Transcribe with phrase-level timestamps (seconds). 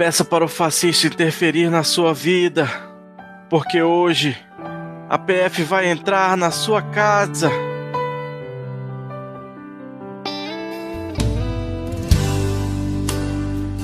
[0.00, 2.66] peça para o fascista interferir na sua vida,
[3.50, 4.34] porque hoje
[5.10, 7.50] a PF vai entrar na sua casa.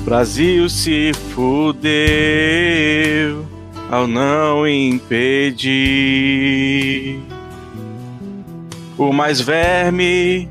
[0.03, 1.85] Brasil se fudeu
[3.91, 5.69] ao não impedir
[8.97, 10.49] o mais verme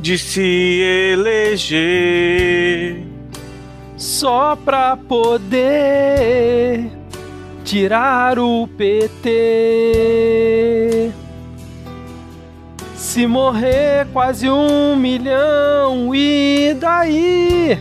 [0.00, 0.80] de se
[1.12, 3.13] eleger
[3.96, 6.90] só pra poder
[7.64, 9.32] tirar o PT.
[12.94, 17.78] Se morrer quase um milhão, e daí?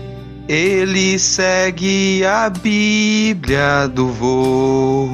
[0.48, 5.10] Ele segue a Bíblia do vô.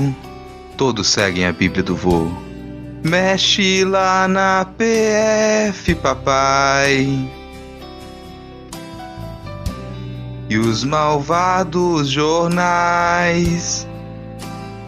[0.75, 2.27] Todos seguem a Bíblia do vô.
[3.03, 7.38] Mexe lá na PF, papai.
[10.49, 13.87] E os malvados jornais.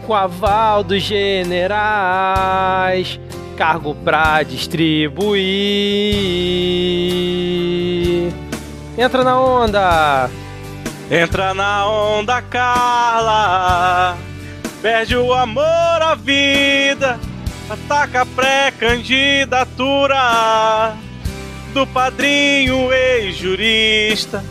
[0.04, 3.20] Com aval dos generais,
[3.56, 5.44] cargo pra distribuir.
[8.98, 10.28] Entra na onda!
[11.08, 14.18] Entra na onda, Carla.
[14.80, 17.20] Perde o amor à vida.
[17.70, 20.96] Ataca a pré-candidatura
[21.72, 24.42] do padrinho ex-jurista.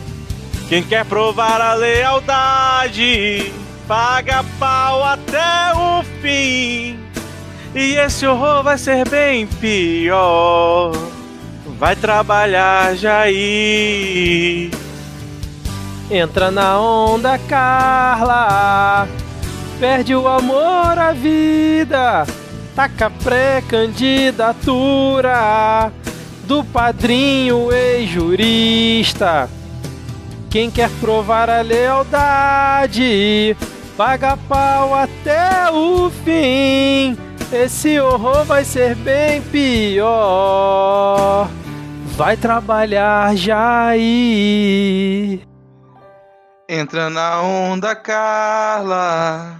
[0.72, 3.52] Quem quer provar a lealdade,
[3.86, 6.98] paga pau até o fim.
[7.74, 10.92] E esse horror vai ser bem pior.
[11.78, 14.70] Vai trabalhar, Jair.
[16.10, 19.06] Entra na onda, Carla.
[19.78, 22.26] Perde o amor à vida.
[22.74, 25.92] Taca pré-candidatura
[26.46, 29.50] do padrinho ex-jurista.
[30.52, 33.56] Quem quer provar a lealdade,
[33.96, 37.16] paga pau até o fim.
[37.50, 41.48] Esse horror vai ser bem pior.
[42.18, 44.02] Vai trabalhar, Jair.
[46.68, 49.58] Entra na onda, Carla.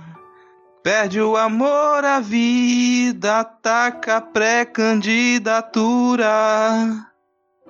[0.82, 6.28] Perde o amor à vida, ataca a pré-candidatura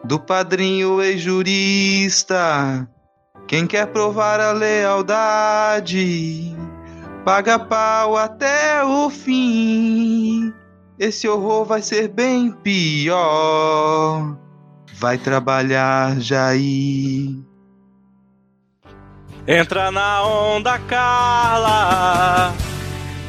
[0.02, 2.88] do padrinho ex-jurista.
[3.46, 6.54] Quem quer provar a lealdade,
[7.24, 10.52] paga pau até o fim.
[10.98, 14.36] Esse horror vai ser bem pior.
[14.94, 17.36] Vai trabalhar, Jair.
[19.46, 22.54] Entra na onda, Carla.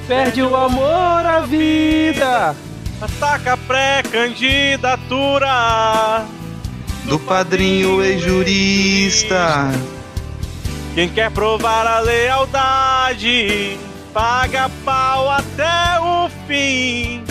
[0.07, 2.55] Perde o amor à vida.
[3.01, 6.23] Ataca a pré-candidatura
[7.05, 9.71] do padrinho ex-jurista.
[10.93, 13.79] Quem quer provar a lealdade,
[14.13, 17.23] paga pau até o fim.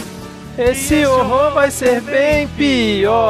[0.58, 3.22] Esse horror vai ser bem pior.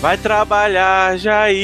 [0.00, 1.58] Vai trabalhar, Jair.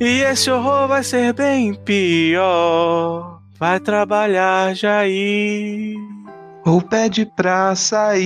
[0.00, 3.40] E esse horror vai ser bem pior.
[3.58, 5.96] Vai trabalhar, Jair.
[6.64, 8.24] Ou pede pra sair.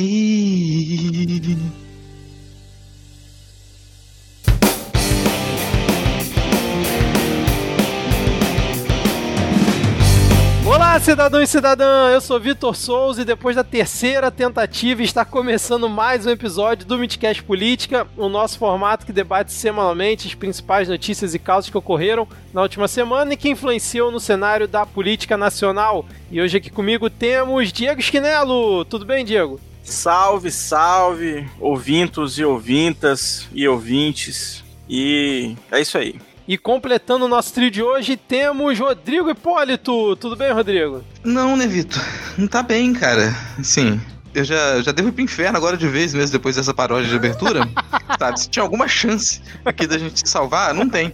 [10.69, 12.11] Olá, cidadão e cidadã!
[12.11, 16.99] Eu sou Vitor Souza e depois da terceira tentativa está começando mais um episódio do
[16.99, 22.29] Midcast Política, o nosso formato que debate semanalmente as principais notícias e causas que ocorreram
[22.53, 26.05] na última semana e que influenciam no cenário da política nacional.
[26.31, 28.85] E hoje aqui comigo temos Diego Esquinelo.
[28.85, 29.59] Tudo bem, Diego?
[29.83, 34.63] Salve, salve, ouvintos e ouvintas e ouvintes.
[34.87, 36.28] E é isso aí.
[36.49, 40.17] E completando o nosso trio de hoje, temos Rodrigo Hipólito.
[40.17, 41.05] Tudo bem, Rodrigo?
[41.23, 42.03] Não, né, Vitor?
[42.39, 43.37] Não tá bem, cara.
[43.63, 44.01] Sim.
[44.35, 47.17] Eu já, já devo ir pro inferno agora de vez mesmo, depois dessa paródia de
[47.17, 47.69] abertura.
[48.19, 48.41] sabe?
[48.41, 51.13] Se tinha alguma chance aqui da gente se salvar, não tem.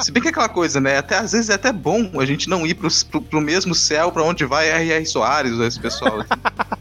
[0.00, 0.98] Se bem que é aquela coisa, né?
[0.98, 4.10] Até às vezes é até bom a gente não ir pro, pro, pro mesmo céu
[4.12, 5.06] para onde vai R.R.
[5.06, 6.24] Soares, esse pessoal.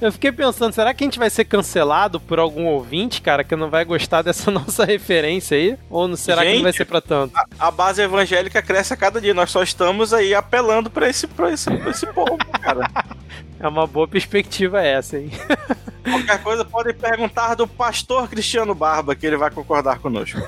[0.00, 3.56] Eu fiquei pensando, será que a gente vai ser cancelado por algum ouvinte, cara, que
[3.56, 5.76] não vai gostar dessa nossa referência aí?
[5.90, 7.36] Ou não será gente, que não vai ser pra tanto?
[7.36, 9.34] A, a, base evangélica cresce a cada dia.
[9.34, 12.88] Nós só estamos aí apelando pra esse, pra esse, pra esse povo, cara.
[13.60, 15.30] É uma boa perspectiva essa, hein?
[16.08, 20.38] Qualquer coisa pode perguntar do pastor Cristiano Barba, que ele vai concordar conosco.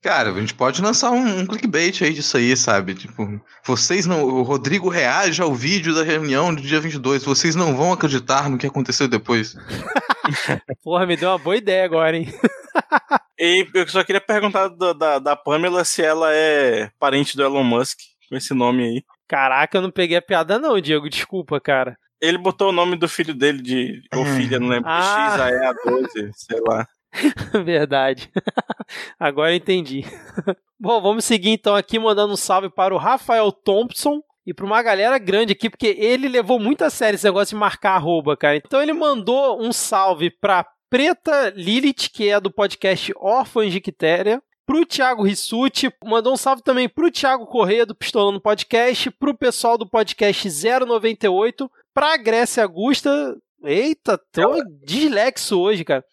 [0.00, 2.94] Cara, a gente pode lançar um, um, clickbait aí disso aí, sabe?
[2.94, 4.24] Tipo, vocês não.
[4.24, 7.22] O Rodrigo reage ao vídeo da reunião do dia 22.
[7.22, 9.54] Vocês não vão acreditar no que aconteceu depois.
[10.82, 12.32] Porra, me deu uma boa ideia agora, hein?
[13.42, 17.64] e eu só queria perguntar da, da, da Pamela se ela é parente do Elon
[17.64, 17.98] Musk,
[18.28, 19.04] com esse nome aí.
[19.26, 21.08] Caraca, eu não peguei a piada, não, Diego.
[21.08, 21.98] Desculpa, cara.
[22.20, 24.02] Ele botou o nome do filho dele de.
[24.14, 24.88] Ou filha, não lembro.
[24.88, 25.36] Ah.
[25.38, 26.86] X, a 12, sei lá.
[27.64, 28.30] Verdade.
[29.18, 30.04] Agora entendi.
[30.78, 34.82] Bom, vamos seguir então aqui mandando um salve para o Rafael Thompson e para uma
[34.82, 38.56] galera grande aqui, porque ele levou muito a sério esse negócio de marcar arroba, cara.
[38.56, 44.42] Então ele mandou um salve para Preta Lilith, que é do podcast Órfãos de Quitéria,
[44.66, 49.78] pro Thiago Rissuti, mandou um salve também pro Thiago Correia do Pistolando Podcast, pro pessoal
[49.78, 53.34] do podcast 098, pra Grécia Augusta.
[53.64, 56.04] Eita, tô dislexo hoje, cara.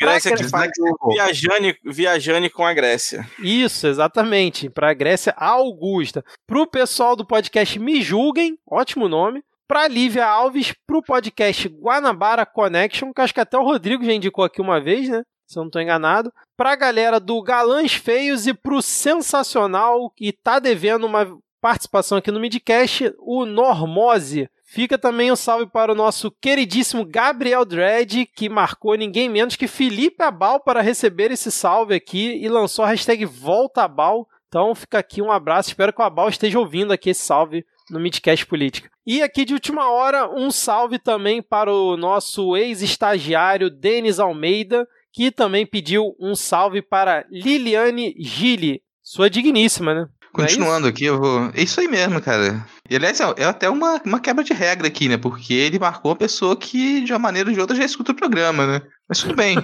[0.00, 0.70] Grécia que faz
[1.08, 3.28] viajane, viajane com a Grécia.
[3.40, 4.70] Isso, exatamente.
[4.70, 6.24] Para a Grécia Augusta.
[6.46, 9.42] Para o pessoal do podcast Me Julguem, ótimo nome.
[9.68, 14.14] Para Lívia Alves, para o podcast Guanabara Connection, que acho que até o Rodrigo já
[14.14, 15.22] indicou aqui uma vez, né?
[15.46, 16.32] Se eu não estou enganado.
[16.56, 22.16] Para a galera do Galãs Feios e para o Sensacional, que está devendo uma participação
[22.16, 24.48] aqui no Midcast, o Normose.
[24.64, 29.66] Fica também um salve para o nosso queridíssimo Gabriel Dredd, que marcou ninguém menos que
[29.66, 34.26] Felipe Abal para receber esse salve aqui e lançou a hashtag Volta Abal.
[34.48, 38.00] Então fica aqui um abraço, espero que o Abal esteja ouvindo aqui esse salve no
[38.00, 38.90] Midcast Política.
[39.06, 45.30] E aqui de última hora, um salve também para o nosso ex-estagiário Denis Almeida, que
[45.30, 50.06] também pediu um salve para Liliane Gili, sua digníssima, né?
[50.22, 51.50] É Continuando é aqui, eu vou.
[51.54, 52.66] É isso aí mesmo, cara.
[52.88, 55.16] E aliás, é, é até uma, uma quebra de regra aqui, né?
[55.16, 58.16] Porque ele marcou a pessoa que, de uma maneira ou de outra, já escuta o
[58.16, 58.82] programa, né?
[59.08, 59.56] Mas tudo bem.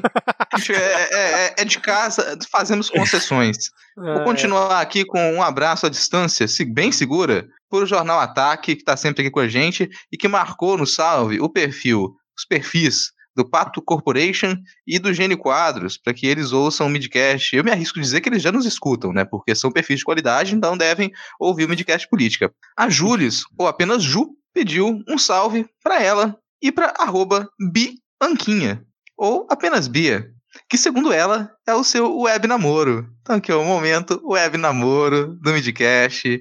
[0.71, 3.57] é, é, é, é, de casa, fazemos concessões.
[3.97, 4.25] Vou é.
[4.25, 8.97] continuar aqui com um abraço à distância, bem segura, por o Jornal Ataque, que está
[8.97, 13.45] sempre aqui com a gente e que marcou no salve o perfil, os perfis do
[13.45, 17.55] Pato Corporation e do Gênio Quadros, para que eles ouçam o Midcast.
[17.55, 19.25] Eu me arrisco a dizer que eles já nos escutam, né?
[19.25, 22.53] Porque são perfis de qualidade, então devem ouvir o Midcast Política.
[22.77, 28.87] A Jules, ou apenas Ju, pediu um salve para ela e para arroba Bianquinha,
[29.17, 30.31] ou apenas Bia,
[30.69, 33.09] que segundo ela é o seu web namoro.
[33.23, 36.41] Então aqui é o momento web namoro do Midcast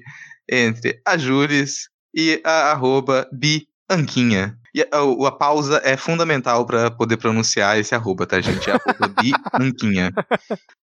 [0.50, 4.56] entre a Jules e a arroba Bianquinha.
[4.74, 8.68] E a, a, a pausa é fundamental para poder pronunciar esse arroba, tá, gente?
[8.68, 9.08] É arroba
[9.58, 10.12] Bianquinha.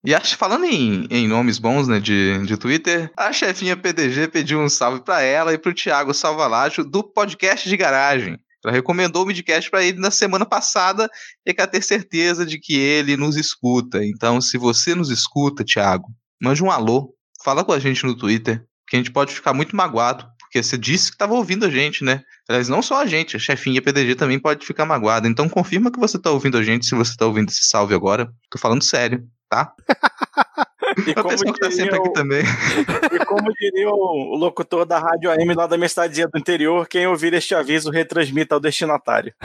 [0.05, 4.61] E acho, falando em, em nomes bons, né, de, de Twitter, a chefinha PDG pediu
[4.61, 8.39] um salve para ela e pro Thiago Salvalágio do podcast de garagem.
[8.65, 11.09] Ela recomendou o midcast para ele na semana passada
[11.47, 14.05] e quer ter certeza de que ele nos escuta.
[14.05, 16.09] Então, se você nos escuta, Thiago,
[16.41, 19.75] mande um alô, fala com a gente no Twitter, que a gente pode ficar muito
[19.75, 22.25] magoado porque você disse que estava ouvindo a gente, né?
[22.49, 25.29] Aliás, não só a gente, a chefinha PDG também pode ficar magoada.
[25.29, 28.29] Então confirma que você está ouvindo a gente se você está ouvindo esse salve agora.
[28.51, 29.73] Tô falando sério, tá?
[31.07, 32.43] E como, diria, tá sempre aqui também.
[33.13, 36.89] e como diria o, o, locutor da Rádio AM lá da minha estadia do interior,
[36.89, 39.33] quem ouvir este aviso retransmita ao destinatário.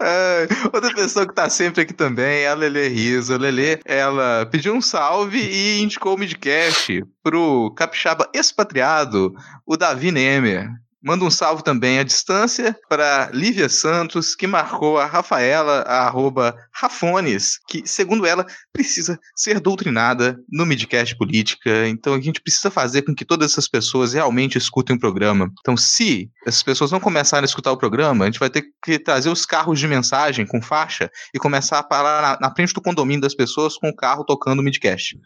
[0.00, 3.34] é, outra pessoa que tá sempre aqui também é a Lele Riso.
[3.34, 9.34] A Lele, ela pediu um salve e indicou o midcast pro capixaba expatriado,
[9.66, 10.68] o Davi Nemer.
[11.02, 16.54] Manda um salve também à distância para Lívia Santos, que marcou a Rafaela, a arroba
[16.72, 21.88] Rafones, que, segundo ela, precisa ser doutrinada no Midcast Política.
[21.88, 25.50] Então a gente precisa fazer com que todas essas pessoas realmente escutem o programa.
[25.60, 28.98] Então, se essas pessoas não começarem a escutar o programa, a gente vai ter que
[28.98, 32.80] trazer os carros de mensagem com faixa e começar a parar na, na frente do
[32.80, 35.18] condomínio das pessoas com o carro tocando o Midcast.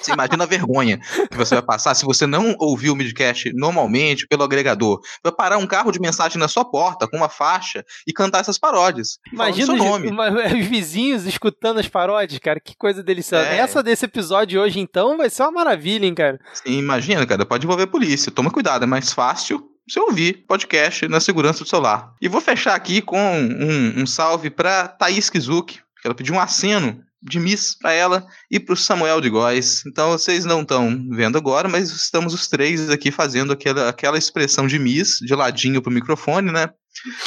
[0.00, 0.98] Você imagina a vergonha
[1.30, 5.00] que você vai passar se você não ouvir o Midcast normalmente pelo agregador.
[5.22, 8.58] Vai parar um carro de mensagem na sua porta com uma faixa e cantar essas
[8.58, 9.18] paródias.
[9.32, 12.60] Imagina os, os, vizinhos escutando as paródias, cara.
[12.60, 13.46] Que coisa deliciosa.
[13.48, 13.58] É.
[13.58, 16.38] Essa desse episódio hoje, então, vai ser uma maravilha, hein, cara.
[16.54, 17.44] Sim, imagina, cara.
[17.44, 18.32] Pode envolver a polícia.
[18.32, 22.14] Toma cuidado, é mais fácil você ouvir podcast na segurança do celular.
[22.20, 26.40] E vou fechar aqui com um, um salve para Thaís Kizuki, que ela pediu um
[26.40, 29.84] aceno de Miss para ela e para o Samuel de Góes.
[29.86, 34.66] Então vocês não estão vendo agora, mas estamos os três aqui fazendo aquela, aquela expressão
[34.66, 36.68] de Miss, de ladinho pro microfone, né?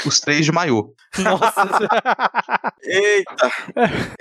[0.06, 0.94] Os três de maiô.
[1.18, 1.88] Nossa!
[2.84, 3.52] Eita!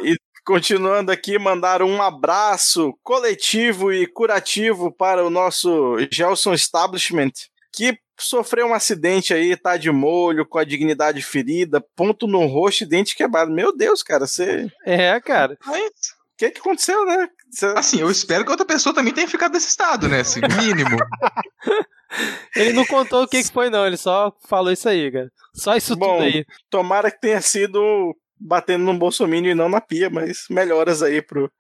[0.03, 7.33] E continuando aqui, mandar um abraço coletivo e curativo para o nosso Gelson Establishment,
[7.75, 12.85] que sofreu um acidente aí, tá de molho, com a dignidade ferida, ponto no rosto
[12.85, 13.51] e dente quebrado.
[13.51, 14.71] Meu Deus, cara, você.
[14.85, 15.59] É, cara.
[15.67, 17.29] O que, que aconteceu, né?
[17.51, 17.67] Cê...
[17.77, 20.21] Assim, eu espero que outra pessoa também tenha ficado nesse estado, né?
[20.21, 20.97] Assim, mínimo.
[22.57, 25.31] ele não contou o que, que foi, não, ele só falou isso aí, cara.
[25.55, 26.45] Só isso Bom, tudo aí.
[26.69, 31.51] Tomara que tenha sido batendo no bolsominion e não na pia, mas melhoras aí pro,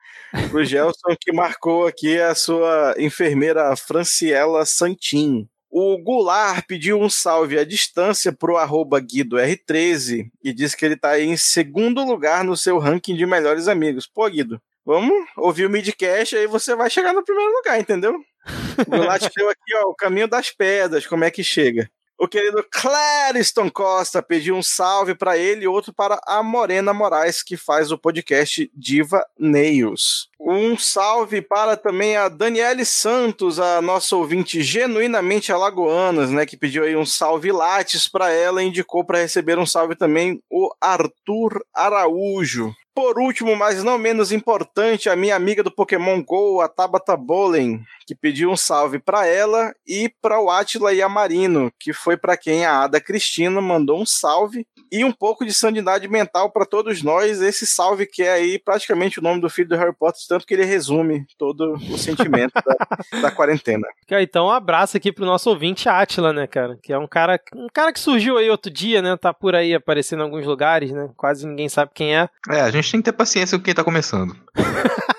[0.50, 5.48] pro Gelson, que marcou aqui a sua enfermeira Franciela Santin.
[5.76, 11.10] O Goulart pediu um salve à distância pro arroba GuidoR13 e disse que ele tá
[11.10, 14.06] aí em segundo lugar no seu ranking de melhores amigos.
[14.06, 18.14] Pô, Guido, vamos ouvir o midcast aí você vai chegar no primeiro lugar, entendeu?
[18.86, 21.90] O Goulart deu aqui, ó, o caminho das pedras, como é que chega.
[22.16, 27.42] O querido Clariston Costa pediu um salve para ele e outro para a Morena Moraes,
[27.42, 30.28] que faz o podcast Diva Nails.
[30.40, 36.84] Um salve para também a Daniele Santos, a nossa ouvinte genuinamente alagoanas, né, que pediu
[36.84, 41.64] aí um salve lattes para ela e indicou para receber um salve também o Arthur
[41.74, 42.72] Araújo.
[42.94, 47.82] Por último, mas não menos importante, a minha amiga do Pokémon GO, a Tabata Bowling,
[48.06, 52.16] que pediu um salve para ela e para o Atila e a Marino, que foi
[52.16, 56.64] para quem a Ada Cristina mandou um salve e um pouco de sanidade mental para
[56.64, 57.40] todos nós.
[57.40, 60.54] Esse salve que é aí praticamente o nome do filho do Harry Potter, tanto que
[60.54, 62.76] ele resume todo o sentimento da,
[63.22, 63.86] da, quarentena.
[64.08, 66.78] Então, um abraço aqui pro nosso ouvinte Atila, né, cara?
[66.82, 69.16] Que é um cara, um cara que surgiu aí outro dia, né?
[69.16, 71.10] Tá por aí aparecendo em alguns lugares, né?
[71.16, 72.28] Quase ninguém sabe quem é.
[72.50, 74.36] É, a gente tem que ter paciência com quem tá começando.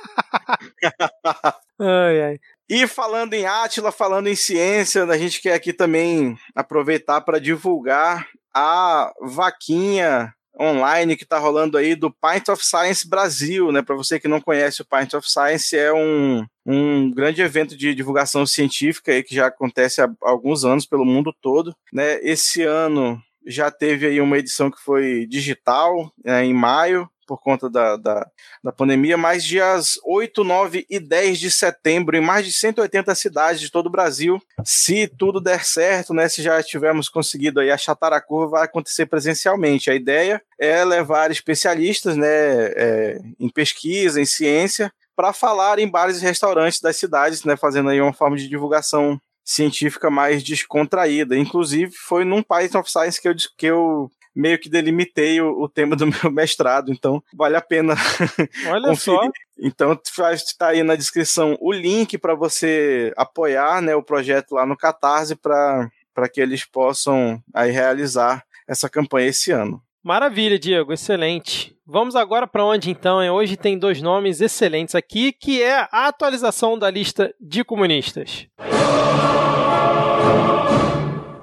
[1.80, 2.40] ai, ai.
[2.70, 8.28] E falando em Átila, falando em ciência, a gente quer aqui também aproveitar para divulgar
[8.54, 13.82] a vaquinha online que está rolando aí do Pint of Science Brasil, né?
[13.82, 17.94] Para você que não conhece o Pint of Science, é um, um grande evento de
[17.94, 22.20] divulgação científica aí que já acontece há alguns anos pelo mundo todo, né?
[22.22, 27.70] Esse ano já teve aí uma edição que foi digital, é, em maio, por conta
[27.70, 28.28] da, da,
[28.64, 33.62] da, pandemia, mas dias 8, 9 e 10 de setembro, em mais de 180 cidades
[33.62, 38.14] de todo o Brasil, se tudo der certo, né, se já tivermos conseguido aí achatar
[38.14, 39.90] a curva, vai acontecer presencialmente.
[39.90, 46.22] A ideia é levar especialistas né, é, em pesquisa, em ciência, para falar em bares
[46.22, 51.38] e restaurantes das cidades, né, fazendo aí uma forma de divulgação científica mais descontraída.
[51.38, 55.70] Inclusive, foi num Python of Science que eu, que eu meio que delimitei o, o,
[55.70, 57.96] tema do meu mestrado, então vale a pena
[58.68, 59.20] Olha conferir.
[59.20, 59.32] Só.
[59.58, 60.00] Então
[60.34, 65.36] está aí na descrição o link para você apoiar né, o projeto lá no Catarse
[65.36, 65.90] para
[66.32, 69.82] que eles possam aí realizar essa campanha esse ano.
[70.04, 71.76] Maravilha, Diego, excelente.
[71.88, 73.18] Vamos agora para onde então?
[73.34, 78.48] Hoje tem dois nomes excelentes aqui, que é a atualização da lista de comunistas.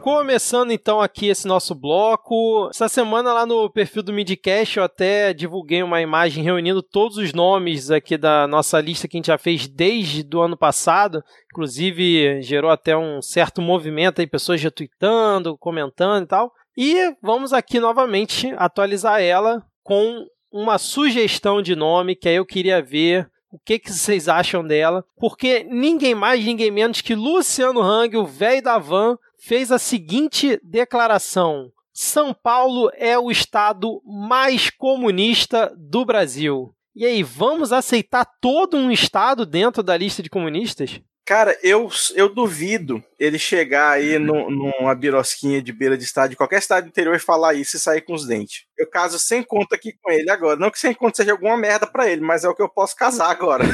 [0.02, 2.68] Começando então aqui esse nosso bloco.
[2.70, 7.32] Essa semana lá no perfil do Midcast eu até divulguei uma imagem reunindo todos os
[7.32, 11.22] nomes aqui da nossa lista que a gente já fez desde do ano passado.
[11.52, 16.52] Inclusive gerou até um certo movimento aí, pessoas retweetando, comentando e tal.
[16.76, 22.82] E vamos aqui novamente atualizar ela com uma sugestão de nome que aí eu queria
[22.82, 28.16] ver o que, que vocês acham dela, porque ninguém mais, ninguém menos que Luciano Hang,
[28.16, 35.74] o velho da van, fez a seguinte declaração: São Paulo é o estado mais comunista
[35.76, 36.74] do Brasil.
[36.94, 41.00] E aí, vamos aceitar todo um estado dentro da lista de comunistas?
[41.24, 46.58] Cara, eu, eu duvido ele chegar aí no, numa birosquinha de beira de estádio, qualquer
[46.58, 48.64] estádio interior, e falar isso e sair com os dentes.
[48.76, 50.58] Eu caso sem conta aqui com ele agora.
[50.58, 52.94] Não que sem conta seja alguma merda para ele, mas é o que eu posso
[52.96, 53.64] casar agora.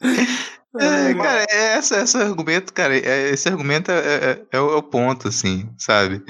[0.80, 4.76] É, cara, é essa, esse argumento, cara, é, esse argumento é, é, é, o, é,
[4.76, 6.22] o, ponto, assim, sabe?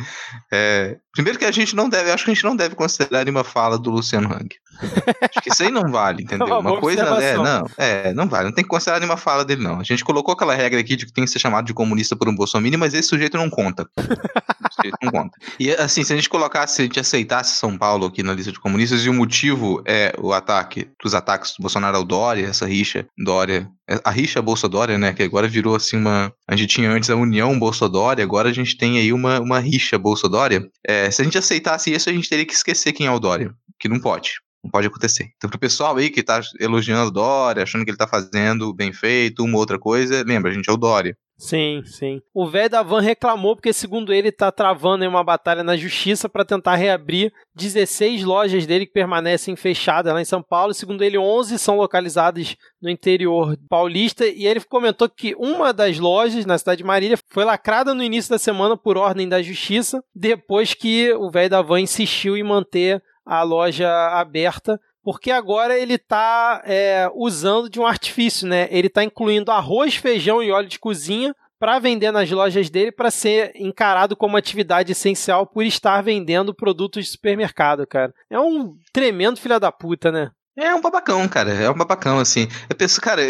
[0.53, 3.45] É, primeiro que a gente não deve, acho que a gente não deve considerar uma
[3.45, 4.49] fala do Luciano Hang.
[4.81, 6.47] Acho que isso aí não vale, entendeu?
[6.47, 9.63] Uma, uma coisa é, não, é, não vale, não tem que considerar nenhuma fala dele,
[9.63, 9.81] não.
[9.81, 12.29] A gente colocou aquela regra aqui de que tem que ser chamado de comunista por
[12.29, 13.89] um Bolsonaro, mas esse sujeito não conta.
[14.73, 15.37] Esse sujeito não conta.
[15.59, 18.53] E assim, se a gente colocasse, se a gente aceitasse São Paulo aqui na lista
[18.53, 22.67] de comunistas, e o motivo é o ataque, dos ataques do Bolsonaro ao Dória, essa
[22.67, 23.69] rixa, Dória,
[24.05, 27.59] a rixa Bolsonaro, né, que agora virou assim uma, a gente tinha antes a União
[27.59, 30.71] Bolsonaro, agora a gente tem aí uma, uma rixa Bolsonaro.
[30.87, 33.53] É, se a gente aceitasse isso, a gente teria que esquecer quem é o Dória,
[33.79, 34.35] que não pode.
[34.63, 35.31] Não pode acontecer.
[35.37, 38.93] Então, pro pessoal aí que tá elogiando o Dória, achando que ele tá fazendo bem
[38.93, 41.17] feito, uma outra coisa, lembra, a gente é o Dória.
[41.43, 42.23] Sim, sim.
[42.33, 46.45] O velho da van reclamou porque, segundo ele, está travando uma batalha na justiça para
[46.45, 50.73] tentar reabrir 16 lojas dele que permanecem fechadas lá em São Paulo.
[50.73, 54.25] Segundo ele, 11 são localizadas no interior paulista.
[54.25, 58.31] E ele comentou que uma das lojas na cidade de Marília foi lacrada no início
[58.31, 63.03] da semana por ordem da justiça, depois que o velho da van insistiu em manter
[63.25, 68.69] a loja aberta porque agora ele está é, usando de um artifício, né?
[68.71, 73.11] Ele está incluindo arroz, feijão e óleo de cozinha para vender nas lojas dele para
[73.11, 78.13] ser encarado como atividade essencial por estar vendendo produtos de supermercado, cara.
[78.31, 80.31] É um tremendo filho da puta, né?
[80.57, 81.53] É um babacão, cara.
[81.53, 82.47] É um babacão, assim.
[82.69, 83.23] Eu penso, cara,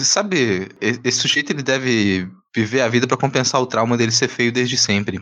[0.00, 4.52] sabe, esse sujeito ele deve viver a vida para compensar o trauma dele ser feio
[4.52, 5.20] desde sempre.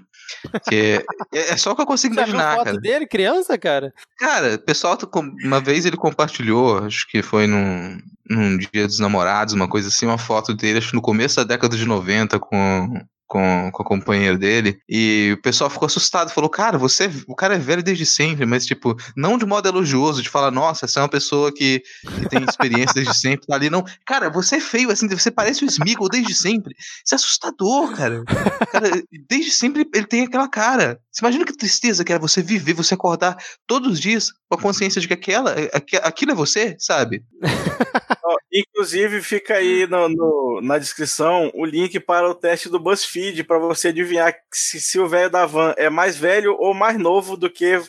[0.69, 2.81] Que é, é só o que eu consigo Você imaginar, foto cara.
[2.81, 3.93] dele, criança, cara?
[4.19, 4.97] Cara, pessoal,
[5.45, 10.07] uma vez ele compartilhou, acho que foi num, num dia dos namorados, uma coisa assim,
[10.07, 13.87] uma foto dele, acho que no começo da década de 90, com com, com a
[13.87, 14.81] companheira dele.
[14.89, 18.67] E o pessoal ficou assustado, falou: Cara, você, o cara é velho desde sempre, mas,
[18.67, 22.43] tipo, não de modo elogioso, de falar, nossa, você é uma pessoa que, que tem
[22.43, 23.69] experiência desde sempre, tá ali.
[23.69, 26.75] Não, cara, você é feio, assim, você parece o Smiggle desde sempre.
[27.05, 28.25] Isso é assustador, cara.
[28.73, 29.03] cara.
[29.29, 30.99] Desde sempre ele tem aquela cara.
[31.13, 33.37] Você imagina que tristeza que é você viver, você acordar
[33.67, 35.55] todos os dias com a consciência de que aquela,
[36.03, 37.23] aquilo é você, sabe?
[38.53, 43.59] Inclusive, fica aí no, no, na descrição o link para o teste do BuzzFeed para
[43.59, 47.51] você adivinhar se, se o velho da van é mais velho ou mais novo do
[47.51, 47.81] que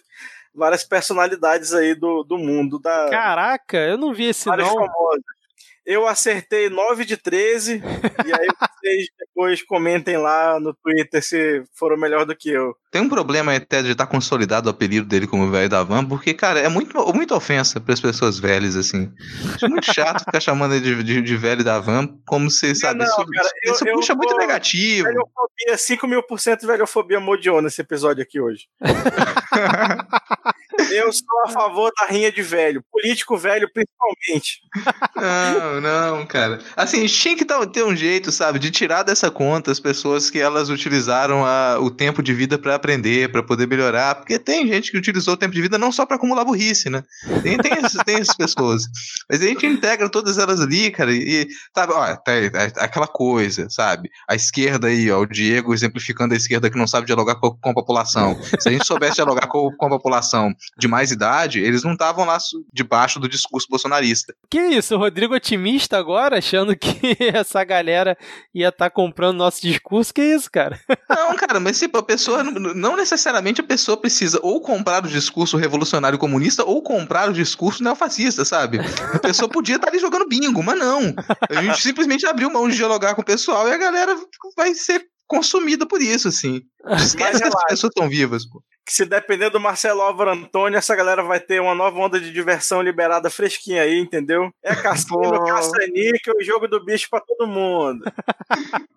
[0.54, 2.80] várias personalidades aí do, do mundo.
[2.80, 4.58] Da, Caraca, eu não vi esse não.
[4.58, 5.39] Famosas.
[5.90, 7.82] Eu acertei 9 de 13.
[8.24, 8.48] e aí
[8.80, 12.76] vocês depois comentem lá no Twitter se foram melhor do que eu.
[12.92, 16.06] Tem um problema até de estar tá consolidado o apelido dele como velho da van,
[16.06, 19.12] porque, cara, é muito, muita ofensa para as pessoas velhas, assim.
[19.52, 23.00] Acho muito chato ficar chamando ele de, de, de, velho da van, como se, sabe,
[23.00, 25.08] não, isso, cara, isso eu, puxa eu muito negativo.
[25.08, 28.68] Velhofobia, 5 mil por cento de velhofobia modiou nesse episódio aqui hoje.
[30.92, 34.62] Eu sou a favor da rinha de velho, político velho principalmente.
[35.16, 36.60] Não, não, cara.
[36.76, 40.70] Assim, tinha que ter um jeito, sabe, de tirar dessa conta as pessoas que elas
[40.70, 44.98] utilizaram a, o tempo de vida para aprender, para poder melhorar, porque tem gente que
[44.98, 47.04] utilizou o tempo de vida não só para acumular burrice, né?
[47.44, 48.84] Tem, tem, essas, tem essas pessoas.
[49.30, 53.70] Mas a gente integra todas elas ali, cara, e, sabe, ó, tá, tá, aquela coisa,
[53.70, 54.10] sabe?
[54.28, 57.70] A esquerda aí, ó, o Diego exemplificando a esquerda que não sabe dialogar com, com
[57.70, 58.40] a população.
[58.60, 62.26] Se a gente soubesse dialogar com, com a população de mais idade, eles não estavam
[62.26, 62.38] lá
[62.74, 64.34] debaixo do discurso bolsonarista.
[64.50, 68.18] Que isso, o Rodrigo otimista agora, achando que essa galera
[68.54, 70.14] ia estar tá comprando nosso discurso?
[70.14, 70.80] Que isso, cara?
[71.10, 75.58] Não, cara, mas tipo, a pessoa, não necessariamente a pessoa precisa ou comprar o discurso
[75.58, 78.80] revolucionário comunista ou comprar o discurso neofascista, sabe?
[79.14, 81.14] A pessoa podia estar tá ali jogando bingo, mas não.
[81.50, 84.16] A gente simplesmente abriu mão de dialogar com o pessoal e a galera
[84.56, 86.62] vai ser consumida por isso, assim.
[86.98, 90.96] Esquece que as pessoas estão vivas, pô que se depender do Marcelo Álvaro Antônio, essa
[90.96, 94.52] galera vai ter uma nova onda de diversão liberada fresquinha aí, entendeu?
[94.64, 98.04] É cassino, caça-níquel e jogo do bicho para todo mundo.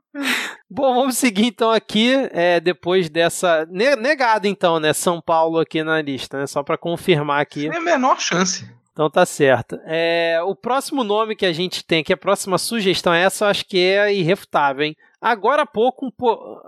[0.69, 3.67] Bom, vamos seguir então aqui, é, depois dessa.
[3.71, 4.95] Negado então, né?
[4.95, 6.47] São Paulo aqui na lista, né?
[6.47, 7.61] Só para confirmar aqui.
[7.61, 8.67] Sem a menor chance.
[8.93, 9.79] Então tá certo.
[9.85, 13.67] É, o próximo nome que a gente tem aqui, a próxima sugestão, essa eu acho
[13.67, 14.97] que é irrefutável, hein?
[15.21, 16.13] Agora há pouco, um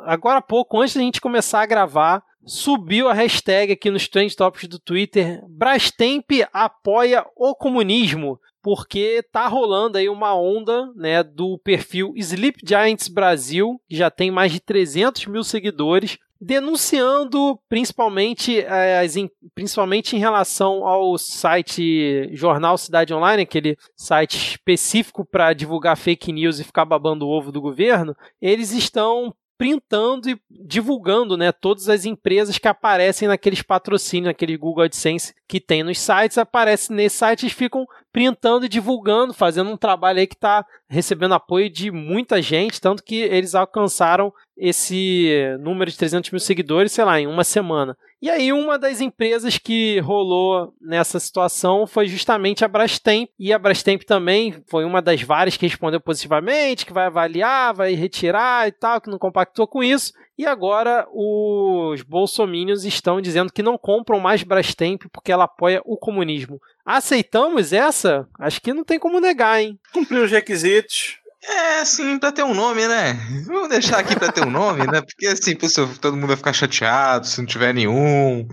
[0.04, 4.34] agora há pouco, antes da gente começar a gravar, subiu a hashtag aqui nos Trend
[4.34, 11.58] Topics do Twitter, Brastemp apoia o comunismo, porque tá rolando aí uma onda, né, do
[11.58, 19.00] perfil Sleep Giants Brasil, que já tem mais de 300 mil seguidores, denunciando principalmente, é,
[19.00, 19.14] as,
[19.54, 26.58] principalmente em relação ao site Jornal Cidade Online, aquele site específico para divulgar fake news
[26.58, 32.04] e ficar babando o ovo do governo, eles estão printando e divulgando, né, todas as
[32.04, 37.52] empresas que aparecem naqueles patrocínios, naquele Google AdSense que tem nos sites, aparecem nesses sites,
[37.52, 42.80] ficam printando e divulgando, fazendo um trabalho aí que está recebendo apoio de muita gente,
[42.80, 47.96] tanto que eles alcançaram esse número de 300 mil seguidores, sei lá, em uma semana.
[48.22, 53.28] E aí, uma das empresas que rolou nessa situação foi justamente a Brastemp.
[53.36, 57.94] E a Brastemp também foi uma das várias que respondeu positivamente, que vai avaliar, vai
[57.94, 60.12] retirar e tal, que não compactou com isso.
[60.36, 65.96] E agora os bolsomínios estão dizendo que não compram mais Brastemp porque ela apoia o
[65.96, 66.60] comunismo.
[66.84, 68.26] Aceitamos essa?
[68.38, 69.78] Acho que não tem como negar, hein?
[69.92, 71.18] Cumpriu os requisitos.
[71.46, 73.14] É, sim, pra ter um nome, né?
[73.46, 75.02] Vamos deixar aqui pra ter um nome, né?
[75.02, 78.48] Porque assim, pessoal, todo mundo vai ficar chateado se não tiver nenhum.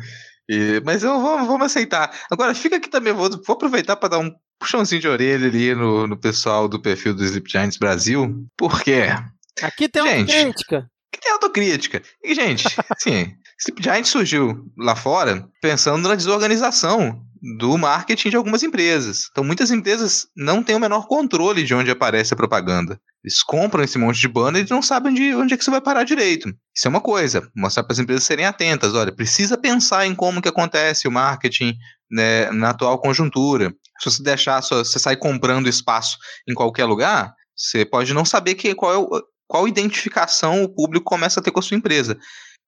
[0.48, 2.12] E, mas eu vou, vamos aceitar.
[2.30, 6.06] Agora, fica aqui também, vou, vou aproveitar para dar um puxãozinho de orelha ali no,
[6.06, 8.46] no pessoal do perfil do Sleep Giants Brasil.
[8.58, 9.06] Por quê?
[9.62, 10.86] Aqui tem uma crítica.
[11.14, 12.02] Aqui tem autocrítica.
[12.24, 17.22] E, gente, assim, Sleep Giants surgiu lá fora pensando na desorganização
[17.58, 19.28] do marketing de algumas empresas.
[19.32, 23.00] Então, muitas empresas não têm o menor controle de onde aparece a propaganda.
[23.24, 25.82] Eles compram esse monte de banner e não sabem de onde é que isso vai
[25.82, 26.50] parar direito.
[26.76, 28.94] Isso é uma coisa, mostrar para as empresas serem atentas.
[28.94, 31.76] Olha, precisa pensar em como que acontece o marketing
[32.10, 33.74] né, na atual conjuntura.
[34.00, 38.56] Se você deixar, se você sair comprando espaço em qualquer lugar, você pode não saber
[38.56, 42.18] que, qual, é o, qual identificação o público começa a ter com a sua empresa.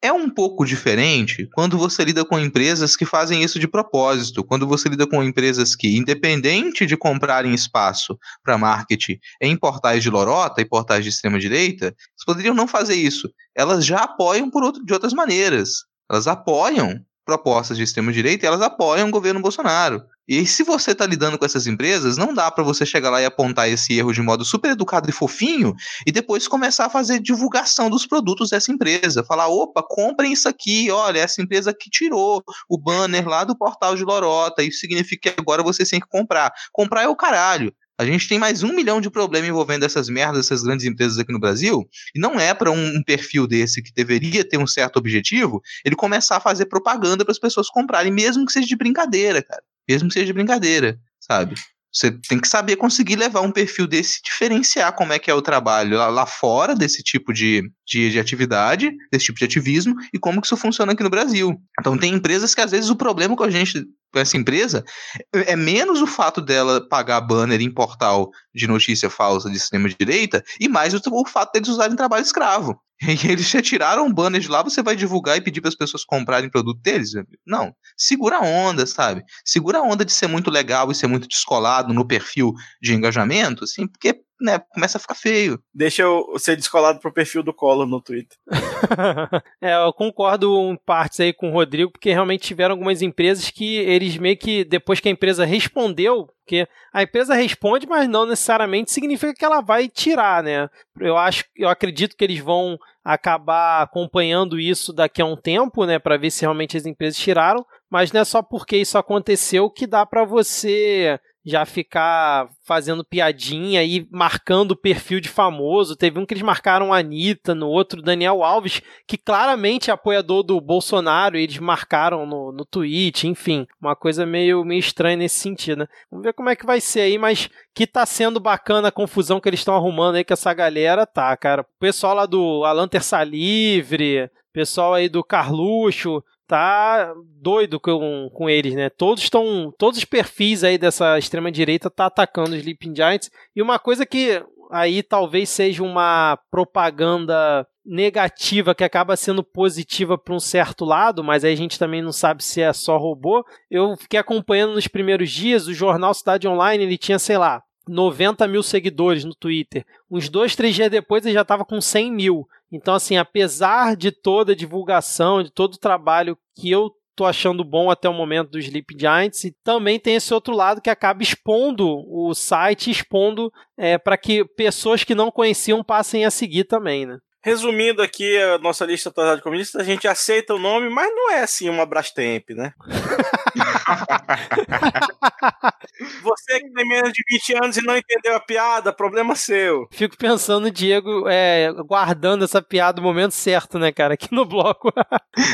[0.01, 4.67] É um pouco diferente quando você lida com empresas que fazem isso de propósito, quando
[4.67, 10.59] você lida com empresas que, independente de comprarem espaço para marketing em portais de lorota
[10.59, 13.29] e portais de extrema-direita, eles poderiam não fazer isso.
[13.55, 15.85] Elas já apoiam por outro, de outras maneiras.
[16.11, 20.03] Elas apoiam propostas de extrema-direita e elas apoiam o governo Bolsonaro.
[20.25, 23.25] E se você está lidando com essas empresas, não dá para você chegar lá e
[23.25, 25.75] apontar esse erro de modo super educado e fofinho
[26.07, 29.23] e depois começar a fazer divulgação dos produtos dessa empresa.
[29.23, 33.97] Falar, opa, comprem isso aqui, olha, essa empresa que tirou o banner lá do portal
[33.97, 36.53] de Lorota, isso significa que agora você tem que comprar.
[36.71, 37.73] Comprar é o caralho.
[37.97, 41.31] A gente tem mais um milhão de problemas envolvendo essas merdas, essas grandes empresas aqui
[41.31, 44.97] no Brasil, e não é para um, um, perfil desse que deveria ter um certo
[44.97, 49.43] objetivo, ele começar a fazer propaganda para as pessoas comprarem, mesmo que seja de brincadeira,
[49.43, 51.55] cara mesmo que seja de brincadeira, sabe?
[51.93, 55.43] Você tem que saber conseguir levar um perfil desse, diferenciar como é que é o
[55.43, 60.17] trabalho lá, lá fora desse tipo de, de, de, atividade, desse tipo de ativismo, e
[60.17, 61.55] como que isso funciona aqui no Brasil.
[61.79, 64.83] Então tem empresas que às vezes o problema com a gente, com essa empresa,
[65.31, 70.43] é menos o fato dela pagar banner em portal de notícia falsa de extrema direita,
[70.59, 72.75] e mais o, o fato deles usarem trabalho escravo.
[73.23, 76.03] E eles retiraram o banner de lá, você vai divulgar e pedir para as pessoas
[76.03, 77.11] comprarem produto deles?
[77.45, 77.73] Não.
[77.97, 79.23] Segura a onda, sabe?
[79.45, 83.63] Segura a onda de ser muito legal e ser muito descolado no perfil de engajamento,
[83.63, 85.57] assim, porque né, começa a ficar feio.
[85.73, 88.37] Deixa eu ser descolado pro perfil do Collor no Twitter.
[89.61, 93.77] é, eu concordo em partes aí com o Rodrigo, porque realmente tiveram algumas empresas que
[93.77, 98.91] eles meio que, depois que a empresa respondeu, porque a empresa responde, mas não necessariamente
[98.91, 100.69] significa que ela vai tirar, né?
[100.99, 105.99] Eu acho, eu acredito que eles vão acabar acompanhando isso daqui a um tempo, né,
[105.99, 109.85] para ver se realmente as empresas tiraram, mas não é só porque isso aconteceu que
[109.85, 115.95] dá para você já ficar fazendo piadinha e marcando o perfil de famoso.
[115.95, 120.43] Teve um que eles marcaram a Anitta, no outro Daniel Alves, que claramente é apoiador
[120.43, 125.39] do Bolsonaro, e eles marcaram no, no tweet, enfim, uma coisa meio, meio estranha nesse
[125.39, 125.87] sentido, né?
[126.09, 129.39] Vamos ver como é que vai ser aí, mas que tá sendo bacana a confusão
[129.39, 131.63] que eles estão arrumando aí com essa galera, tá, cara.
[131.63, 137.11] O pessoal lá do Alan Terça Livre, pessoal aí do Carluxo, tá
[137.41, 138.87] doido com, com eles, né?
[138.87, 143.31] Todos estão, todos os perfis aí dessa extrema direita tá atacando os Sleeping Giants.
[143.55, 144.39] E uma coisa que
[144.71, 151.43] aí talvez seja uma propaganda negativa que acaba sendo positiva para um certo lado, mas
[151.43, 153.43] aí a gente também não sabe se é só robô.
[153.69, 158.47] Eu fiquei acompanhando nos primeiros dias o jornal Cidade Online, ele tinha, sei lá, 90
[158.47, 159.83] mil seguidores no Twitter.
[160.09, 162.47] Uns dois, três dias depois ele já estava com 100 mil.
[162.73, 167.63] Então, assim, apesar de toda a divulgação, de todo o trabalho que eu tô achando
[167.63, 171.21] bom até o momento do Sleep Giants, e também tem esse outro lado que acaba
[171.21, 177.05] expondo o site, expondo é, para que pessoas que não conheciam passem a seguir também,
[177.05, 177.19] né?
[177.43, 181.41] Resumindo aqui a nossa lista de comunistas, a gente aceita o nome, mas não é
[181.41, 182.73] assim uma Brastemp, né?
[186.23, 189.87] Você que tem menos de 20 anos e não entendeu a piada, problema seu.
[189.91, 194.13] Fico pensando Diego é, guardando essa piada no momento certo, né, cara?
[194.15, 194.91] Aqui no bloco.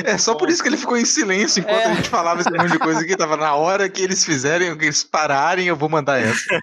[0.04, 1.86] É só por isso que ele ficou em silêncio enquanto É.
[1.86, 3.16] a gente falava esse monte de coisa aqui.
[3.18, 6.60] Tava na hora que eles fizerem, que eles pararem, eu vou mandar essa.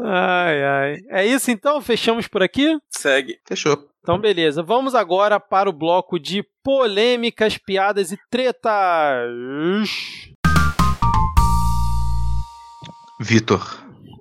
[0.00, 0.96] Ai, ai.
[1.10, 1.80] É isso então?
[1.80, 2.76] Fechamos por aqui?
[2.90, 3.38] Segue.
[3.46, 3.88] Fechou.
[4.00, 4.62] Então, beleza.
[4.62, 9.30] Vamos agora para o bloco de polêmicas, piadas e tretas.
[13.22, 13.62] Vitor.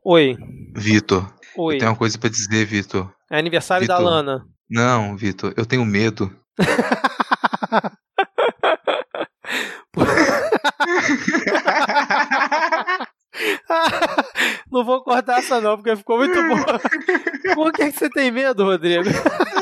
[0.05, 0.37] Oi.
[0.75, 1.33] Vitor.
[1.57, 1.75] Oi.
[1.75, 3.11] Eu tenho uma coisa pra dizer, Vitor.
[3.31, 4.11] É aniversário da Vitor.
[4.11, 4.45] Lana.
[4.69, 6.31] Não, Vitor, eu tenho medo.
[14.71, 16.63] não vou cortar essa não, porque ficou muito bom.
[17.55, 19.09] Por que, que você tem medo, Rodrigo?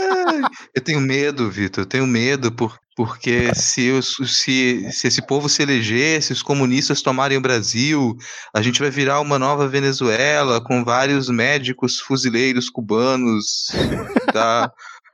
[0.75, 1.83] Eu tenho medo, Vitor.
[1.83, 6.41] Eu tenho medo por, porque se, os- se, se esse povo se eleger, se os
[6.41, 8.15] comunistas tomarem o Brasil,
[8.53, 13.67] a gente vai virar uma nova Venezuela com vários médicos fuzileiros cubanos
[14.33, 14.71] da,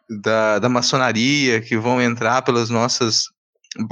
[0.10, 3.24] da, da maçonaria que vão entrar pelas nossas,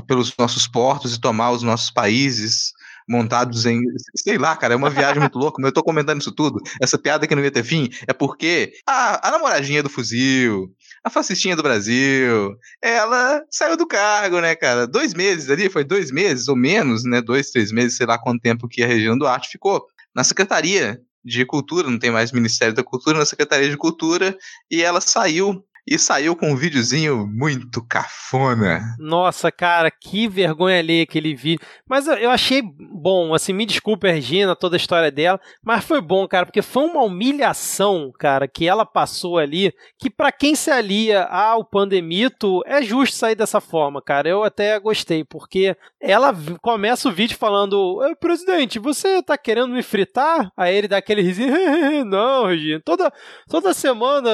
[0.08, 2.72] pelos nossos portos e tomar os nossos países.
[3.06, 3.82] Montados em.
[4.16, 6.58] Sei lá, cara, é uma viagem muito louca, mas eu tô comentando isso tudo.
[6.82, 10.70] Essa piada que não ia ter fim é porque a, a namoradinha do fuzil,
[11.04, 14.88] a fascistinha do Brasil, ela saiu do cargo, né, cara?
[14.88, 17.22] Dois meses ali, foi dois meses ou menos, né?
[17.22, 19.86] Dois, três meses, sei lá quanto tempo que a região do Arte ficou
[20.16, 24.38] na Secretaria de Cultura, não tem mais Ministério da Cultura, na Secretaria de Cultura,
[24.72, 25.64] e ela saiu.
[25.86, 28.96] E saiu com um videozinho muito cafona.
[28.98, 31.60] Nossa, cara, que vergonha ler aquele vídeo.
[31.86, 36.00] Mas eu, achei bom, assim, me desculpe a Regina, toda a história dela, mas foi
[36.00, 40.72] bom, cara, porque foi uma humilhação, cara, que ela passou ali, que pra quem se
[40.72, 44.30] alia ao pandemito, é justo sair dessa forma, cara.
[44.30, 49.84] Eu até gostei, porque ela começa o vídeo falando, "Ô, presidente, você tá querendo me
[49.84, 50.50] fritar?
[50.56, 51.52] Aí ele dá aquele risinho,
[52.06, 53.12] não, Regina, toda,
[53.50, 54.30] toda semana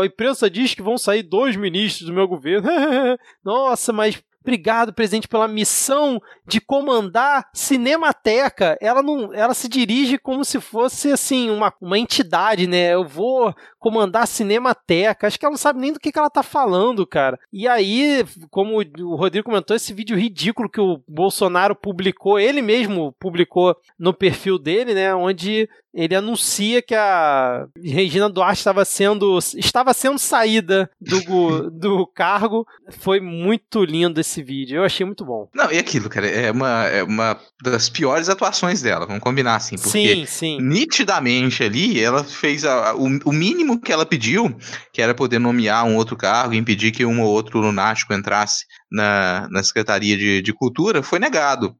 [0.00, 2.68] a imprensa diz que vão sair dois ministros do meu governo.
[3.44, 8.76] Nossa, mas obrigado, presidente, pela missão de comandar Cinemateca.
[8.80, 12.92] Ela não, ela se dirige como se fosse assim uma, uma entidade, né?
[12.92, 15.26] Eu vou comandar Cinemateca.
[15.26, 17.38] Acho que ela não sabe nem do que, que ela tá falando, cara.
[17.50, 23.14] E aí, como o Rodrigo comentou, esse vídeo ridículo que o Bolsonaro publicou, ele mesmo
[23.18, 25.14] publicou no perfil dele, né?
[25.14, 32.66] Onde ele anuncia que a Regina Duarte estava sendo, estava sendo saída do, do cargo.
[32.98, 34.78] Foi muito lindo esse vídeo.
[34.78, 35.48] Eu achei muito bom.
[35.54, 39.76] Não, e aquilo, cara, é uma, é uma das piores atuações dela, vamos combinar assim,
[39.76, 40.58] porque Sim, sim.
[40.60, 44.54] nitidamente ali, ela fez a- a- o, o mínimo que ela pediu,
[44.92, 48.64] que era poder nomear um outro cargo e impedir que um ou outro lunático entrasse
[48.90, 51.74] na, na Secretaria de, de Cultura, foi negado.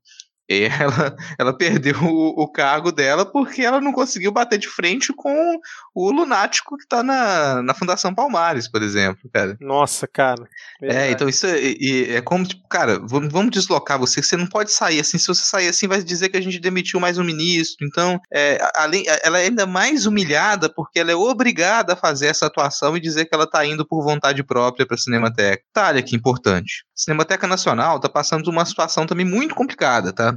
[0.49, 5.13] E ela, ela perdeu o, o cargo dela porque ela não conseguiu bater de frente
[5.15, 5.57] com
[5.95, 9.57] o lunático que tá na, na Fundação Palmares, por exemplo, cara.
[9.61, 10.47] Nossa, cara.
[10.83, 11.13] É, Verdade.
[11.13, 14.71] então isso é, é como, tipo, cara, vamos, vamos deslocar você, que você não pode
[14.73, 15.19] sair assim.
[15.19, 17.87] Se você sair assim, vai dizer que a gente demitiu mais um ministro.
[17.87, 21.97] Então, é, a- além, a- ela é ainda mais humilhada porque ela é obrigada a
[21.97, 25.63] fazer essa atuação e dizer que ela tá indo por vontade própria pra Cinemateca.
[25.75, 30.34] Detalhe aqui importante: Cinemateca Nacional tá passando por uma situação também muito complicada, tá?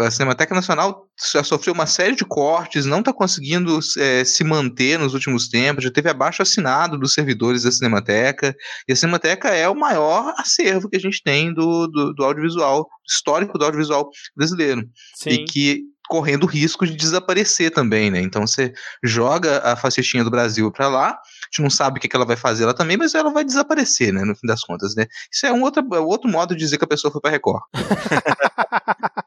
[0.00, 4.98] A Cinemateca Nacional já sofreu uma série de cortes, não tá conseguindo é, se manter
[4.98, 8.56] nos últimos tempos, já teve abaixo assinado dos servidores da Cinemateca.
[8.88, 12.88] E a Cinemateca é o maior acervo que a gente tem do, do, do audiovisual,
[13.06, 14.82] histórico do audiovisual brasileiro.
[15.14, 15.30] Sim.
[15.30, 18.20] E que correndo risco de desaparecer também, né?
[18.20, 21.14] Então você joga a fascistinha do Brasil pra lá, a
[21.50, 24.12] gente não sabe o que, que ela vai fazer lá também, mas ela vai desaparecer,
[24.12, 24.24] né?
[24.24, 25.06] No fim das contas, né?
[25.32, 27.62] Isso é um outro, é outro modo de dizer que a pessoa foi pra Record.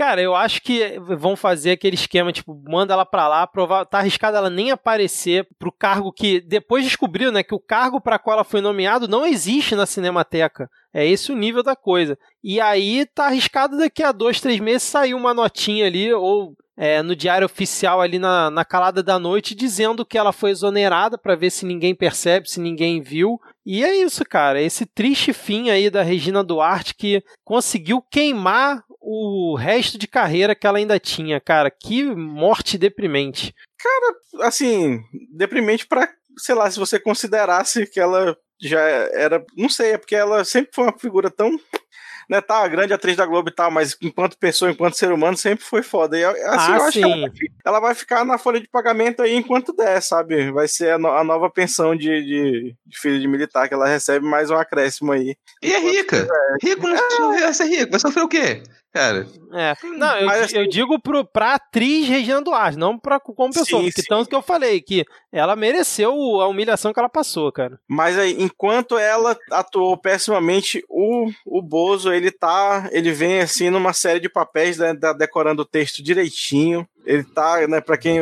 [0.00, 3.98] Cara, eu acho que vão fazer aquele esquema, tipo, manda ela pra lá, provar, tá
[3.98, 8.36] arriscado ela nem aparecer pro cargo que depois descobriu, né, que o cargo para qual
[8.36, 10.70] ela foi nomeado não existe na Cinemateca.
[10.90, 12.18] É esse o nível da coisa.
[12.42, 17.02] E aí tá arriscado daqui a dois, três meses sair uma notinha ali, ou é,
[17.02, 21.36] no diário oficial ali na, na calada da noite, dizendo que ela foi exonerada pra
[21.36, 23.38] ver se ninguém percebe, se ninguém viu.
[23.66, 24.62] E é isso, cara.
[24.62, 30.66] Esse triste fim aí da Regina Duarte que conseguiu queimar o resto de carreira que
[30.66, 31.70] ela ainda tinha, cara.
[31.70, 33.54] Que morte deprimente.
[34.40, 35.00] Assim,
[35.32, 36.08] deprimente pra,
[36.38, 39.44] sei lá, se você considerasse que ela já era.
[39.56, 41.58] Não sei, é porque ela sempre foi uma figura tão.
[42.28, 45.36] Né, tá, a grande atriz da Globo e tal, mas enquanto pessoa, enquanto ser humano,
[45.36, 46.16] sempre foi foda.
[46.16, 47.20] E assim, Ah, eu acho que ela sim.
[47.22, 47.30] vai,
[47.64, 50.48] ela vai ficar na folha de pagamento aí enquanto der, sabe?
[50.52, 53.88] Vai ser a, no- a nova pensão de, de, de filho de militar que ela
[53.88, 55.34] recebe mais um acréscimo aí.
[55.60, 56.24] E é rica.
[56.62, 58.62] Rico não vai ser rico, vai sofrer o quê?
[58.92, 59.26] Cara.
[59.52, 59.74] É.
[59.96, 63.82] Não, eu, Mas, assim, eu digo pro, pra atriz Regina Duarte, não pra, como pessoa.
[63.82, 64.08] Sim, porque sim.
[64.08, 67.78] tanto que eu falei que ela mereceu a humilhação que ela passou, cara.
[67.88, 72.88] Mas aí, enquanto ela atuou pessimamente, o, o Bozo, ele tá.
[72.92, 76.86] Ele vem assim numa série de papéis, né, decorando o texto direitinho.
[77.04, 78.20] Ele tá, né, pra quem,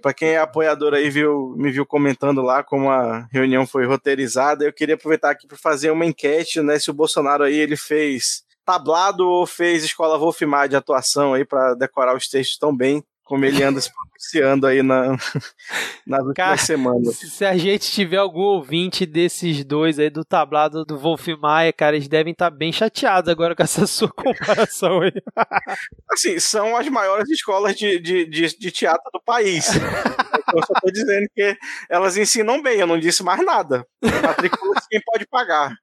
[0.00, 4.64] pra quem é apoiador aí, viu, me viu comentando lá como a reunião foi roteirizada.
[4.64, 6.78] Eu queria aproveitar aqui para fazer uma enquete, né?
[6.78, 11.74] Se o Bolsonaro aí ele fez tablado ou fez escola Wolfmar de atuação aí para
[11.74, 15.12] decorar os textos tão bem como ele anda se pronunciando aí na,
[16.04, 17.16] nas últimas Cara, semanas.
[17.16, 21.94] Se a gente tiver algum ouvinte desses dois aí do tablado do Wolf Maia, cara,
[21.94, 25.12] eles devem estar tá bem chateados agora com essa sua comparação aí.
[26.10, 29.68] Assim, são as maiores escolas de, de, de, de teatro do país.
[30.54, 31.56] eu só tô dizendo que
[31.88, 33.86] elas ensinam bem, eu não disse mais nada.
[34.02, 35.74] Matrícula quem pode pagar.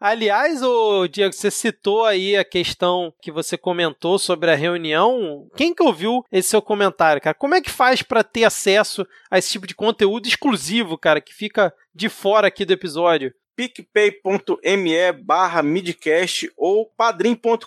[0.00, 5.48] Aliás, o Diego, você citou aí a questão que você comentou sobre a reunião.
[5.56, 7.34] Quem que ouviu esse seu comentário, cara?
[7.34, 11.34] Como é que faz para ter acesso a esse tipo de conteúdo exclusivo, cara, que
[11.34, 13.32] fica de fora aqui do episódio?
[13.58, 17.66] picpay.me barra midcast ou padrim.com.br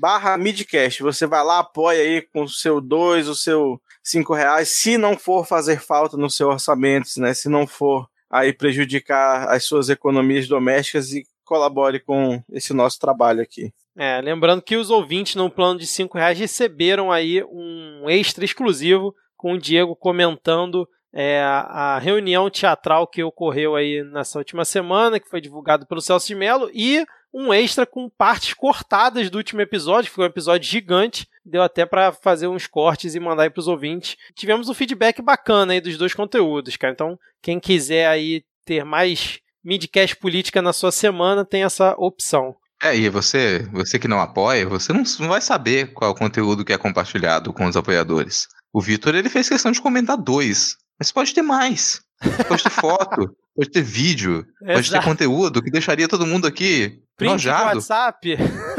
[0.00, 1.02] barra midcast.
[1.02, 5.18] Você vai lá, apoia aí com o seu dois, o seu cinco reais, se não
[5.18, 7.34] for fazer falta no seu orçamento, né?
[7.34, 13.42] Se não for aí prejudicar as suas economias domésticas e colabore com esse nosso trabalho
[13.42, 13.72] aqui.
[13.98, 19.14] É, lembrando que os ouvintes no plano de cinco reais receberam aí um extra exclusivo
[19.36, 25.30] com o Diego comentando é, a reunião teatral que ocorreu aí nessa última semana, que
[25.30, 30.10] foi divulgado pelo Celso de Mello, e um extra com partes cortadas do último episódio,
[30.10, 33.68] que foi um episódio gigante, deu até para fazer uns cortes e mandar aí pros
[33.68, 34.16] ouvintes.
[34.34, 36.92] Tivemos um feedback bacana aí dos dois conteúdos, cara.
[36.92, 42.54] Então, quem quiser aí ter mais midcast política na sua semana, tem essa opção.
[42.82, 46.16] É, e você, você que não apoia, você não, não vai saber qual é o
[46.16, 48.48] conteúdo que é compartilhado com os apoiadores.
[48.72, 52.00] O Vitor, ele fez questão de comentar dois, mas pode ter mais.
[52.48, 57.30] Pode ter foto, pode ter vídeo, pode ter conteúdo que deixaria todo mundo aqui Print
[57.30, 57.76] enojado.
[57.76, 58.36] WhatsApp.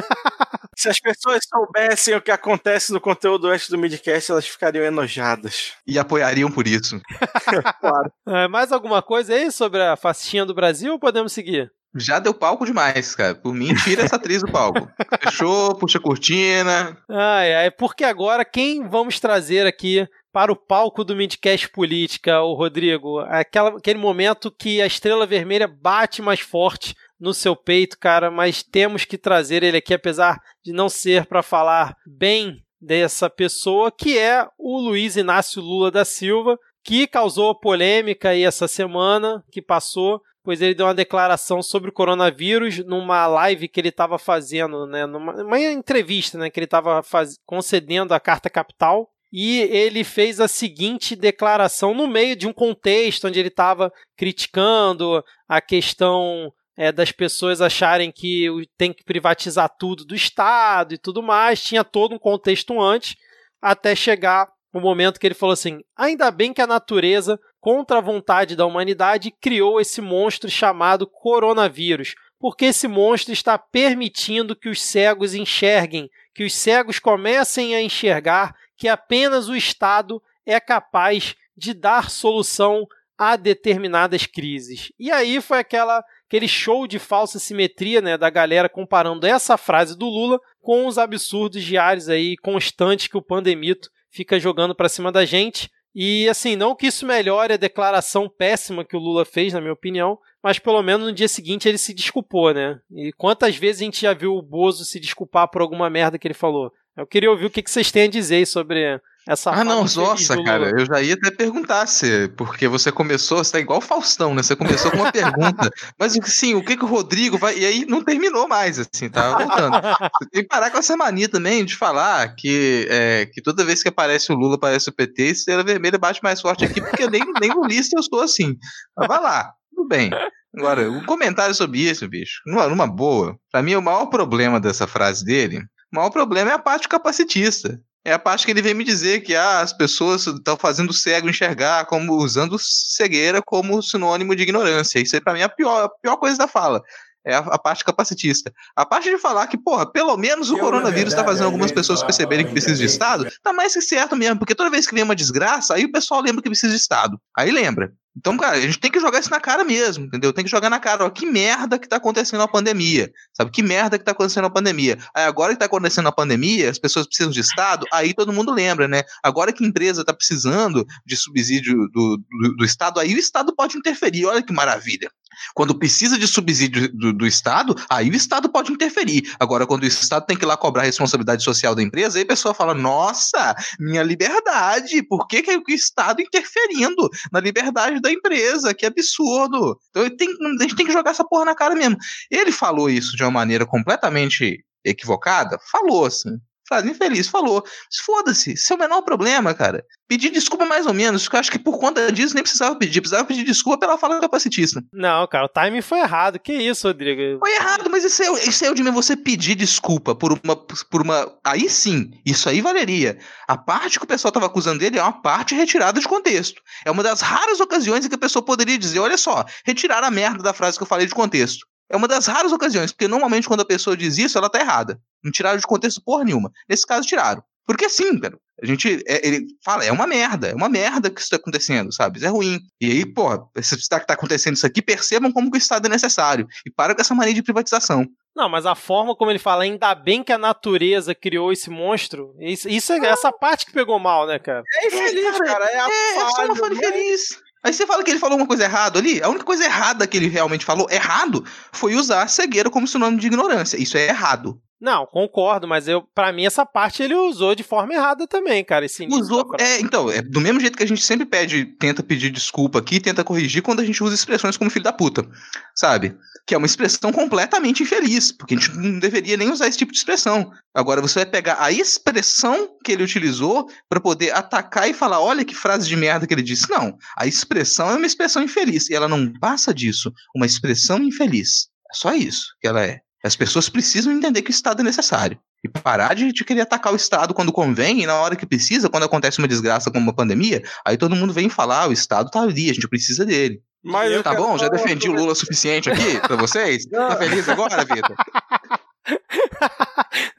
[0.78, 5.74] Se as pessoas soubessem o que acontece no conteúdo antes do midcast, elas ficariam enojadas.
[5.88, 7.02] E apoiariam por isso.
[7.82, 8.12] claro.
[8.28, 11.72] É, mais alguma coisa aí sobre a faixinha do Brasil ou podemos seguir?
[11.96, 13.34] Já deu palco demais, cara.
[13.34, 14.88] Por mim, tira essa atriz do palco.
[15.20, 16.96] Fechou, puxa a cortina.
[17.10, 22.54] Ai, ai, porque agora quem vamos trazer aqui para o palco do Midcast Política, o
[22.54, 23.22] Rodrigo?
[23.22, 28.62] Aquela, aquele momento que a estrela vermelha bate mais forte no seu peito, cara, mas
[28.62, 34.16] temos que trazer ele aqui, apesar de não ser para falar bem dessa pessoa, que
[34.16, 40.22] é o Luiz Inácio Lula da Silva, que causou polêmica aí essa semana que passou,
[40.44, 45.08] pois ele deu uma declaração sobre o coronavírus numa live que ele estava fazendo, né,
[45.08, 47.02] numa entrevista, né, que ele estava
[47.44, 53.28] concedendo a Carta Capital, e ele fez a seguinte declaração no meio de um contexto
[53.28, 60.06] onde ele estava criticando a questão é, das pessoas acharem que tem que privatizar tudo
[60.06, 61.62] do Estado e tudo mais.
[61.62, 63.16] Tinha todo um contexto antes,
[63.62, 68.02] até chegar o momento que ele falou assim: ainda bem que a natureza, contra a
[68.02, 74.82] vontade da humanidade, criou esse monstro chamado coronavírus, porque esse monstro está permitindo que os
[74.82, 81.74] cegos enxerguem, que os cegos comecem a enxergar que apenas o Estado é capaz de
[81.74, 82.88] dar solução
[83.18, 84.92] a determinadas crises.
[85.00, 89.98] E aí foi aquela aquele show de falsa simetria, né, da galera comparando essa frase
[89.98, 95.12] do Lula com os absurdos diários aí constantes que o pandemito fica jogando para cima
[95.12, 95.72] da gente.
[95.96, 99.74] E assim, não que isso melhore a declaração péssima que o Lula fez, na minha
[99.74, 102.80] opinião, mas pelo menos no dia seguinte ele se desculpou, né?
[102.92, 106.28] E quantas vezes a gente já viu o Bozo se desculpar por alguma merda que
[106.28, 106.72] ele falou?
[106.98, 110.70] Eu queria ouvir o que vocês têm a dizer sobre essa ah, não, nossa, cara,
[110.70, 114.42] eu já ia até perguntar se, porque você começou, você tá igual o Faustão, né?
[114.42, 117.58] Você começou com uma pergunta, mas sim, o que que o Rodrigo vai.
[117.58, 119.74] E aí não terminou mais, assim, tá voltando.
[119.82, 123.84] Você tem que parar com essa mania também de falar que, é, que toda vez
[123.84, 127.22] que aparece o Lula, aparece o PT, estrela vermelha bate mais forte aqui, porque nem,
[127.42, 128.56] nem lulista eu sou assim.
[128.96, 130.10] Mas vai lá, tudo bem.
[130.56, 134.88] Agora, um comentário sobre isso, bicho, numa, numa boa, pra mim o maior problema dessa
[134.88, 138.74] frase dele, o maior problema é a parte capacitista é a parte que ele vem
[138.74, 143.84] me dizer que ah, as pessoas estão fazendo o cego enxergar, como usando cegueira como
[143.84, 145.00] sinônimo de ignorância.
[145.00, 146.82] Isso aí, pra mim, é a pior, a pior coisa da fala.
[147.26, 148.54] É a, a, parte capacitista.
[148.74, 152.02] A parte de falar que, porra, pelo menos o eu, coronavírus está fazendo algumas pessoas
[152.02, 155.04] perceberem que precisa de Estado, tá mais que certo mesmo, porque toda vez que vem
[155.04, 157.20] uma desgraça, aí o pessoal lembra que precisa de Estado.
[157.38, 157.92] Aí lembra.
[158.18, 160.34] Então, cara, a gente tem que jogar isso na cara mesmo, entendeu?
[160.34, 163.52] Tem que jogar na cara, ó, que merda que tá acontecendo na pandemia, sabe?
[163.52, 164.98] Que merda que tá acontecendo na pandemia.
[165.14, 168.52] Aí agora que tá acontecendo a pandemia, as pessoas precisam de Estado, aí todo mundo
[168.52, 169.04] lembra, né?
[169.22, 173.56] Agora que a empresa tá precisando de subsídio do, do, do Estado, aí o Estado
[173.56, 175.12] pode interferir, olha que maravilha.
[175.54, 179.32] Quando precisa de subsídio do, do, Estado, aí o Estado pode interferir.
[179.40, 182.24] Agora, quando o Estado tem que ir lá cobrar a responsabilidade social da empresa, aí
[182.24, 188.02] a pessoa fala: nossa, minha liberdade, por que, que é o Estado interferindo na liberdade
[188.02, 188.74] da empresa?
[188.74, 189.78] Que absurdo.
[189.90, 191.98] Então tem, a gente tem que jogar essa porra na cara mesmo.
[192.32, 195.58] Ele falou isso de uma maneira completamente equivocada?
[195.72, 196.38] Falou, assim
[196.68, 197.64] frase infeliz, falou.
[198.06, 199.84] Foda-se, isso é o menor problema, cara.
[200.08, 203.02] Pedir desculpa mais ou menos, porque eu acho que por conta disso nem precisava pedir,
[203.02, 204.82] precisava pedir desculpa pela fala capacitista.
[204.94, 206.40] Não, cara, o timing foi errado.
[206.40, 207.40] Que isso, Rodrigo?
[207.40, 211.02] Foi errado, mas isso é, isso é o de você pedir desculpa por uma, por
[211.02, 211.32] uma.
[211.44, 213.18] Aí sim, isso aí valeria.
[213.48, 216.62] A parte que o pessoal tava acusando dele é uma parte retirada de contexto.
[216.86, 220.12] É uma das raras ocasiões em que a pessoa poderia dizer: olha só, retirar a
[220.12, 221.66] merda da frase que eu falei de contexto.
[221.90, 225.00] É uma das raras ocasiões, porque normalmente quando a pessoa diz isso, ela tá errada.
[225.24, 226.52] Não tiraram de contexto porra nenhuma.
[226.70, 227.44] Nesse caso, tiraram.
[227.66, 231.20] Porque assim, cara, a gente, é, ele fala, é uma merda, é uma merda que
[231.20, 232.18] isso tá acontecendo, sabe?
[232.18, 232.60] Isso é ruim.
[232.82, 235.90] E aí, porra, se está tá acontecendo isso aqui, percebam como que o Estado é
[235.90, 236.48] necessário.
[236.66, 238.06] E para com essa mania de privatização.
[238.36, 242.36] Não, mas a forma como ele fala, ainda bem que a natureza criou esse monstro,
[242.40, 244.64] isso, isso é essa parte que pegou mal, né, cara?
[244.76, 247.47] É infeliz, cara, é a é, falha, é só uma falha infeliz.
[247.68, 249.22] Aí você fala que ele falou uma coisa errada ali.
[249.22, 253.28] A única coisa errada que ele realmente falou, errado, foi usar cegueira como sinônimo de
[253.28, 253.76] ignorância.
[253.76, 254.58] Isso é errado.
[254.80, 258.86] Não, concordo, mas eu, para mim essa parte ele usou de forma errada também, cara.
[258.86, 262.30] Esse usou, é, então, é do mesmo jeito que a gente sempre pede, tenta pedir
[262.30, 265.28] desculpa aqui, tenta corrigir quando a gente usa expressões como filho da puta,
[265.76, 266.16] sabe?
[266.46, 269.92] Que é uma expressão completamente infeliz, porque a gente não deveria nem usar esse tipo
[269.92, 270.52] de expressão.
[270.76, 275.44] Agora você vai pegar a expressão que ele utilizou para poder atacar e falar, olha
[275.44, 276.70] que frase de merda que ele disse.
[276.70, 281.68] Não, a expressão é uma expressão infeliz e ela não passa disso, uma expressão infeliz.
[281.92, 283.07] É só isso que ela é.
[283.24, 285.40] As pessoas precisam entender que o Estado é necessário.
[285.64, 288.90] E parar de, de, querer atacar o Estado quando convém e na hora que precisa,
[288.90, 292.30] quando acontece uma desgraça como uma pandemia, aí todo mundo vem falar, ah, o Estado
[292.30, 293.62] tá ali, a gente precisa dele.
[293.84, 294.58] Mas tá bom?
[294.58, 296.86] Já defendi o Lula suficiente aqui pra vocês?
[296.92, 297.10] Não.
[297.10, 298.16] Tá feliz agora, Vitor?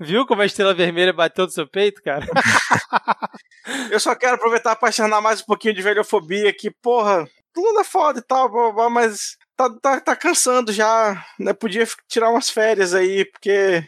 [0.00, 2.26] Viu como a estrela vermelha bateu no seu peito, cara?
[3.90, 7.26] Eu só quero aproveitar para acionar mais um pouquinho de velhofobia que, porra,
[7.56, 8.50] Lula é foda e tal,
[8.90, 11.52] mas tá, tá, tá cansando já, né?
[11.52, 13.84] Podia tirar umas férias aí, porque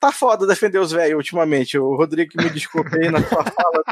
[0.00, 1.78] tá foda defender os velhos ultimamente.
[1.78, 3.84] O Rodrigo me desculpe aí na sua fala.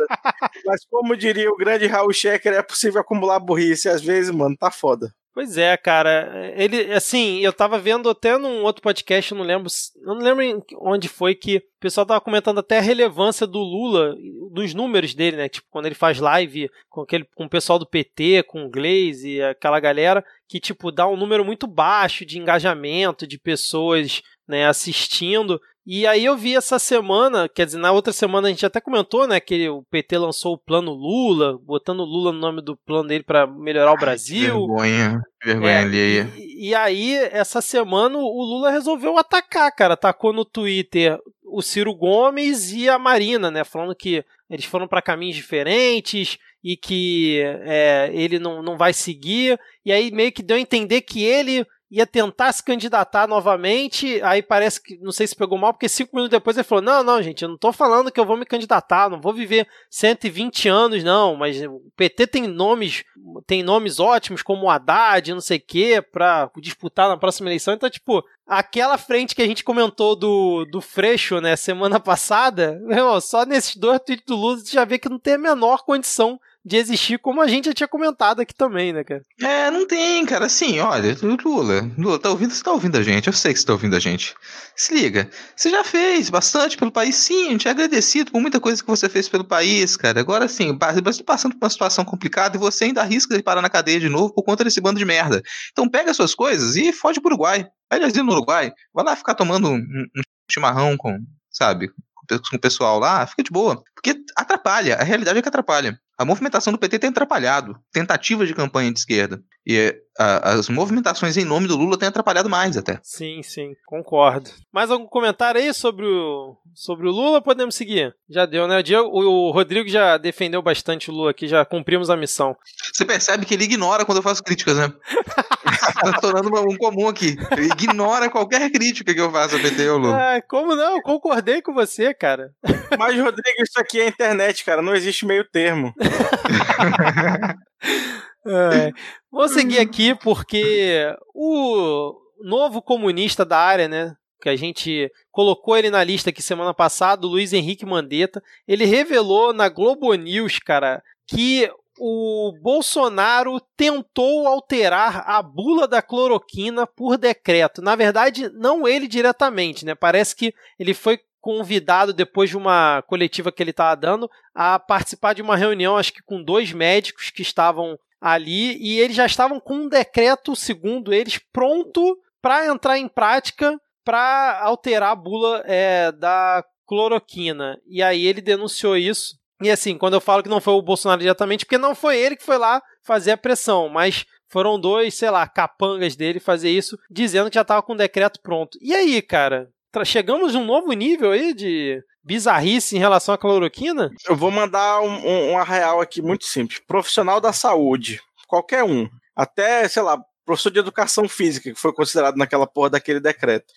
[0.64, 4.70] Mas como diria o grande Raul Schecker, é possível acumular burrice às vezes, mano, tá
[4.70, 5.14] foda.
[5.32, 6.52] Pois é, cara.
[6.56, 9.70] Ele, assim, eu tava vendo até num outro podcast, eu não lembro,
[10.02, 14.16] não lembro onde foi que o pessoal tava comentando até a relevância do Lula,
[14.50, 15.48] dos números dele, né?
[15.48, 19.40] Tipo, quando ele faz live com aquele com o pessoal do PT, com o Glaze,
[19.42, 25.60] aquela galera que tipo dá um número muito baixo de engajamento de pessoas, né, assistindo.
[25.86, 29.26] E aí eu vi essa semana, quer dizer, na outra semana a gente até comentou,
[29.26, 33.24] né, que o PT lançou o plano Lula, botando Lula no nome do plano dele
[33.24, 34.66] para melhorar o Brasil.
[34.66, 36.32] vergonha, vergonha é, alheia.
[36.36, 39.94] E, e aí, essa semana, o Lula resolveu atacar, cara.
[39.94, 45.02] Atacou no Twitter o Ciro Gomes e a Marina, né, falando que eles foram para
[45.02, 49.58] caminhos diferentes e que é, ele não, não vai seguir.
[49.84, 54.40] E aí meio que deu a entender que ele ia tentar se candidatar novamente, aí
[54.40, 57.20] parece que, não sei se pegou mal, porque cinco minutos depois ele falou, não, não,
[57.20, 61.02] gente, eu não tô falando que eu vou me candidatar, não vou viver 120 anos,
[61.02, 63.02] não, mas o PT tem nomes,
[63.44, 67.90] tem nomes ótimos, como Haddad, não sei o quê, pra disputar na próxima eleição, então,
[67.90, 72.80] tipo, aquela frente que a gente comentou do, do Freixo, né, semana passada,
[73.20, 76.40] só nesses dois tweets do Lula você já vê que não tem a menor condição
[76.64, 79.22] de existir, como a gente já tinha comentado aqui também, né, cara?
[79.40, 80.46] É, não tem, cara.
[80.46, 82.52] Assim, olha, Lula, Lula, tá ouvindo?
[82.52, 83.26] Você tá ouvindo a gente?
[83.26, 84.34] Eu sei que você tá ouvindo a gente.
[84.76, 88.60] Se liga, você já fez bastante pelo país, sim, a gente é agradecido por muita
[88.60, 90.20] coisa que você fez pelo país, cara.
[90.20, 93.62] Agora, sim, o Brasil passando por uma situação complicada e você ainda arrisca de parar
[93.62, 95.42] na cadeia de novo por conta desse bando de merda.
[95.72, 97.66] Então pega suas coisas e foge pro Uruguai.
[97.90, 100.06] Vai de no Uruguai, vai lá ficar tomando um
[100.50, 101.18] chimarrão com,
[101.50, 103.82] sabe, com o pessoal lá, fica de boa.
[103.94, 105.98] Porque atrapalha, a realidade é que atrapalha.
[106.20, 109.42] A movimentação do PT tem atrapalhado tentativas de campanha de esquerda.
[109.70, 112.98] E a, as movimentações em nome do Lula têm atrapalhado mais até.
[113.04, 114.50] Sim, sim, concordo.
[114.72, 117.40] Mais algum comentário aí sobre o, sobre o Lula?
[117.40, 118.12] Podemos seguir?
[118.28, 118.78] Já deu, né?
[118.78, 122.56] O, Diego, o Rodrigo já defendeu bastante o Lula aqui, já cumprimos a missão.
[122.92, 124.92] Você percebe que ele ignora quando eu faço críticas, né?
[126.02, 127.36] tá tornando um comum aqui.
[127.52, 130.16] Ele ignora qualquer crítica que eu faça a PT ou Lula.
[130.16, 130.96] Ah, como não?
[130.96, 132.50] Eu concordei com você, cara.
[132.98, 134.82] Mas, Rodrigo, isso aqui é internet, cara.
[134.82, 135.94] Não existe meio termo.
[138.50, 138.92] É.
[139.30, 144.14] Vou seguir aqui porque o novo comunista da área, né?
[144.42, 148.84] Que a gente colocou ele na lista aqui semana passada, o Luiz Henrique Mandetta, ele
[148.84, 157.18] revelou na Globo News, cara, que o Bolsonaro tentou alterar a bula da cloroquina por
[157.18, 157.82] decreto.
[157.82, 159.94] Na verdade, não ele diretamente, né?
[159.94, 165.34] Parece que ele foi convidado depois de uma coletiva que ele estava dando a participar
[165.34, 169.58] de uma reunião, acho que com dois médicos que estavam ali e eles já estavam
[169.58, 176.10] com um decreto, segundo eles, pronto para entrar em prática para alterar a bula é,
[176.12, 177.78] da cloroquina.
[177.86, 181.20] E aí ele denunciou isso e assim, quando eu falo que não foi o Bolsonaro
[181.20, 185.30] diretamente, porque não foi ele que foi lá fazer a pressão, mas foram dois, sei
[185.30, 188.78] lá, capangas dele fazer isso, dizendo que já estava com o decreto pronto.
[188.80, 189.68] E aí, cara?
[190.04, 194.10] Chegamos num novo nível aí de bizarrice em relação à cloroquina?
[194.28, 196.80] Eu vou mandar um, um, uma real aqui muito simples.
[196.86, 202.36] Profissional da saúde, qualquer um, até, sei lá, professor de educação física, que foi considerado
[202.36, 203.72] naquela porra daquele decreto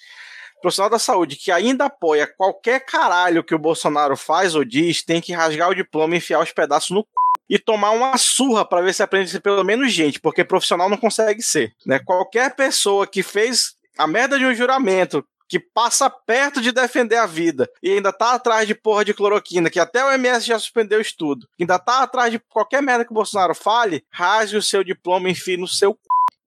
[0.63, 5.19] profissional da saúde que ainda apoia qualquer caralho que o Bolsonaro faz ou diz, tem
[5.19, 7.07] que rasgar o diploma e enfiar os pedaços no c...
[7.49, 10.89] e tomar uma surra para ver se aprende a ser pelo menos gente, porque profissional
[10.89, 11.99] não consegue ser, né?
[11.99, 15.23] Qualquer pessoa que fez a merda de um juramento
[15.53, 19.69] que passa perto de defender a vida e ainda tá atrás de porra de cloroquina,
[19.69, 23.11] que até o MS já suspendeu o estudo, ainda tá atrás de qualquer merda que
[23.11, 25.97] o Bolsonaro fale, rasgue o seu diploma e enfie no seu c...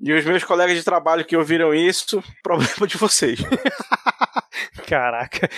[0.01, 3.39] E os meus colegas de trabalho que ouviram isso, problema de vocês.
[4.89, 5.49] Caraca.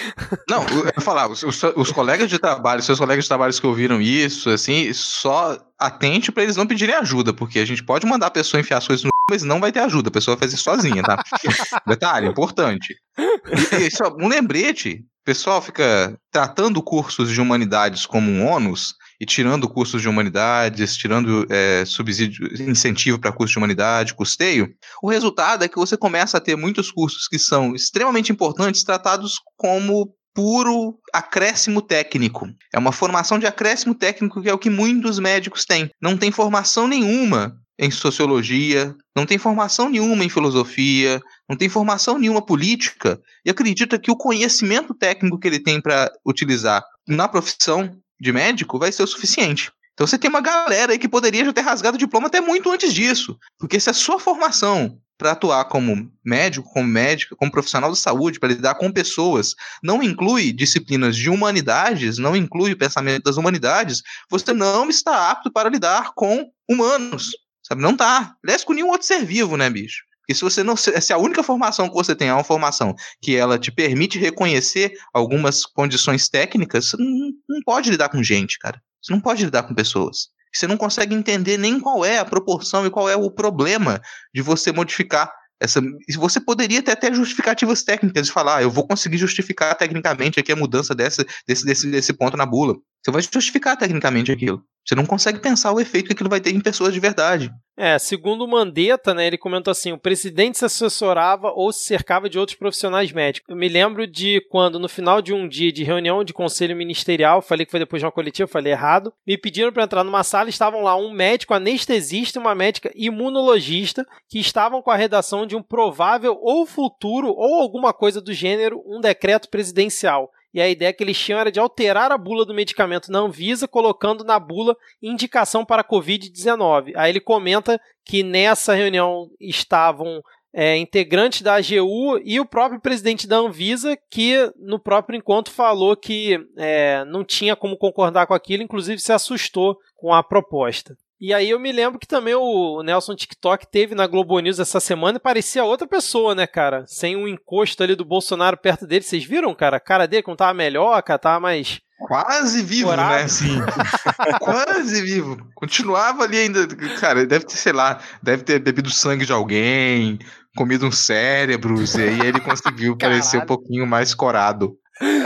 [0.47, 3.67] Não, eu ia falar, os, os, os, colegas de trabalho, seus colegas de trabalho que
[3.67, 8.27] ouviram isso, assim, só atente para eles não pedirem ajuda, porque a gente pode mandar
[8.27, 10.57] a pessoa enfiar as coisas no mas não vai ter ajuda, a pessoa vai fazer
[10.57, 11.23] sozinha, tá?
[11.87, 12.97] Detalhe, importante.
[13.19, 18.95] E, e, só um lembrete, o pessoal fica tratando cursos de humanidades como um ônus,
[19.21, 24.73] e tirando cursos de humanidades, tirando é, subsídio, incentivo para cursos de humanidade, custeio,
[25.03, 29.41] o resultado é que você começa a ter muitos cursos que são extremamente importantes tratados
[29.57, 32.47] como puro acréscimo técnico.
[32.73, 35.91] É uma formação de acréscimo técnico que é o que muitos médicos têm.
[36.01, 42.19] Não tem formação nenhuma em sociologia, não tem formação nenhuma em filosofia, não tem formação
[42.19, 47.97] nenhuma política, e acredita que o conhecimento técnico que ele tem para utilizar na profissão
[48.21, 49.71] de médico vai ser o suficiente.
[49.95, 52.71] Então você tem uma galera aí que poderia já ter rasgado o diploma até muito
[52.71, 53.37] antes disso.
[53.59, 58.39] Porque se a sua formação para atuar como médico, como médica, como profissional de saúde,
[58.39, 64.03] para lidar com pessoas, não inclui disciplinas de humanidades, não inclui o pensamento das humanidades,
[64.31, 67.33] você não está apto para lidar com humanos.
[67.69, 67.83] Sabe?
[67.83, 68.35] Não tá.
[68.43, 70.03] Aliás, com nenhum outro ser vivo, né, bicho?
[70.27, 73.37] E se você não se a única formação que você tem é uma formação que
[73.37, 78.81] ela te permite reconhecer algumas condições técnicas, você não, não pode lidar com gente, cara.
[79.03, 80.29] Você não pode lidar com pessoas.
[80.53, 84.01] Você não consegue entender nem qual é a proporção e qual é o problema
[84.35, 85.81] de você modificar essa,
[86.17, 90.53] você poderia ter até justificativas técnicas de falar, ah, eu vou conseguir justificar tecnicamente aqui
[90.53, 92.77] a mudança dessa, desse, desse, desse ponto na bula.
[93.09, 94.63] Você vai justificar tecnicamente aquilo.
[94.85, 97.51] Você não consegue pensar o efeito que aquilo vai ter em pessoas de verdade.
[97.77, 102.39] É, segundo Mandetta, né, ele comentou assim: o presidente se assessorava ou se cercava de
[102.39, 103.49] outros profissionais médicos.
[103.49, 107.41] Eu me lembro de quando, no final de um dia de reunião de conselho ministerial,
[107.41, 110.51] falei que foi depois de uma coletiva, falei errado, me pediram para entrar numa sala,
[110.51, 115.57] estavam lá um médico anestesista e uma médica imunologista que estavam com a redação de
[115.57, 120.93] um provável ou futuro ou alguma coisa do gênero, um decreto presidencial e a ideia
[120.93, 124.77] que eles tinham era de alterar a bula do medicamento na Anvisa, colocando na bula
[125.03, 126.93] indicação para Covid-19.
[126.97, 130.23] Aí ele comenta que nessa reunião estavam
[130.53, 135.95] é, integrantes da AGU e o próprio presidente da Anvisa, que no próprio encontro falou
[135.95, 140.97] que é, não tinha como concordar com aquilo, inclusive se assustou com a proposta.
[141.21, 144.79] E aí eu me lembro que também o Nelson TikTok teve na Globo News essa
[144.79, 146.85] semana e parecia outra pessoa, né, cara?
[146.87, 149.03] Sem um encosto ali do Bolsonaro perto dele.
[149.03, 149.79] Vocês viram, cara?
[149.79, 151.81] A cara dele como tava melhor, cara, tava mais...
[151.99, 153.11] Quase vivo, Corado.
[153.11, 153.27] né?
[153.27, 153.59] Sim.
[154.39, 155.37] Quase vivo.
[155.57, 156.69] Continuava ali ainda.
[157.01, 160.17] Cara, deve ter, sei lá, deve ter bebido sangue de alguém,
[160.57, 164.77] comido uns cérebros, e aí ele conseguiu parecer um pouquinho mais corado.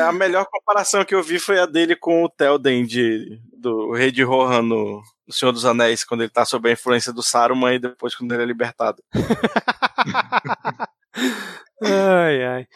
[0.07, 4.11] A melhor comparação que eu vi foi a dele com o Telden de, do Rei
[4.11, 7.74] de Rohan no, do Senhor dos Anéis, quando ele tá sob a influência do Saruman
[7.74, 9.02] e depois quando ele é libertado.
[11.82, 12.66] ai, ai.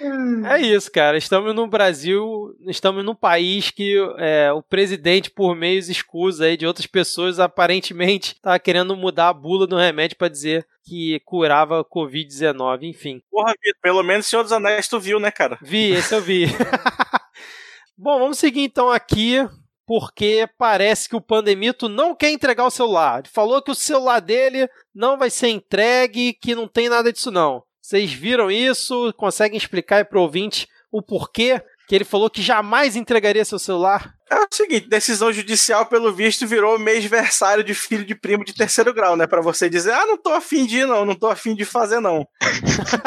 [0.50, 1.16] É isso, cara.
[1.18, 6.66] Estamos no Brasil, estamos num país que é, o presidente, por meios escusos aí de
[6.66, 12.84] outras pessoas, aparentemente tá querendo mudar a bula do remédio para dizer que curava Covid-19,
[12.84, 13.22] enfim.
[13.30, 15.58] Porra, Vitor, pelo menos o Senhor dos Anéis tu viu, né, cara?
[15.60, 16.46] Vi, esse eu vi.
[17.98, 19.46] Bom, vamos seguir então aqui
[19.86, 23.20] porque parece que o Pandemito não quer entregar o celular.
[23.20, 27.30] Ele falou que o celular dele não vai ser entregue, que não tem nada disso
[27.30, 27.62] não.
[27.80, 29.14] Vocês viram isso?
[29.16, 34.14] Conseguem explicar para o ouvinte o porquê que ele falou que jamais entregaria seu celular?
[34.28, 38.92] É o seguinte, decisão judicial, pelo visto, virou mês-versário de filho de primo de terceiro
[38.92, 39.26] grau, né?
[39.26, 42.00] Pra você dizer, ah, não tô afim de ir, não, não tô afim de fazer,
[42.00, 42.26] não.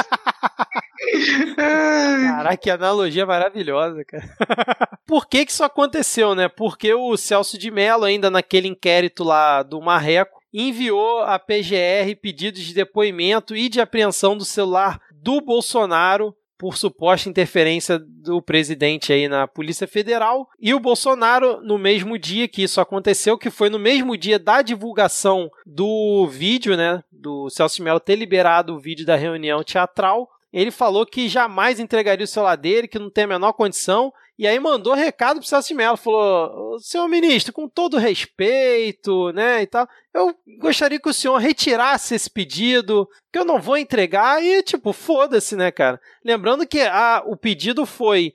[1.56, 4.30] Caraca, que analogia maravilhosa, cara.
[5.06, 6.48] Por que que isso aconteceu, né?
[6.48, 12.62] Porque o Celso de Mello, ainda naquele inquérito lá do Marreco, enviou à PGR pedidos
[12.62, 19.30] de depoimento e de apreensão do celular do Bolsonaro por suposta interferência do presidente aí
[19.30, 20.50] na Polícia Federal.
[20.60, 24.62] E o Bolsonaro, no mesmo dia que isso aconteceu, que foi no mesmo dia da
[24.62, 30.70] divulgação do vídeo, né, do Celso Mello ter liberado o vídeo da reunião teatral, ele
[30.70, 34.58] falou que jamais entregaria o celular dele, que não tem a menor condição, e aí
[34.58, 40.34] mandou recado pro Celso Mello, falou, senhor ministro, com todo respeito, né, e tal, eu
[40.62, 45.58] gostaria que o senhor retirasse esse pedido, que eu não vou entregar, e tipo, foda-se,
[45.58, 46.00] né, cara.
[46.24, 48.32] Lembrando que a, o pedido foi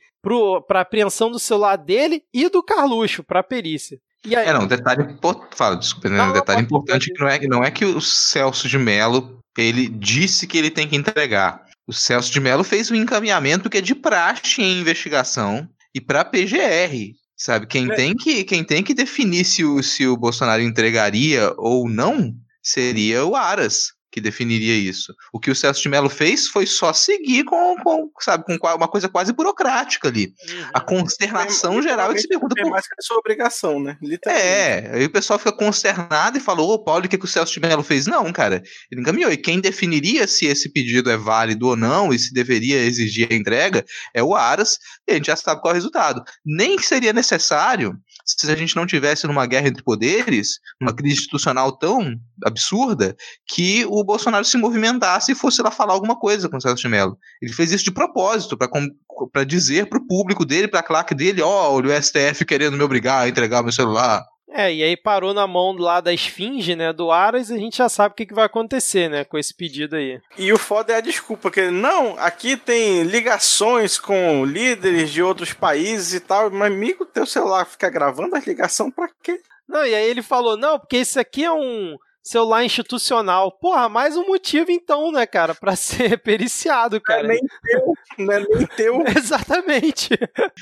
[0.68, 3.98] para apreensão do celular dele e do Carluxo, para perícia.
[4.26, 4.46] E aí...
[4.46, 5.16] É, não, detalhe,
[5.54, 8.76] fala, desculpa, né, não, detalhe importante que não é, não é que o Celso de
[8.76, 11.64] Mello, ele disse que ele tem que entregar.
[11.86, 16.24] O Celso de Mello fez um encaminhamento que é de praxe em investigação e para
[16.24, 17.66] PGR, sabe?
[17.66, 17.94] Quem, é.
[17.94, 23.24] tem que, quem tem que definir se o, se o Bolsonaro entregaria ou não seria
[23.24, 25.12] o Aras que definiria isso.
[25.32, 28.86] O que o Celso de Mello fez foi só seguir com, com sabe, com uma
[28.86, 30.32] coisa quase burocrática ali.
[30.48, 30.68] Uhum.
[30.72, 32.70] A consternação geral é que se pergunta por...
[32.70, 33.98] mais que a sua obrigação, né?
[34.24, 37.54] É, aí o pessoal fica consternado e falou, ô Paulo, o que, que o Celso
[37.54, 38.06] de Mello fez?
[38.06, 39.32] Não, cara, ele encaminhou.
[39.32, 43.34] E quem definiria se esse pedido é válido ou não e se deveria exigir a
[43.34, 43.84] entrega
[44.14, 46.22] é o Aras, e a gente já sabe qual é o resultado.
[46.46, 51.76] Nem seria necessário se a gente não tivesse numa guerra entre poderes, uma crise institucional
[51.76, 53.14] tão absurda,
[53.46, 56.88] que o Bolsonaro se movimentasse e fosse lá falar alguma coisa com o Celso de
[56.88, 57.18] Mello.
[57.42, 61.42] Ele fez isso de propósito, para dizer para o público dele, para a claque dele,
[61.42, 64.24] ó, oh, o STF querendo me obrigar a entregar meu celular.
[64.56, 67.76] É, e aí parou na mão lá da esfinge, né, do Aras, e a gente
[67.76, 70.20] já sabe o que, que vai acontecer, né, com esse pedido aí.
[70.38, 75.52] E o foda é a desculpa, que não, aqui tem ligações com líderes de outros
[75.52, 79.40] países e tal, mas amigo, teu celular fica gravando as ligações pra quê?
[79.68, 83.52] Não, e aí ele falou, não, porque isso aqui é um celular institucional.
[83.52, 87.22] Porra, mais um motivo então, né, cara, para ser periciado, cara.
[87.22, 89.04] Não é nem teu, não é nem teu.
[89.14, 90.18] Exatamente.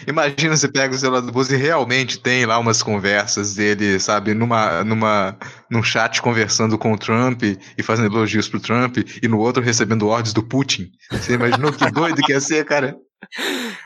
[0.07, 4.35] Imagina você pega o celular do Bozo e realmente tem lá umas conversas dele, sabe,
[4.35, 5.39] numa, numa,
[5.71, 10.09] num chat conversando com o Trump e fazendo elogios pro Trump e no outro recebendo
[10.09, 10.91] ordens do Putin.
[11.11, 12.97] Você imaginou que doido que ia ser, cara?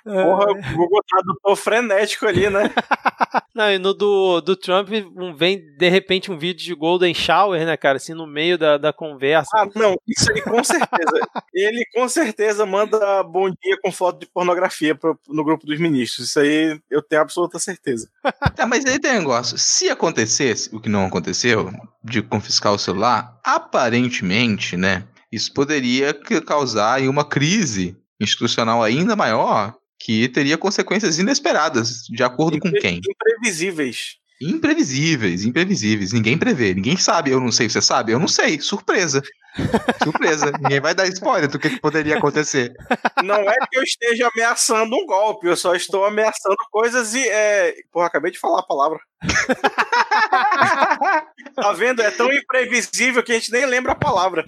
[0.05, 2.71] Porra, o Google Tradutor frenético ali, né?
[3.57, 4.91] Não, e no do, do Trump
[5.35, 7.97] vem de repente um vídeo de Golden Shower, né, cara?
[7.97, 9.49] Assim, no meio da, da conversa.
[9.55, 11.11] Ah, não, isso aí com certeza.
[11.55, 16.29] Ele com certeza manda bom dia com foto de pornografia pro, no grupo dos ministros.
[16.29, 18.11] Isso aí eu tenho absoluta certeza.
[18.59, 19.59] É, mas aí tem um negócio.
[19.59, 21.71] Se acontecesse o que não aconteceu,
[22.03, 25.05] de confiscar o celular, aparentemente, né?
[25.31, 26.15] Isso poderia
[26.47, 33.01] causar uma crise institucional ainda maior que teria consequências inesperadas, de acordo Impre com quem?
[33.09, 34.17] Imprevisíveis.
[34.41, 36.13] Imprevisíveis, imprevisíveis.
[36.13, 37.31] Ninguém prevê, ninguém sabe.
[37.31, 38.13] Eu não sei, você sabe?
[38.13, 38.61] Eu não sei.
[38.61, 39.23] Surpresa.
[40.03, 40.53] Surpresa.
[40.61, 42.75] Ninguém vai dar spoiler do que, que, poderia acontecer.
[43.23, 47.27] Não é que eu esteja ameaçando um golpe, eu só estou ameaçando coisas e.
[47.29, 47.75] É...
[47.93, 48.99] Porra, acabei de falar a palavra.
[51.55, 52.03] tá vendo?
[52.03, 54.45] É tão imprevisível que a gente nem lembra a palavra.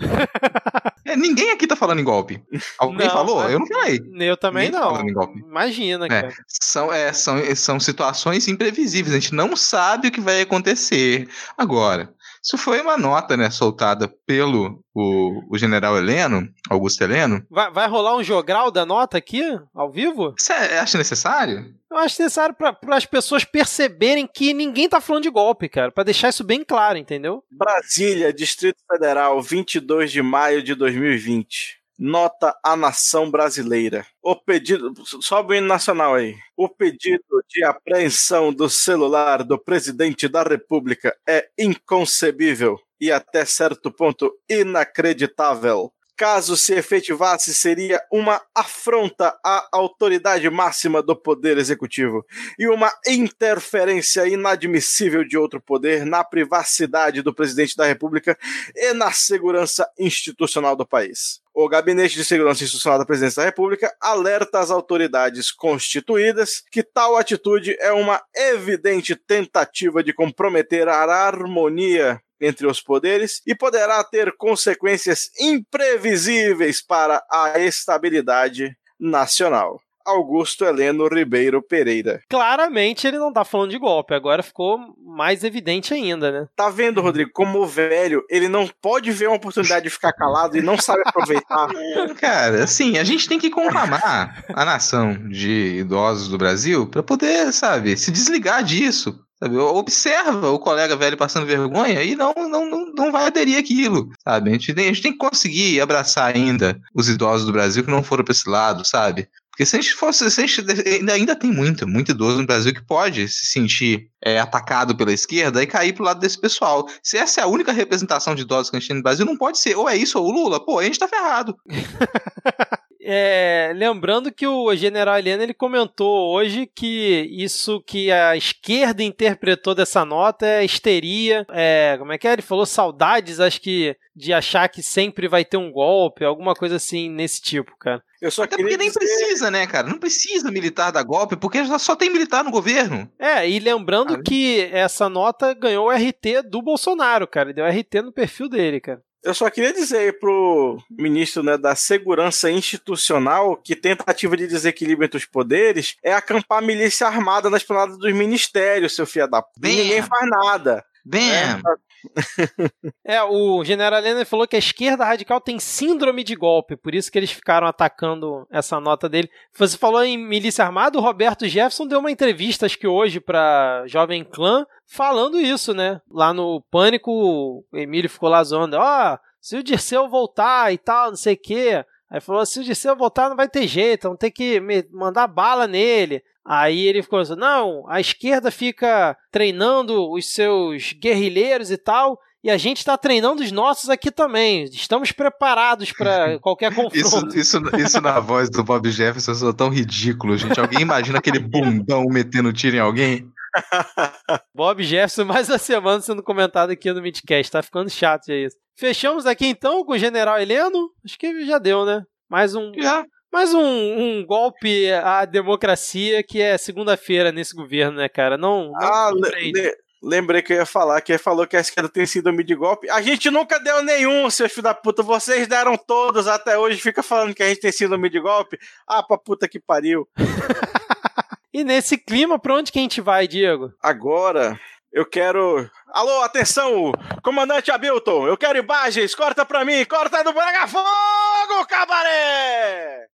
[1.05, 2.43] É, ninguém aqui tá falando em golpe.
[2.79, 3.49] Alguém não, falou?
[3.49, 3.99] Eu não falei.
[4.21, 5.35] Eu também ninguém tá não.
[5.35, 6.35] Imagina, é, cara.
[6.47, 9.15] São, é, são, são situações imprevisíveis.
[9.15, 11.27] A gente não sabe o que vai acontecer.
[11.57, 12.13] Agora,
[12.49, 17.47] isso foi uma nota, né, soltada pelo o, o general Heleno, Augusto Heleno.
[17.51, 19.43] Vai, vai rolar um jogral da nota aqui,
[19.75, 20.35] ao vivo?
[20.39, 21.75] Você acha necessário?
[21.91, 26.05] Eu acho necessário para as pessoas perceberem que ninguém tá falando de golpe, cara, para
[26.05, 27.45] deixar isso bem claro, entendeu?
[27.51, 34.07] Brasília, Distrito Federal, 22 de maio de 2020 nota à nação brasileira.
[34.23, 36.37] O pedido, sobe o hino nacional aí.
[36.57, 43.91] O pedido de apreensão do celular do presidente da República é inconcebível e até certo
[43.91, 45.93] ponto inacreditável.
[46.19, 52.27] Caso se efetivasse, seria uma afronta à autoridade máxima do Poder Executivo
[52.59, 58.37] e uma interferência inadmissível de outro poder na privacidade do presidente da República
[58.75, 61.41] e na segurança institucional do país.
[61.55, 67.17] O Gabinete de Segurança Institucional da Presidência da República alerta as autoridades constituídas que tal
[67.17, 74.37] atitude é uma evidente tentativa de comprometer a harmonia entre os poderes e poderá ter
[74.37, 79.81] consequências imprevisíveis para a estabilidade nacional.
[80.09, 82.23] Augusto Heleno Ribeiro Pereira.
[82.31, 86.49] Claramente ele não tá falando de golpe, agora ficou mais evidente ainda, né?
[86.57, 90.57] Tá vendo, Rodrigo, como o velho, ele não pode ver uma oportunidade de ficar calado
[90.57, 91.69] e não sabe aproveitar.
[92.19, 97.53] Cara, assim, a gente tem que conclamar a nação de idosos do Brasil para poder,
[97.53, 99.28] sabe, se desligar disso.
[99.41, 99.57] Sabe?
[99.57, 104.51] Observa o colega velho passando vergonha e não, não, não, não vai aderir aquilo, sabe?
[104.51, 107.91] A gente, tem, a gente tem que conseguir abraçar ainda os idosos do Brasil que
[107.91, 109.29] não foram para esse lado, sabe?
[109.59, 112.47] Porque se a gente fosse, se a gente, ainda, ainda tem muito, muito idoso no
[112.47, 116.89] Brasil que pode se sentir é, atacado pela esquerda e cair pro lado desse pessoal.
[117.03, 119.37] Se essa é a única representação de idosos que a gente tem no Brasil, não
[119.37, 119.77] pode ser.
[119.77, 121.57] Ou é isso ou o Lula, pô, a gente tá ferrado.
[123.11, 129.75] É, lembrando que o general Helena ele comentou hoje que isso que a esquerda interpretou
[129.75, 132.35] dessa nota é histeria, é, como é que é?
[132.35, 136.77] Ele falou saudades, acho que de achar que sempre vai ter um golpe, alguma coisa
[136.77, 138.03] assim nesse tipo, cara.
[138.21, 138.99] Eu só Até porque nem dizer...
[138.99, 139.89] precisa, né, cara?
[139.89, 143.11] Não precisa militar dar golpe, porque já só tem militar no governo.
[143.19, 147.51] É, e lembrando ah, que essa nota ganhou o RT do Bolsonaro, cara.
[147.51, 149.01] Ele deu RT no perfil dele, cara.
[149.23, 155.07] Eu só queria dizer aí pro ministro né, da Segurança Institucional que tentativa de desequilíbrio
[155.07, 159.67] entre os poderes é acampar milícia armada nas planadas dos ministérios, seu filho da puta.
[159.67, 160.85] Ninguém faz nada.
[161.05, 161.31] Bem.
[161.31, 161.61] É,
[163.05, 167.11] é, o general Helena falou que a esquerda radical tem síndrome de golpe, por isso
[167.11, 169.31] que eles ficaram atacando essa nota dele.
[169.57, 173.85] Você falou em milícia armada, o Roberto Jefferson deu uma entrevista, acho que hoje, para
[173.87, 176.01] Jovem Clã, falando isso, né?
[176.11, 180.79] Lá no Pânico, o Emílio ficou lá zoando, ó, oh, se o Dirceu voltar e
[180.79, 181.85] tal, não sei o quê.
[182.11, 185.67] Aí falou: se o Dirceu voltar, não vai ter jeito, vamos ter que mandar bala
[185.67, 186.23] nele.
[186.49, 192.51] Aí ele ficou assim: não, a esquerda fica treinando os seus guerrilheiros e tal, e
[192.51, 194.65] a gente está treinando os nossos aqui também.
[194.65, 196.97] Estamos preparados para qualquer confronto.
[197.37, 200.59] Isso, isso, isso na voz do Bob Jefferson é tão ridículo, gente.
[200.59, 203.31] Alguém imagina aquele bundão metendo tiro em alguém?
[204.55, 207.53] Bob Jefferson, mais uma semana sendo comentado aqui no Midcast.
[207.53, 208.57] Tá ficando chato já isso.
[208.75, 210.89] Fechamos aqui então com o General Heleno.
[211.05, 212.05] Acho que já deu, né?
[212.27, 212.73] Mais um.
[212.79, 213.05] Já.
[213.33, 218.39] Mais um, um, golpe à democracia que é segunda-feira nesse governo, né, cara?
[218.39, 218.73] Não.
[218.73, 221.89] não ah, le, le, lembrei que eu ia falar, que ele falou que a esquerda
[221.89, 222.89] tem sido de golpe.
[222.89, 225.03] A gente nunca deu nenhum, seus filhos da puta.
[225.03, 228.59] Vocês deram todos até hoje, fica falando que a gente tem sido de golpe.
[228.87, 230.09] Ah, pra puta que pariu.
[231.53, 233.73] e nesse clima, pra onde que a gente vai, Diego?
[233.83, 234.59] Agora,
[234.93, 235.69] eu quero.
[235.91, 236.93] Alô, atenção!
[237.23, 239.15] Comandante Abilton, eu quero imagens!
[239.15, 239.87] Corta pra mim!
[239.87, 243.07] Corta do Braga Fogo, cabaré!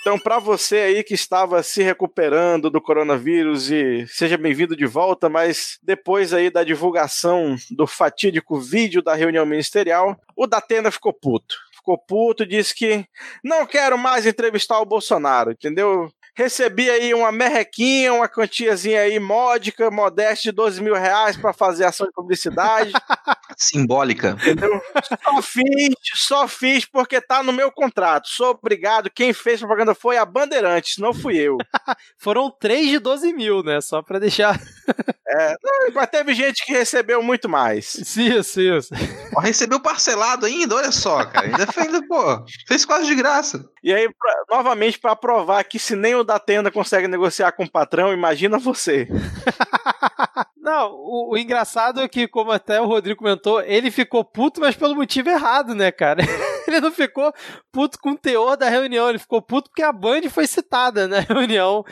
[0.00, 5.28] Então, para você aí que estava se recuperando do coronavírus e seja bem-vindo de volta,
[5.28, 11.54] mas depois aí da divulgação do fatídico vídeo da reunião ministerial, o Datena ficou puto
[11.84, 13.04] ficou puto, disse que
[13.44, 16.10] não quero mais entrevistar o Bolsonaro, entendeu?
[16.36, 21.84] Recebi aí uma merrequinha, uma quantiazinha aí módica, modesta de 12 mil reais para fazer
[21.84, 22.92] ação de publicidade.
[23.56, 24.30] Simbólica.
[24.30, 24.80] Entendeu?
[25.22, 28.28] Só fiz, só fiz porque tá no meu contrato.
[28.28, 29.10] Sou obrigado.
[29.10, 31.56] Quem fez propaganda foi a Bandeirantes, não fui eu.
[32.18, 33.80] Foram três de 12 mil, né?
[33.80, 34.60] Só pra deixar.
[35.28, 37.94] é, não, mas teve gente que recebeu muito mais.
[37.94, 38.94] Isso, isso.
[39.40, 41.46] recebeu parcelado ainda, olha só, cara.
[41.46, 43.64] Ainda fez, pô, fez quase de graça.
[43.82, 47.64] E aí, pra, novamente, para provar que se nem o da tenda consegue negociar com
[47.64, 49.08] o patrão, imagina você.
[50.56, 54.74] Não, o, o, engraçado é que, como até o Rodrigo comentou, ele ficou puto, mas
[54.74, 56.22] pelo motivo errado, né, cara?
[56.66, 57.32] ele não ficou
[57.70, 61.20] puto com o teor da reunião, ele ficou puto porque a Band foi citada na
[61.20, 61.84] reunião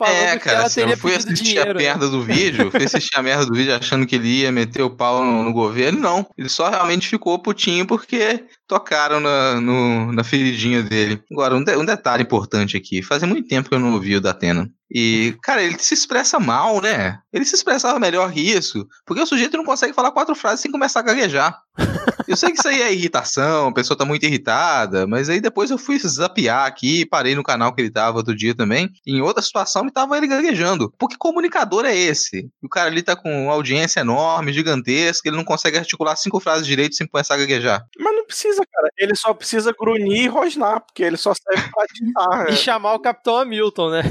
[0.00, 1.80] falando é, cara, que ela assim, teria eu fui assistir dinheiro, a né?
[1.80, 4.88] merda do vídeo, fui assistir a merda do vídeo achando que ele ia meter o
[4.88, 6.26] pau no, no governo, não.
[6.38, 11.22] Ele só realmente ficou putinho porque tocaram na, no, na feridinha dele.
[11.30, 14.20] Agora, um, de, um detalhe importante aqui, fazia muito tempo que eu não ouvi o
[14.20, 14.70] Datena.
[14.90, 17.18] E, cara, ele se expressa mal, né?
[17.32, 20.70] Ele se expressava melhor que isso, porque o sujeito não consegue falar quatro frases sem
[20.70, 21.56] começar a gaguejar.
[22.30, 25.68] Eu sei que isso aí é irritação, a pessoa tá muito irritada, mas aí depois
[25.68, 28.88] eu fui zapear aqui, parei no canal que ele tava outro dia também.
[29.04, 30.94] Em outra situação, me tava ele gaguejando.
[30.96, 32.48] Porque comunicador é esse?
[32.62, 36.64] O cara ali tá com uma audiência enorme, gigantesca, ele não consegue articular cinco frases
[36.64, 37.84] direito sem começar a gaguejar.
[37.98, 38.88] Mas não precisa, cara.
[38.96, 42.52] Ele só precisa grunhir e rosnar, porque ele só serve pra ditar.
[42.52, 44.02] e chamar o Capitão Hamilton, né?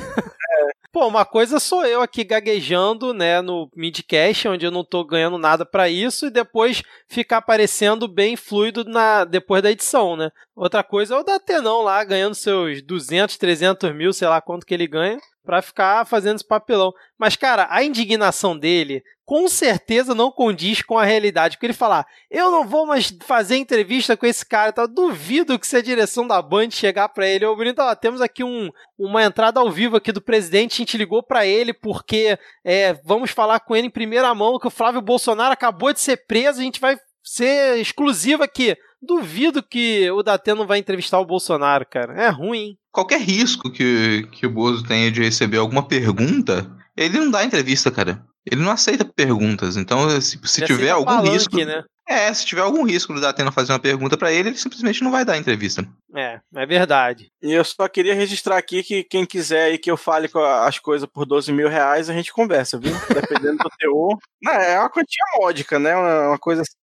[0.91, 5.37] Pô, uma coisa sou eu aqui gaguejando, né, no midcast, onde eu não tô ganhando
[5.37, 10.31] nada para isso, e depois ficar aparecendo bem fluido na, depois da edição, né?
[10.55, 14.73] Outra coisa é o Datenão lá, ganhando seus 200, 300 mil, sei lá quanto que
[14.73, 16.91] ele ganha, pra ficar fazendo esse papelão.
[17.19, 21.55] Mas, cara, a indignação dele com certeza não condiz com a realidade.
[21.55, 24.87] Porque ele falar, eu não vou mais fazer entrevista com esse cara, tá?
[24.87, 28.43] duvido que se a direção da Band chegar para ele, ô Bonito, ó, temos aqui
[28.43, 32.93] um, uma entrada ao vivo aqui do presidente, a gente ligou para ele porque é,
[33.05, 36.59] vamos falar com ele em primeira mão que o Flávio Bolsonaro acabou de ser preso,
[36.59, 38.75] a gente vai ser exclusivo aqui.
[38.99, 42.19] Duvido que o Datena não vai entrevistar o Bolsonaro, cara.
[42.19, 42.75] É ruim.
[42.91, 46.67] Qualquer risco que, que o Bozo tenha de receber alguma pergunta,
[46.97, 48.27] ele não dá entrevista, cara.
[48.45, 49.77] Ele não aceita perguntas.
[49.77, 51.57] Então, se, se tiver algum palanque, risco.
[51.57, 51.83] Né?
[52.09, 55.11] É, se tiver algum risco do Datena fazer uma pergunta para ele, ele simplesmente não
[55.11, 55.87] vai dar entrevista.
[56.15, 57.31] É, é verdade.
[57.39, 60.27] E eu só queria registrar aqui que quem quiser aí que eu fale
[60.63, 62.93] as coisas por 12 mil reais, a gente conversa, viu?
[63.13, 64.17] Dependendo do teor.
[64.47, 65.95] é uma quantia módica, né?
[65.95, 66.78] Uma, uma coisa assim,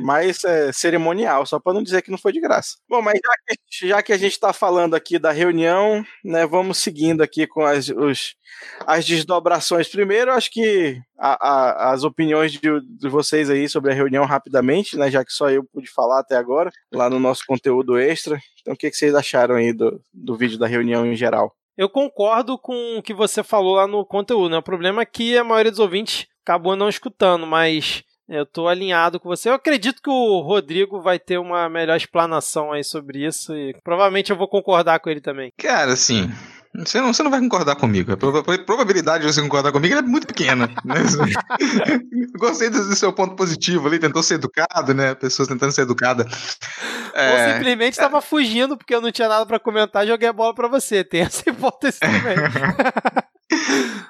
[0.00, 2.76] mais é, cerimonial, só para não dizer que não foi de graça.
[2.88, 6.46] Bom, mas já que, já que a gente está falando aqui da reunião, né?
[6.46, 8.34] Vamos seguindo aqui com as, os,
[8.86, 9.88] as desdobrações.
[9.88, 14.96] Primeiro, acho que a, a, as opiniões de, de, vocês aí sobre a reunião rapidamente,
[14.96, 15.10] né?
[15.10, 18.38] Já que só eu pude falar até agora, lá no nosso conteúdo extra.
[18.60, 21.54] Então, o que, que vocês acharam aí do, do vídeo da reunião em geral?
[21.76, 24.58] Eu concordo com o que você falou lá no conteúdo, né?
[24.58, 29.20] O problema é que a maioria dos ouvintes acabou não escutando, mas eu tô alinhado
[29.20, 29.48] com você.
[29.48, 34.30] Eu acredito que o Rodrigo vai ter uma melhor explanação aí sobre isso e provavelmente
[34.30, 35.52] eu vou concordar com ele também.
[35.58, 36.30] Cara, assim,
[36.74, 38.12] você não, você não vai concordar comigo.
[38.12, 38.16] A
[38.64, 40.70] probabilidade de você concordar comigo é muito pequena.
[40.84, 40.96] Né?
[42.38, 45.14] Gostei do seu ponto positivo ali, tentou ser educado, né?
[45.14, 46.26] Pessoas tentando ser educada.
[47.14, 47.30] É...
[47.30, 48.20] Ou simplesmente estava é...
[48.20, 51.04] fugindo porque eu não tinha nada para comentar e joguei a bola para você.
[51.04, 52.36] Tem essa hipótese também.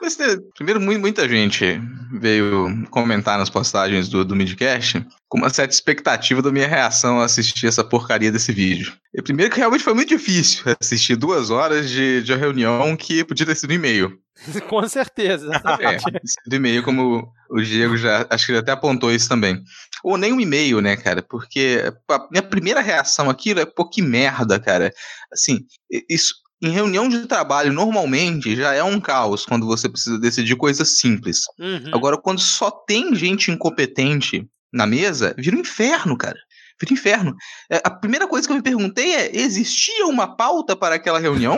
[0.01, 1.81] Mas, né, primeiro, muita gente
[2.13, 7.25] veio comentar nas postagens do, do Midcast com uma certa expectativa da minha reação a
[7.25, 8.93] assistir essa porcaria desse vídeo.
[9.15, 13.47] E primeiro que realmente foi muito difícil assistir duas horas de, de reunião que podia
[13.47, 14.19] ter sido e-mail.
[14.69, 15.51] Com certeza.
[15.81, 15.97] É,
[16.49, 19.63] do e-mail, como o Diego já, acho que ele até apontou isso também.
[20.03, 21.23] Ou nem um e-mail, né, cara?
[21.23, 24.93] Porque a minha primeira reação aquilo é, pô, que merda, cara.
[25.33, 25.61] Assim,
[26.09, 30.97] isso, em reunião de trabalho, normalmente, já é um caos quando você precisa decidir coisas
[30.99, 31.41] simples.
[31.59, 31.91] Uhum.
[31.93, 36.39] Agora, quando só tem gente incompetente na mesa, vira um inferno, cara.
[36.83, 37.37] Vira inferno.
[37.71, 41.57] É, a primeira coisa que eu me perguntei é: existia uma pauta para aquela reunião?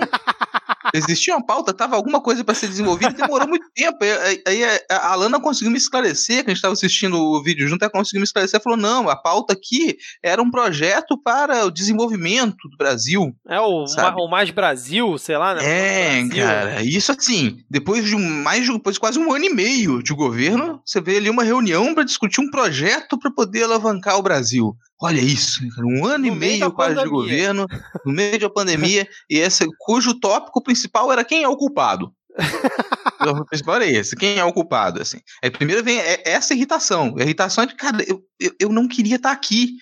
[0.93, 3.97] existia uma pauta, tava alguma coisa para ser desenvolvida, demorou muito tempo.
[4.03, 7.83] Aí, aí a Alana conseguiu me esclarecer, que a gente estava assistindo o vídeo junto,
[7.83, 12.69] ela conseguiu me esclarecer, falou: não, a pauta aqui era um projeto para o desenvolvimento
[12.71, 13.35] do Brasil.
[13.49, 15.63] É o, o Mais Brasil, sei lá, né?
[15.65, 19.55] É, cara, isso assim, depois de um, mais de depois de quase um ano e
[19.55, 24.19] meio de governo, você vê ali uma reunião para discutir um projeto para poder alavancar
[24.19, 24.77] o Brasil.
[25.05, 27.67] Olha isso, um ano no e meio quase de governo,
[28.07, 32.11] no meio da pandemia, e essa, cujo tópico principal era quem é o culpado.
[33.21, 35.19] o principal era esse, quem é o culpado, assim.
[35.43, 38.25] Aí primeiro vem essa irritação, a irritação é de, cara, eu,
[38.59, 39.73] eu, não queria estar aqui,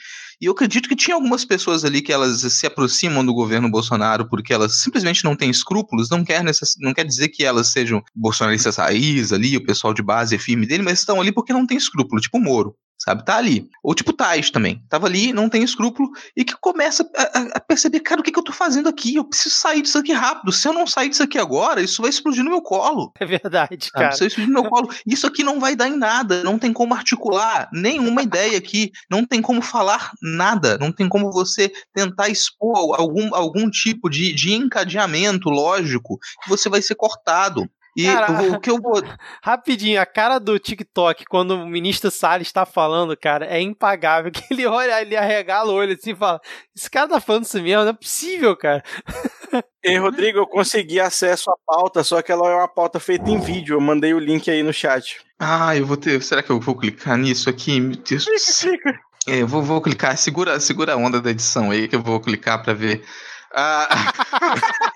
[0.41, 4.29] e eu acredito que tinha algumas pessoas ali que elas se aproximam do governo Bolsonaro
[4.29, 6.75] porque elas simplesmente não têm escrúpulos, não quer, necess...
[6.81, 10.83] não quer dizer que elas sejam bolsonaristas raiz ali, o pessoal de base firme dele,
[10.83, 13.25] mas estão ali porque não tem escrúpulo, tipo o Moro sabe?
[13.25, 13.69] Tá ali.
[13.83, 14.83] Ou tipo Tais também.
[14.89, 18.39] Tava ali, não tem escrúpulo, e que começa a, a, perceber, cara, o que, que
[18.39, 19.17] eu tô fazendo aqui?
[19.17, 20.53] Eu preciso sair disso aqui rápido.
[20.53, 23.13] Se eu não sair disso aqui agora, isso vai explodir no meu colo.
[23.19, 23.91] É verdade, sabe?
[23.93, 24.09] cara.
[24.11, 24.89] Isso vai explodir no meu colo.
[25.05, 26.45] Isso aqui não vai dar em nada.
[26.45, 28.93] Não tem como articular nenhuma ideia aqui.
[29.11, 30.79] Não tem como falar nada.
[30.79, 36.69] Não tem como você tentar expor algum, algum tipo de, de encadeamento lógico que você
[36.69, 37.69] vai ser cortado.
[37.97, 39.03] E cara, o que eu vou.
[39.43, 44.33] Rapidinho, a cara do TikTok, quando o ministro Salles está falando, cara, é impagável.
[44.33, 46.41] Que ele olha, ele arregala o olho assim e fala:
[46.75, 48.83] Esse cara tá falando isso mesmo, não é possível, cara.
[49.85, 53.41] E Rodrigo, eu consegui acesso à pauta, só que ela é uma pauta feita em
[53.41, 53.75] vídeo.
[53.75, 55.21] Eu mandei o link aí no chat.
[55.39, 56.23] Ah, eu vou ter.
[56.23, 57.81] Será que eu vou clicar nisso aqui?
[57.81, 59.01] Meu Deus clica, clica.
[59.27, 60.17] É, eu vou, vou clicar.
[60.17, 63.05] Segura, segura a onda da edição aí que eu vou clicar para ver.
[63.53, 63.89] Ah.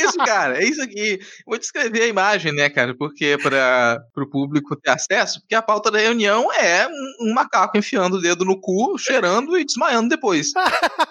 [0.00, 0.58] isso, cara.
[0.62, 1.18] É isso aqui.
[1.46, 2.94] Vou descrever a imagem, né, cara?
[2.96, 6.88] Porque para o público ter acesso, porque a pauta da reunião é
[7.20, 10.52] um, macaco enfiando o dedo no cu, cheirando e desmaiando depois.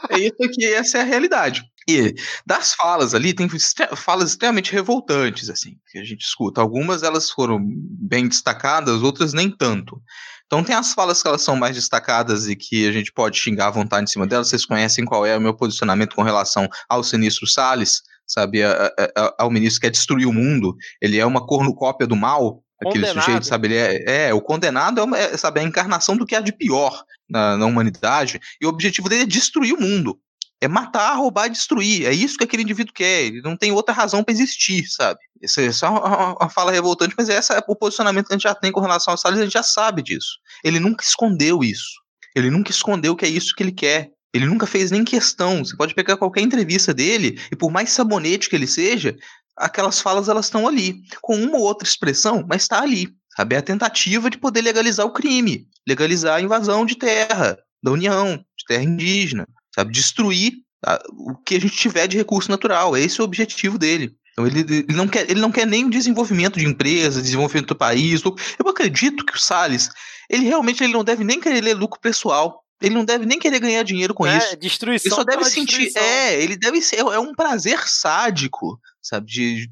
[0.09, 1.63] é isso aqui, essa é a realidade.
[1.87, 2.15] E
[2.45, 3.47] das falas ali, tem
[3.95, 6.59] falas extremamente revoltantes, assim, que a gente escuta.
[6.59, 10.01] Algumas elas foram bem destacadas, outras nem tanto.
[10.45, 13.67] Então tem as falas que elas são mais destacadas e que a gente pode xingar
[13.67, 14.49] à vontade em cima delas.
[14.49, 18.63] Vocês conhecem qual é o meu posicionamento com relação ao sinistro Salles, sabe?
[18.63, 20.75] A, a, ao ministro que quer destruir o mundo.
[21.01, 22.63] Ele é uma cornucópia do mal.
[22.81, 23.23] Aquele condenado.
[23.23, 23.67] sujeito, sabe?
[23.67, 26.51] Ele é, é o condenado é, uma, é, sabe, a encarnação do que há de
[26.51, 28.39] pior na, na humanidade.
[28.61, 30.19] E o objetivo dele é destruir o mundo
[30.61, 32.05] é matar, roubar, destruir.
[32.05, 33.25] É isso que aquele indivíduo quer.
[33.25, 35.19] Ele não tem outra razão para existir, sabe?
[35.41, 38.43] Isso é só uma, uma fala revoltante, mas essa é o posicionamento que a gente
[38.43, 40.39] já tem com relação ao Salles, a gente já sabe disso.
[40.63, 42.01] Ele nunca escondeu isso.
[42.35, 44.09] Ele nunca escondeu que é isso que ele quer.
[44.35, 45.63] Ele nunca fez nem questão.
[45.63, 49.15] Você pode pegar qualquer entrevista dele, e por mais sabonete que ele seja,
[49.55, 53.07] aquelas falas elas estão ali, com uma ou outra expressão, mas está ali.
[53.37, 53.55] Sabe?
[53.55, 58.35] É a tentativa de poder legalizar o crime, legalizar a invasão de terra, da União,
[58.35, 59.93] de terra indígena, sabe?
[59.93, 60.53] Destruir
[60.85, 62.97] a, o que a gente tiver de recurso natural.
[62.97, 64.13] Esse é o objetivo dele.
[64.33, 67.75] Então ele, ele, não quer, ele não quer nem o desenvolvimento de empresas, desenvolvimento do
[67.75, 68.21] país.
[68.21, 69.89] Eu acredito que o Salles,
[70.29, 72.64] ele realmente ele não deve nem querer ler lucro pessoal.
[72.81, 74.57] Ele não deve nem querer ganhar dinheiro com é, isso.
[74.57, 75.09] Destruição.
[75.09, 75.91] Ele só deve sentir.
[75.97, 76.97] É, ele deve ser.
[76.97, 79.27] É um prazer sádico, sabe?
[79.27, 79.71] De, de,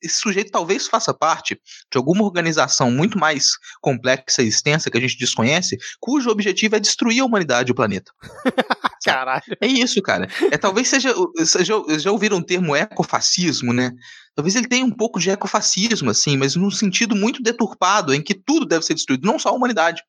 [0.00, 1.60] esse sujeito talvez faça parte
[1.90, 3.50] de alguma organização muito mais
[3.80, 7.74] complexa e extensa que a gente desconhece, cujo objetivo é destruir a humanidade e o
[7.74, 8.12] planeta.
[9.04, 9.42] Caralho.
[9.60, 10.28] É isso, cara.
[10.52, 11.12] É, talvez seja.
[11.44, 13.92] seja já ouviram o termo ecofascismo, né?
[14.36, 18.34] Talvez ele tenha um pouco de ecofascismo, assim, mas num sentido muito deturpado, em que
[18.34, 20.02] tudo deve ser destruído, não só a humanidade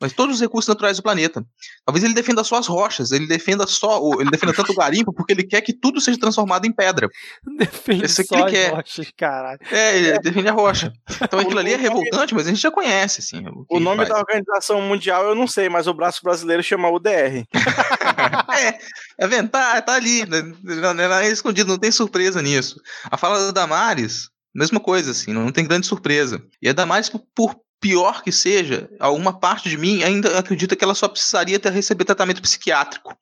[0.00, 1.44] mas todos os recursos naturais do planeta.
[1.84, 5.32] Talvez ele defenda só as rochas, ele defenda só, ele defenda tanto o garimpo porque
[5.32, 7.08] ele quer que tudo seja transformado em pedra.
[7.58, 8.74] Defende Esse só que ele quer.
[8.74, 9.58] rochas, caralho.
[9.70, 10.18] É, ele é.
[10.18, 10.92] defende a rocha.
[11.22, 13.42] Então aquilo ali é revoltante, mas a gente já conhece, assim.
[13.48, 17.46] O, o nome da Organização Mundial eu não sei, mas o braço brasileiro chama UDR.
[18.58, 18.78] é,
[19.18, 19.48] é vendo?
[19.48, 20.42] Tá, tá ali, né?
[20.62, 22.80] não é escondido, não tem surpresa nisso.
[23.10, 26.42] A fala da Damares, mesma coisa, assim, não tem grande surpresa.
[26.60, 30.84] E a Damares, por, por pior que seja, alguma parte de mim ainda acredita que
[30.84, 33.16] ela só precisaria ter receber tratamento psiquiátrico.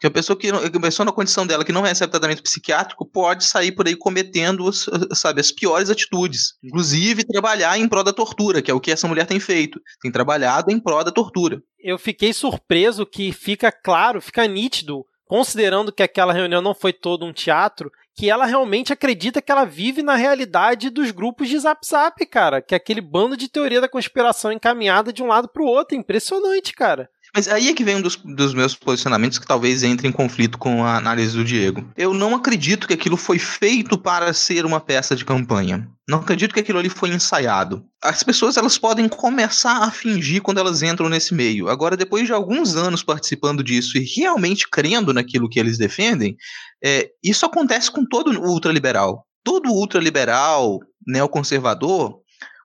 [0.00, 3.70] Que a pessoa que a na condição dela que não recebe tratamento psiquiátrico pode sair
[3.70, 4.68] por aí cometendo,
[5.14, 9.06] sabe, as piores atitudes, inclusive trabalhar em prol da tortura, que é o que essa
[9.06, 11.62] mulher tem feito, tem trabalhado em prol da tortura.
[11.78, 17.24] Eu fiquei surpreso que fica claro, fica nítido, considerando que aquela reunião não foi todo
[17.24, 21.86] um teatro, que ela realmente acredita que ela vive na realidade dos grupos de Zap
[21.86, 22.60] Zap, cara.
[22.60, 25.96] Que é aquele bando de teoria da conspiração encaminhada de um lado pro outro.
[25.96, 27.08] Impressionante, cara.
[27.34, 30.58] Mas aí é que vem um dos, dos, meus posicionamentos que talvez entre em conflito
[30.58, 31.90] com a análise do Diego.
[31.96, 35.88] Eu não acredito que aquilo foi feito para ser uma peça de campanha.
[36.06, 37.86] Não acredito que aquilo ali foi ensaiado.
[38.02, 41.70] As pessoas elas podem começar a fingir quando elas entram nesse meio.
[41.70, 46.36] Agora, depois de alguns anos participando disso e realmente crendo naquilo que eles defendem,
[46.84, 49.24] é, isso acontece com todo ultraliberal.
[49.42, 52.21] Todo ultraliberal, neoconservador,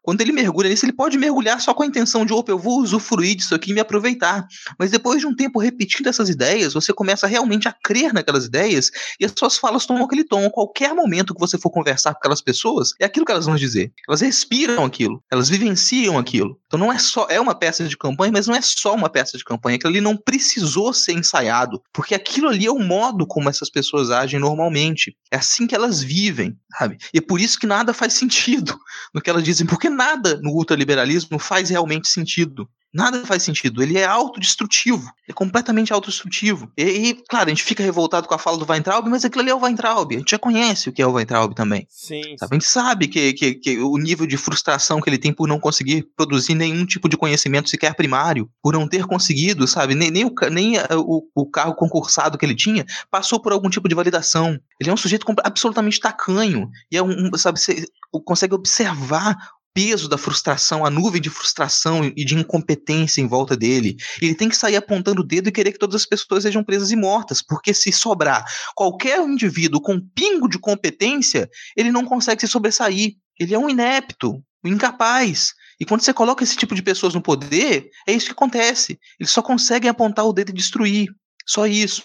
[0.08, 2.80] quando ele mergulha nisso, ele pode mergulhar só com a intenção de, opa, eu vou
[2.80, 4.48] usufruir disso aqui e me aproveitar.
[4.80, 8.90] Mas depois de um tempo repetindo essas ideias, você começa realmente a crer naquelas ideias
[9.20, 10.50] e as suas falas tomam aquele tom.
[10.50, 13.92] Qualquer momento que você for conversar com aquelas pessoas, é aquilo que elas vão dizer.
[14.08, 16.58] Elas respiram aquilo, elas vivenciam aquilo.
[16.68, 19.38] Então não é só, é uma peça de campanha, mas não é só uma peça
[19.38, 19.76] de campanha.
[19.76, 24.10] Aquilo ali não precisou ser ensaiado, porque aquilo ali é o modo como essas pessoas
[24.10, 25.18] agem normalmente.
[25.30, 26.98] É assim que elas vivem, sabe?
[27.14, 28.80] E é por isso que nada faz sentido
[29.14, 32.70] no que elas dizem, porque nada no ultraliberalismo faz realmente sentido.
[32.94, 33.84] Nada faz sentido.
[33.84, 35.12] Ele é autodestrutivo.
[35.28, 36.72] É completamente autodestrutivo.
[36.78, 39.52] E, e, claro, a gente fica revoltado com a fala do Weintraub, mas aquilo ali
[39.52, 40.16] é o Weintraub.
[40.16, 41.86] A gente já conhece o que é o Weintraub também.
[41.90, 42.36] Sim.
[42.40, 42.56] Sabe?
[42.56, 45.60] A gente sabe que, que, que, o nível de frustração que ele tem por não
[45.60, 49.94] conseguir produzir nenhum tipo de conhecimento sequer primário, por não ter conseguido, sabe?
[49.94, 53.90] Nem, nem, o, nem o, o carro concursado que ele tinha passou por algum tipo
[53.90, 54.58] de validação.
[54.80, 56.70] Ele é um sujeito absolutamente tacanho.
[56.90, 57.86] E é um, sabe, você
[58.26, 59.38] consegue observar
[59.78, 63.96] peso da frustração, a nuvem de frustração e de incompetência em volta dele.
[64.20, 66.90] Ele tem que sair apontando o dedo e querer que todas as pessoas sejam presas
[66.90, 68.44] e mortas, porque se sobrar
[68.76, 73.18] qualquer indivíduo com um pingo de competência, ele não consegue se sobressair.
[73.40, 75.54] Ele é um inepto, um incapaz.
[75.80, 78.98] E quando você coloca esse tipo de pessoas no poder, é isso que acontece.
[79.20, 81.10] Eles só conseguem apontar o dedo e destruir.
[81.46, 82.04] Só isso.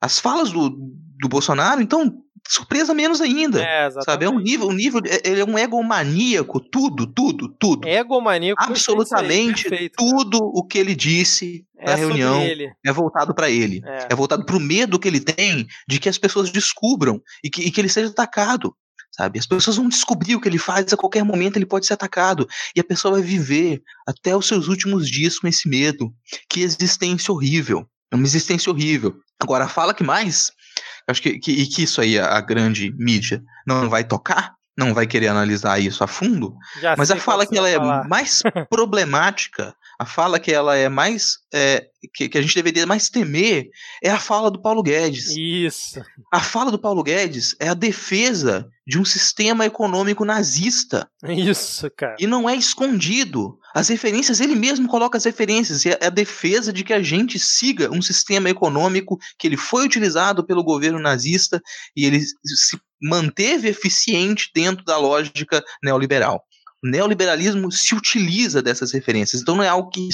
[0.00, 3.62] As falas do, do Bolsonaro, então, surpresa menos ainda.
[3.62, 4.24] É, sabe?
[4.24, 7.86] É um nível, um nível, ele é um egomaníaco, tudo, tudo, tudo.
[7.86, 8.62] Egomaníaco.
[8.62, 12.40] Absolutamente aí, tudo o que ele disse é na reunião
[12.84, 13.82] é voltado para ele.
[13.84, 14.08] É.
[14.10, 17.62] é voltado para o medo que ele tem de que as pessoas descubram e que,
[17.62, 18.74] e que ele seja atacado
[19.16, 19.38] sabe?
[19.38, 22.46] As pessoas vão descobrir o que ele faz, a qualquer momento ele pode ser atacado.
[22.74, 26.12] E a pessoa vai viver até os seus últimos dias com esse medo.
[26.50, 27.88] Que existência horrível.
[28.10, 29.16] É uma existência horrível.
[29.40, 30.52] Agora, fala que mais
[31.08, 34.92] Acho que, que, e que isso aí a, a grande mídia não vai tocar, não
[34.92, 38.08] vai querer analisar isso a fundo, Já mas a fala que ela é falar.
[38.08, 43.08] mais problemática, a fala que ela é mais é, que, que, a gente deveria mais
[43.08, 43.70] temer
[44.02, 45.34] é a fala do Paulo Guedes.
[45.34, 46.02] Isso.
[46.30, 51.08] A fala do Paulo Guedes é a defesa de um sistema econômico nazista.
[51.26, 52.16] Isso, cara.
[52.20, 53.58] E não é escondido.
[53.76, 57.90] As referências, ele mesmo coloca as referências, é a defesa de que a gente siga
[57.90, 61.60] um sistema econômico que ele foi utilizado pelo governo nazista
[61.94, 66.42] e ele se manteve eficiente dentro da lógica neoliberal.
[66.82, 70.08] O neoliberalismo se utiliza dessas referências, então não é algo que,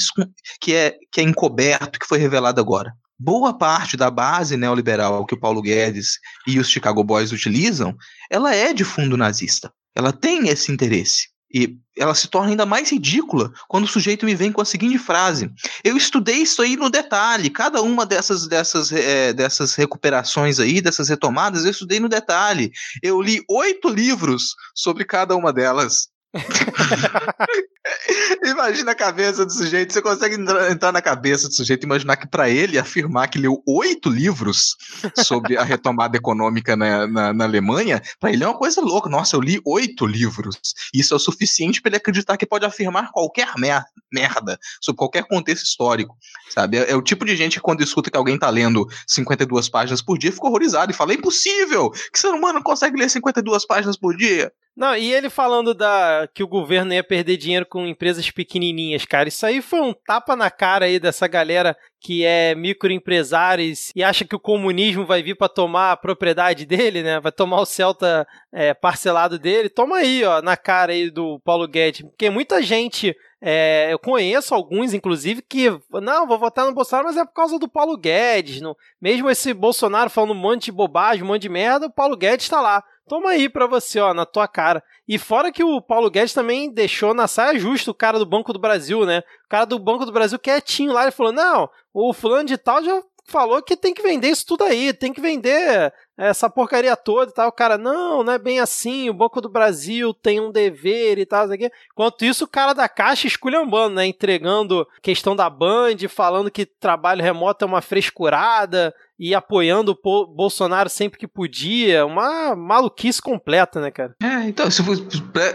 [0.59, 2.93] que, é, que é encoberto, que foi revelado agora.
[3.17, 7.95] Boa parte da base neoliberal que o Paulo Guedes e os Chicago Boys utilizam,
[8.29, 9.71] ela é de fundo nazista.
[9.95, 11.32] Ela tem esse interesse.
[11.53, 14.97] E ela se torna ainda mais ridícula quando o sujeito me vem com a seguinte
[14.97, 15.51] frase:
[15.83, 21.09] Eu estudei isso aí no detalhe, cada uma dessas, dessas, é, dessas recuperações aí, dessas
[21.09, 22.71] retomadas, eu estudei no detalhe.
[23.01, 26.12] Eu li oito livros sobre cada uma delas.
[28.43, 29.93] Imagina a cabeça do sujeito.
[29.93, 30.35] Você consegue
[30.71, 34.75] entrar na cabeça do sujeito e imaginar que, para ele, afirmar que leu oito livros
[35.23, 39.09] sobre a retomada econômica na, na, na Alemanha, para ele é uma coisa louca.
[39.09, 40.57] Nossa, eu li oito livros.
[40.93, 45.25] Isso é o suficiente para ele acreditar que pode afirmar qualquer mer merda sobre qualquer
[45.25, 46.15] contexto histórico.
[46.49, 46.77] Sabe?
[46.77, 50.01] É, é, o tipo de gente que, quando escuta que alguém tá lendo 52 páginas
[50.01, 51.91] por dia, fica horrorizado e fala: é impossível!
[51.91, 54.51] Que ser humano consegue ler 52 páginas por dia?
[54.75, 59.29] Não, e ele falando da que o governo ia perder dinheiro com empresas pequenininhas, cara.
[59.29, 64.25] Isso aí foi um tapa na cara aí dessa galera que é microempresários e acha
[64.25, 67.19] que o comunismo vai vir para tomar a propriedade dele, né?
[67.19, 69.69] Vai tomar o Celta é, parcelado dele.
[69.69, 72.01] Toma aí, ó, na cara aí do Paulo Guedes.
[72.01, 73.15] Porque muita gente
[73.45, 75.69] é, eu conheço alguns, inclusive, que
[76.01, 78.59] não, vou votar no Bolsonaro, mas é por causa do Paulo Guedes.
[78.59, 82.17] Não, mesmo esse Bolsonaro falando um monte de bobagem, um monte de merda, o Paulo
[82.17, 82.83] Guedes está lá.
[83.07, 84.83] Toma aí pra você, ó, na tua cara.
[85.07, 88.53] E fora que o Paulo Guedes também deixou na saia justa o cara do Banco
[88.53, 89.19] do Brasil, né?
[89.45, 92.83] O cara do Banco do Brasil quietinho lá, ele falou: não, o fulano de tal
[92.83, 97.31] já falou que tem que vender isso tudo aí, tem que vender essa porcaria toda
[97.31, 97.49] e tal.
[97.49, 101.25] O cara, não, não é bem assim, o Banco do Brasil tem um dever e
[101.25, 101.69] tal, aqui.
[101.91, 104.05] Enquanto isso, o cara da Caixa esculhambando, né?
[104.05, 110.89] Entregando questão da Band, falando que trabalho remoto é uma frescurada e apoiando o Bolsonaro
[110.89, 112.05] sempre que podia.
[112.05, 114.15] Uma maluquice completa, né, cara?
[114.21, 114.81] É, então, se,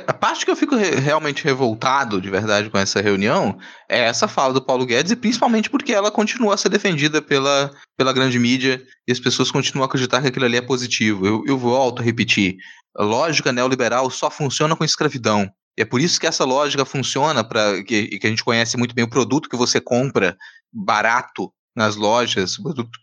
[0.07, 4.27] a parte que eu fico re realmente revoltado, de verdade, com essa reunião, é essa
[4.27, 8.39] fala do Paulo Guedes, e principalmente porque ela continua a ser defendida pela, pela grande
[8.39, 11.27] mídia e as pessoas continuam a acreditar que aquilo ali é positivo.
[11.27, 12.57] Eu, eu volto a repetir.
[12.97, 15.51] A lógica neoliberal só funciona com escravidão.
[15.77, 18.95] E é por isso que essa lógica funciona para que, que a gente conhece muito
[18.95, 20.37] bem o produto que você compra
[20.73, 22.57] barato nas lojas,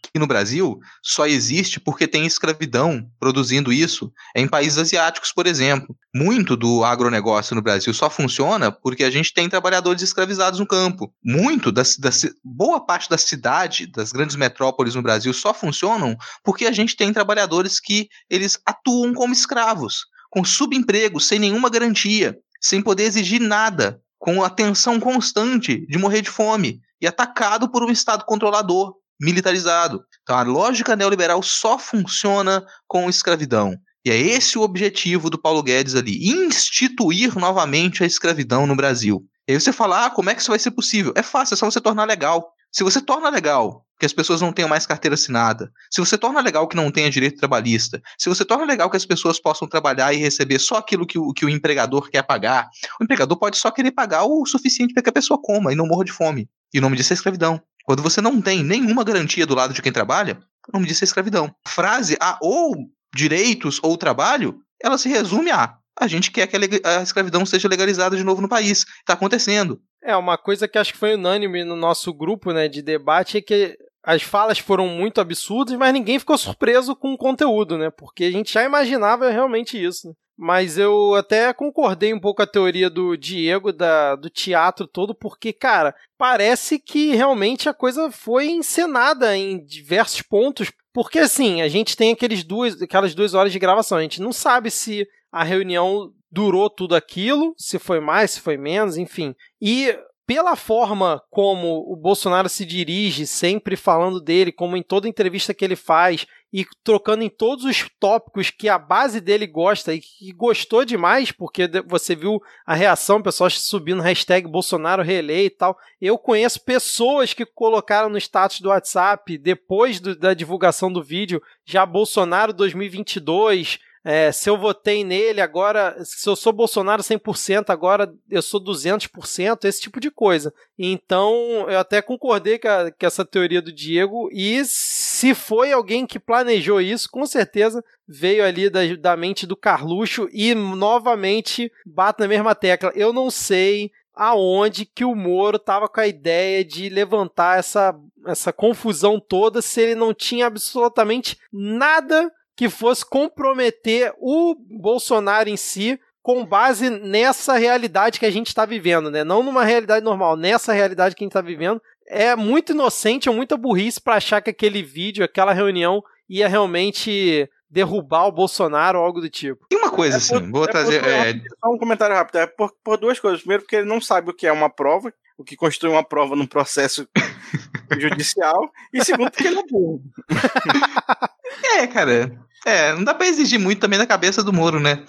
[0.06, 5.96] aqui no Brasil, só existe porque tem escravidão produzindo isso em países asiáticos, por exemplo.
[6.14, 11.12] Muito do agronegócio no Brasil só funciona porque a gente tem trabalhadores escravizados no campo.
[11.24, 12.10] Muito, da, da,
[12.44, 17.14] boa parte da cidade, das grandes metrópoles no Brasil só funcionam porque a gente tem
[17.14, 24.02] trabalhadores que eles atuam como escravos, com subemprego, sem nenhuma garantia, sem poder exigir nada,
[24.20, 30.04] com a tensão constante de morrer de fome atacado por um Estado controlador, militarizado.
[30.24, 33.76] Então a lógica neoliberal só funciona com escravidão.
[34.06, 39.26] E é esse o objetivo do Paulo Guedes ali: instituir novamente a escravidão no Brasil.
[39.48, 41.14] E aí você fala, ah, como é que isso vai ser possível?
[41.16, 42.52] É fácil, é só você tornar legal.
[42.72, 46.42] Se você torna legal que as pessoas não tenham mais carteira assinada, se você torna
[46.42, 50.14] legal que não tenha direito trabalhista, se você torna legal que as pessoas possam trabalhar
[50.14, 52.68] e receber só aquilo que o, que o empregador quer pagar,
[53.00, 55.88] o empregador pode só querer pagar o suficiente para que a pessoa coma e não
[55.88, 56.50] morra de fome.
[56.76, 57.62] E o nome disso é escravidão.
[57.86, 61.06] Quando você não tem nenhuma garantia do lado de quem trabalha, o nome disso é
[61.06, 61.56] escravidão.
[61.66, 62.76] A frase a ou
[63.16, 68.18] direitos ou trabalho, ela se resume a a gente quer que a, escravidão seja legalizada
[68.18, 68.86] de novo no país.
[69.00, 69.80] Está acontecendo.
[70.04, 73.42] É, uma coisa que acho que foi unânime no nosso grupo né, de debate é
[73.42, 77.90] que as falas foram muito absurdas, mas ninguém ficou surpreso com o conteúdo, né?
[77.90, 80.10] Porque a gente já imaginava realmente isso.
[80.10, 80.14] Né?
[80.38, 85.16] Mas eu até concordei um pouco com a teoria do Diego, da, do teatro todo,
[85.16, 90.72] porque, cara, parece que realmente a coisa foi encenada em diversos pontos.
[90.94, 93.98] Porque, assim, a gente tem aqueles duas, aquelas duas horas de gravação.
[93.98, 98.58] A gente não sabe se a reunião durou tudo aquilo, se foi mais, se foi
[98.58, 99.34] menos, enfim.
[99.62, 105.54] E pela forma como o Bolsonaro se dirige, sempre falando dele, como em toda entrevista
[105.54, 110.00] que ele faz, e trocando em todos os tópicos que a base dele gosta e
[110.00, 115.78] que gostou demais, porque você viu a reação, pessoal subindo hashtag Bolsonaro reeleito e tal.
[116.00, 121.42] Eu conheço pessoas que colocaram no status do WhatsApp, depois do, da divulgação do vídeo,
[121.66, 128.14] já Bolsonaro 2022, é, se eu votei nele agora, se eu sou Bolsonaro 100%, agora
[128.30, 130.54] eu sou 200%, esse tipo de coisa.
[130.78, 131.34] Então,
[131.68, 136.20] eu até concordei com, a, com essa teoria do Diego, e se foi alguém que
[136.20, 142.28] planejou isso, com certeza veio ali da, da mente do Carluxo e novamente bate na
[142.28, 142.92] mesma tecla.
[142.94, 147.96] Eu não sei aonde que o Moro estava com a ideia de levantar essa,
[148.28, 155.58] essa confusão toda se ele não tinha absolutamente nada que fosse comprometer o Bolsonaro em
[155.58, 159.24] si com base nessa realidade que a gente está vivendo, né?
[159.24, 161.80] Não numa realidade normal, nessa realidade que a gente está vivendo.
[162.08, 167.48] É muito inocente, é muita burrice para achar que aquele vídeo, aquela reunião ia realmente
[167.70, 169.68] derrubar o Bolsonaro ou algo do tipo.
[169.72, 171.02] E uma coisa é assim, por, vou é trazer.
[171.02, 171.34] Por, é...
[171.34, 172.38] Só um comentário rápido.
[172.38, 173.42] É por, por duas coisas.
[173.42, 176.36] Primeiro, porque ele não sabe o que é uma prova, o que constitui uma prova
[176.36, 177.08] num processo
[178.00, 178.72] judicial.
[178.94, 180.02] E segundo, porque ele é burro.
[181.64, 182.46] é, cara.
[182.66, 185.04] É, não dá pra exigir muito também da cabeça do Moro, né?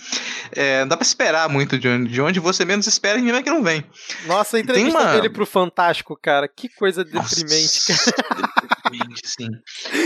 [0.53, 3.39] É, não dá pra esperar muito de onde, de onde você menos espera e mesmo
[3.39, 3.83] é que não vem.
[4.27, 5.13] Nossa, a entrevista uma...
[5.13, 8.53] dele pro Fantástico, cara, que coisa deprimente, Nossa, cara.
[8.61, 9.49] Deprimente, sim.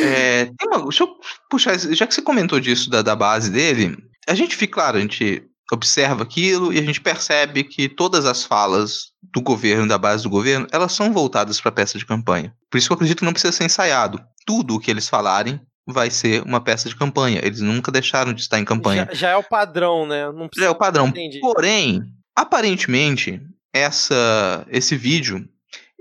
[0.04, 1.08] É, tem uma, deixa eu
[1.50, 3.96] puxar, já que você comentou disso da, da base dele,
[4.28, 5.42] a gente fica, claro, a gente
[5.72, 10.30] observa aquilo e a gente percebe que todas as falas do governo, da base do
[10.30, 12.54] governo, elas são voltadas para peça de campanha.
[12.70, 14.20] Por isso que eu acredito que não precisa ser ensaiado.
[14.46, 15.60] Tudo o que eles falarem
[15.90, 17.40] vai ser uma peça de campanha.
[17.42, 19.08] Eles nunca deixaram de estar em campanha.
[19.10, 20.30] Já, já é o padrão, né?
[20.32, 21.08] Não já é o padrão.
[21.08, 21.40] Entendi.
[21.40, 22.02] Porém,
[22.34, 23.40] aparentemente,
[23.72, 25.48] essa, esse vídeo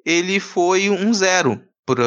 [0.06, 1.62] ele foi um zero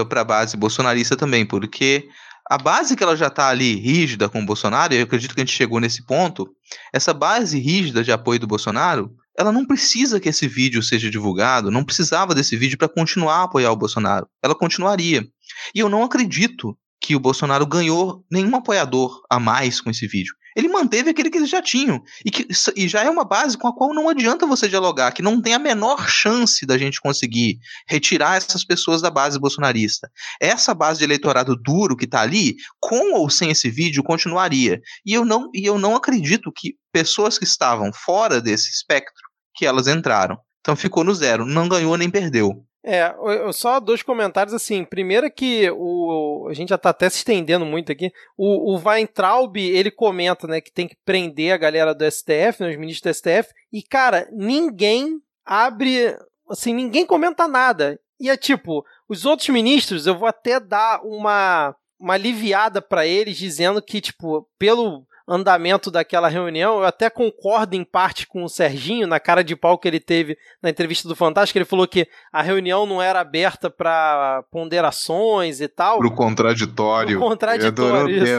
[0.09, 2.09] para a base bolsonarista também, porque
[2.49, 5.41] a base que ela já está ali rígida com o Bolsonaro, e eu acredito que
[5.41, 6.49] a gente chegou nesse ponto,
[6.93, 11.71] essa base rígida de apoio do Bolsonaro, ela não precisa que esse vídeo seja divulgado,
[11.71, 14.27] não precisava desse vídeo para continuar a apoiar o Bolsonaro.
[14.43, 15.27] Ela continuaria.
[15.75, 20.35] E eu não acredito que o Bolsonaro ganhou nenhum apoiador a mais com esse vídeo.
[20.55, 22.03] Ele manteve aquele que eles já tinham.
[22.25, 22.47] E, que,
[22.77, 25.55] e já é uma base com a qual não adianta você dialogar, que não tem
[25.55, 27.59] a menor chance da gente conseguir
[27.89, 30.11] retirar essas pessoas da base bolsonarista.
[30.41, 34.81] Essa base de eleitorado duro que está ali, com ou sem esse vídeo, continuaria.
[35.05, 39.67] E eu não, e eu não acredito que pessoas que estavam fora desse espectro, que
[39.67, 40.39] elas entraram.
[40.61, 42.65] Então ficou no zero, não ganhou nem perdeu.
[42.85, 43.15] É,
[43.53, 44.85] só dois comentários assim.
[44.85, 48.11] Primeiro que o, a gente já tá até se estendendo muito aqui.
[48.37, 52.71] O, o Weintraub, ele comenta, né, que tem que prender a galera do STF, né,
[52.71, 56.17] os ministros do STF, e cara, ninguém abre,
[56.51, 58.01] assim, ninguém comenta nada.
[58.19, 63.37] E é tipo, os outros ministros, eu vou até dar uma uma aliviada para eles
[63.37, 66.79] dizendo que tipo, pelo andamento daquela reunião.
[66.79, 70.37] Eu até concordo em parte com o Serginho, na cara de pau que ele teve
[70.63, 71.59] na entrevista do Fantástico.
[71.59, 75.99] Ele falou que a reunião não era aberta para ponderações e tal.
[75.99, 77.19] Pro contraditório.
[77.19, 78.33] Pro contraditório, isso.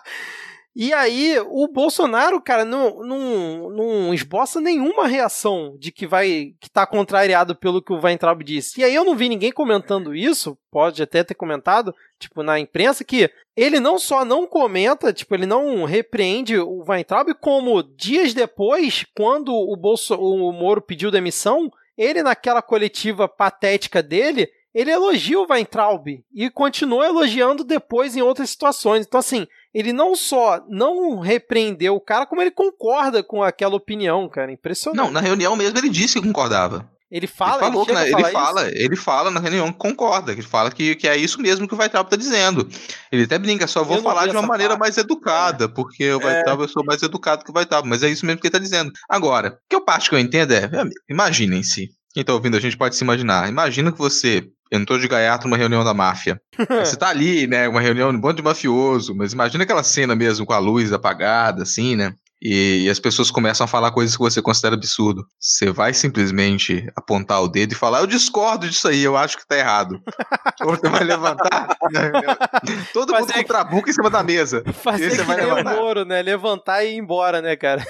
[0.79, 6.69] E aí, o Bolsonaro, cara, não, não, não esboça nenhuma reação de que vai que
[6.69, 8.79] tá contrariado pelo que o Weintraub disse.
[8.79, 13.03] E aí eu não vi ninguém comentando isso, pode até ter comentado, tipo, na imprensa,
[13.03, 19.03] que ele não só não comenta, tipo, ele não repreende o Weintraub, como dias depois,
[19.15, 25.47] quando o, Bolso, o Moro pediu demissão, ele, naquela coletiva patética dele, ele elogia o
[25.49, 29.07] Weintraub e continua elogiando depois em outras situações.
[29.07, 34.27] Então, assim, ele não só não repreendeu o cara, como ele concorda com aquela opinião,
[34.30, 34.52] cara.
[34.52, 35.06] Impressionante.
[35.06, 36.89] Não, na reunião mesmo ele disse que concordava.
[37.10, 40.41] Ele fala, ele, falou ele, que, ele fala, ele fala na reunião que concorda, que
[40.41, 42.68] ele fala que, que é isso mesmo que o Weitraub tá dizendo.
[43.10, 44.80] Ele até brinca, só vou falar de uma maneira parte.
[44.81, 45.68] mais educada, é.
[45.69, 46.64] porque o Weitraub é.
[46.65, 48.91] eu sou mais educado que o Weitraub, mas é isso mesmo que ele tá dizendo.
[49.07, 50.69] Agora, o que eu parte que eu entendo é,
[51.10, 53.48] imaginem-se, quem tá ouvindo a gente pode se imaginar.
[53.48, 56.41] Imagina que você entrou de gaiato numa reunião da máfia.
[56.84, 57.68] você tá ali, né?
[57.68, 61.64] Uma reunião, um bando de mafioso, mas imagina aquela cena mesmo com a luz apagada,
[61.64, 62.14] assim, né?
[62.41, 65.26] e, e, as pessoas começam a falar coisas que você considera absurdo.
[65.39, 69.48] Você vai simplesmente apontar o dedo e falar: Eu discordo disso aí, eu acho que
[69.48, 69.99] tá errado.
[70.61, 71.76] Ou você vai levantar.
[72.94, 74.64] Todo Fazer mundo com o trabuco em cima da mesa.
[74.84, 75.73] Fazer e você vai levantar.
[75.73, 76.22] o Moro, né?
[76.22, 77.84] Levantar e ir embora, né, cara?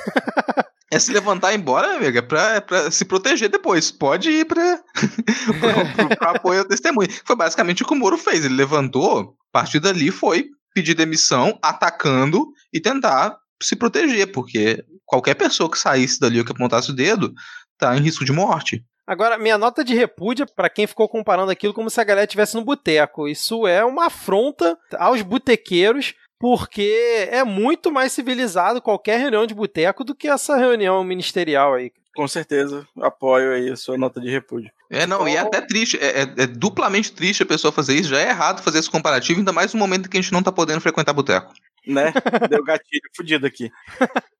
[0.91, 3.91] É se levantar e ir embora, amiga, é pra, é pra se proteger depois.
[3.91, 4.79] Pode ir pra,
[6.17, 7.09] pra, apoio ao testemunho.
[7.25, 8.45] Foi basicamente o que o Moro fez.
[8.45, 15.33] Ele levantou, a partir dali foi pedir demissão, atacando e tentar se proteger, porque qualquer
[15.33, 17.33] pessoa que saísse dali ou que apontasse o dedo
[17.77, 18.83] tá em risco de morte.
[19.07, 22.55] Agora, minha nota de repúdio para quem ficou comparando aquilo como se a galera estivesse
[22.55, 23.27] no boteco.
[23.27, 30.03] Isso é uma afronta aos botequeiros, porque é muito mais civilizado qualquer reunião de boteco
[30.03, 31.91] do que essa reunião ministerial aí.
[32.15, 34.71] Com certeza, apoio aí a sua nota de repúdio.
[34.89, 38.09] É, não, e é até triste, é, é, é, duplamente triste a pessoa fazer isso,
[38.09, 40.51] já é errado fazer esse comparativo, ainda mais no momento que a gente não tá
[40.51, 41.53] podendo frequentar boteco
[41.87, 42.11] né?
[42.49, 43.71] Deu gatilho fudido aqui.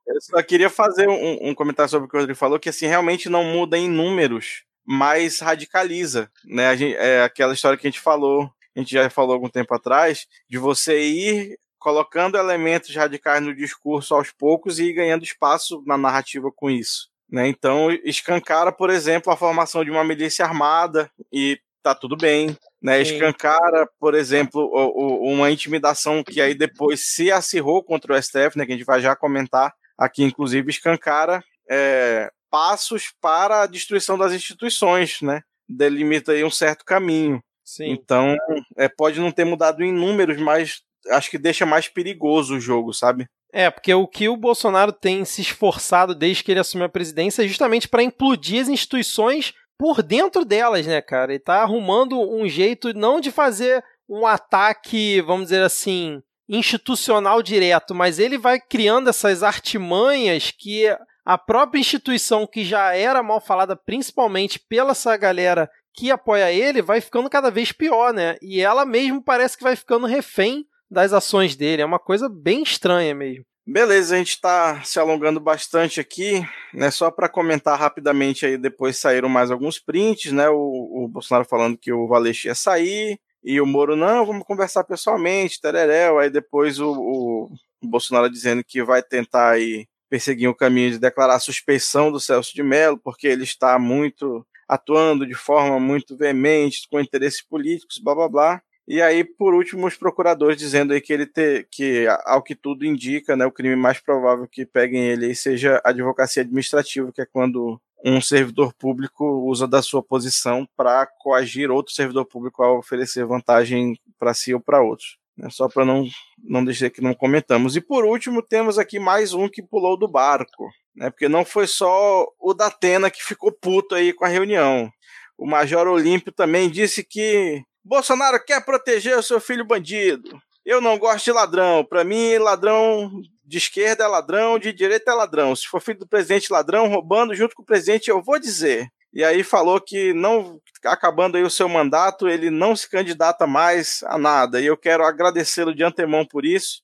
[0.05, 2.85] Eu só queria fazer um, um, comentário sobre o que o Rodrigo falou, que assim,
[2.85, 6.67] realmente não muda em números, mas radicaliza, né?
[6.67, 9.73] A gente, é aquela história que a gente falou, a gente já falou algum tempo
[9.73, 15.97] atrás, de você ir colocando elementos radicais no discurso aos poucos e ganhando espaço na
[15.97, 17.09] narrativa com isso.
[17.29, 17.47] Né?
[17.47, 23.01] Então, escancara, por exemplo, a formação de uma milícia armada e tá tudo bem né?
[23.01, 28.57] Escancara, por exemplo, o, o, uma intimidação que aí depois se acirrou contra o STF,
[28.57, 28.65] né?
[28.65, 34.31] Que a gente vai já comentar aqui, inclusive, escancara é, passos para a destruição das
[34.31, 35.41] instituições, né?
[35.67, 37.41] Delimita aí um certo caminho.
[37.63, 37.89] Sim.
[37.91, 38.37] Então,
[38.77, 40.81] é, pode não ter mudado em números, mas
[41.11, 43.27] acho que deixa mais perigoso o jogo, sabe?
[43.51, 47.43] É, porque o que o Bolsonaro tem se esforçado desde que ele assumiu a presidência
[47.43, 51.31] é justamente para implodir as instituições por dentro delas, né, cara?
[51.31, 57.93] Ele tá arrumando um jeito não de fazer um ataque, vamos dizer assim, institucional direto,
[57.93, 60.85] mas ele vai criando essas artimanhas que
[61.25, 66.81] a própria instituição que já era mal falada principalmente pela essa galera que apoia ele,
[66.81, 68.37] vai ficando cada vez pior, né?
[68.41, 71.81] E ela mesmo parece que vai ficando refém das ações dele.
[71.81, 73.45] É uma coisa bem estranha mesmo.
[73.65, 76.41] Beleza, a gente está se alongando bastante aqui,
[76.73, 76.89] né?
[76.89, 80.47] Só para comentar rapidamente aí, depois saíram mais alguns prints, né?
[80.49, 84.83] O, o Bolsonaro falando que o Valeixo ia sair, e o Moro, não, vamos conversar
[84.83, 86.19] pessoalmente, tereréu.
[86.19, 87.49] Aí depois o, o,
[87.81, 92.53] Bolsonaro dizendo que vai tentar aí perseguir o caminho de declarar a suspeição do Celso
[92.53, 98.15] de Mello, porque ele está muito atuando de forma muito veemente, com interesses políticos, blá
[98.15, 98.61] blá blá.
[98.87, 102.85] E aí, por último, os procuradores dizendo aí que ele ter, que, ao que tudo
[102.85, 107.81] indica, né, o crime mais provável que peguem ele seja advocacia administrativa, que é quando
[108.05, 113.99] um servidor público usa da sua posição para coagir outro servidor público a oferecer vantagem
[114.17, 115.17] para si ou para outros.
[115.35, 116.07] Né, só para não,
[116.41, 117.75] não deixar que não comentamos.
[117.75, 121.67] E por último, temos aqui mais um que pulou do barco, né, porque não foi
[121.67, 124.89] só o da Atena que ficou puto aí com a reunião.
[125.37, 130.39] O Major Olímpio também disse que Bolsonaro quer proteger o seu filho bandido.
[130.65, 131.85] Eu não gosto de ladrão.
[131.85, 133.09] Para mim, ladrão
[133.45, 135.55] de esquerda é ladrão, de direita é ladrão.
[135.55, 138.89] Se for filho do presidente ladrão, roubando junto com o presidente, eu vou dizer.
[139.13, 144.03] E aí falou que não acabando aí o seu mandato, ele não se candidata mais
[144.03, 144.59] a nada.
[144.59, 146.81] E eu quero agradecê-lo de antemão por isso.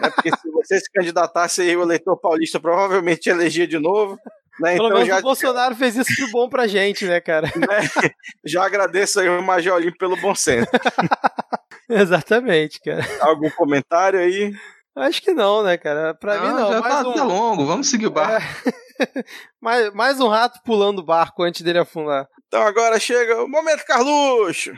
[0.00, 4.16] Né, porque se você se candidatasse aí, o eleitor paulista provavelmente elegia de novo.
[4.60, 4.76] Né?
[4.76, 5.18] Pelo então, menos já...
[5.18, 7.46] o Bolsonaro fez isso de bom pra gente, né, cara?
[7.56, 8.10] Né?
[8.44, 10.70] Já agradeço aí o Major Olímpio pelo bom senso.
[11.88, 13.04] Exatamente, cara.
[13.20, 14.52] Algum comentário aí?
[14.96, 16.14] Acho que não, né, cara?
[16.14, 16.72] Pra não, mim não.
[16.72, 17.12] Já mais tá, um...
[17.12, 18.46] tá longo, vamos seguir o barco.
[18.98, 19.06] É...
[19.60, 22.26] mais, mais um rato pulando o barco antes dele afundar.
[22.46, 24.72] Então agora chega o momento Carluxo.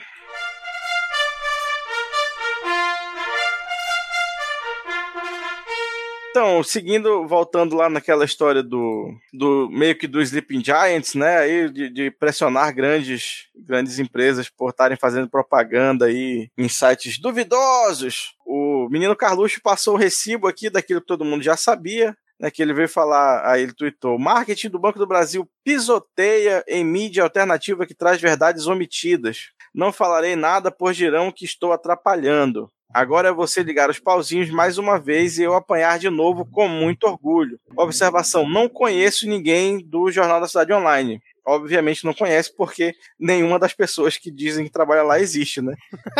[6.38, 11.38] Então, seguindo, voltando lá naquela história do, do meio que do Sleeping Giants, né?
[11.38, 18.36] Aí de, de pressionar grandes, grandes empresas por estarem fazendo propaganda aí em sites duvidosos.
[18.46, 22.62] O menino Carluxo passou o recibo aqui daquilo que todo mundo já sabia, né, que
[22.62, 27.84] ele veio falar, aí ele tweetou: marketing do Banco do Brasil pisoteia em mídia alternativa
[27.84, 29.48] que traz verdades omitidas.
[29.74, 32.70] Não falarei nada, pois dirão que estou atrapalhando.
[32.92, 36.66] Agora é você ligar os pauzinhos mais uma vez e eu apanhar de novo com
[36.66, 37.60] muito orgulho.
[37.76, 41.22] Observação: não conheço ninguém do Jornal da Cidade Online.
[41.46, 45.74] Obviamente não conhece, porque nenhuma das pessoas que dizem que trabalha lá existe, né?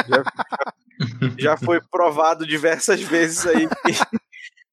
[0.08, 0.22] Já,
[1.38, 4.18] já, foi provado diversas vezes aí que,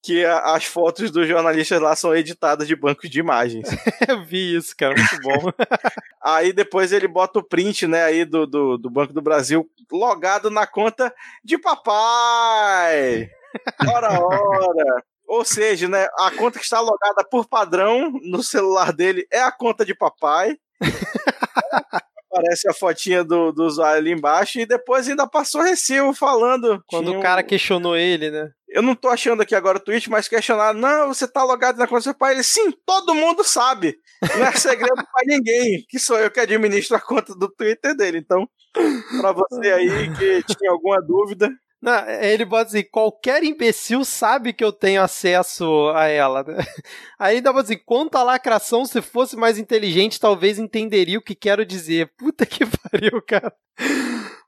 [0.05, 3.67] que as fotos dos jornalistas lá são editadas de bancos de imagens.
[4.07, 5.51] Eu vi isso, cara, muito bom.
[6.23, 10.51] aí depois ele bota o print, né, aí do, do, do Banco do Brasil logado
[10.51, 11.11] na conta
[11.43, 13.29] de papai.
[13.91, 15.03] Ora, ora.
[15.27, 19.51] Ou seja, né, a conta que está logada por padrão no celular dele é a
[19.51, 20.55] conta de papai.
[22.31, 26.83] Aparece a fotinha do, do usuário ali embaixo e depois ainda passou recibo falando.
[26.85, 28.51] Quando Tinha o cara um- questionou ele, né?
[28.75, 30.77] Eu não tô achando aqui agora o tweet, mas questionaram.
[30.77, 32.33] Não, você tá logado na conta do seu pai.
[32.33, 33.95] Ele, sim, todo mundo sabe.
[34.37, 35.85] Não é segredo pra ninguém.
[35.87, 38.17] Que sou eu que administro a conta do Twitter dele.
[38.17, 38.45] Então,
[39.21, 41.49] pra você aí que tinha alguma dúvida,
[41.81, 46.43] Não, ele bota assim, qualquer imbecil sabe que eu tenho acesso a ela.
[46.43, 46.55] né?
[47.19, 51.35] Aí ainda bota assim, quanto à lacração, se fosse mais inteligente, talvez entenderia o que
[51.35, 52.11] quero dizer.
[52.17, 53.53] Puta que pariu, cara.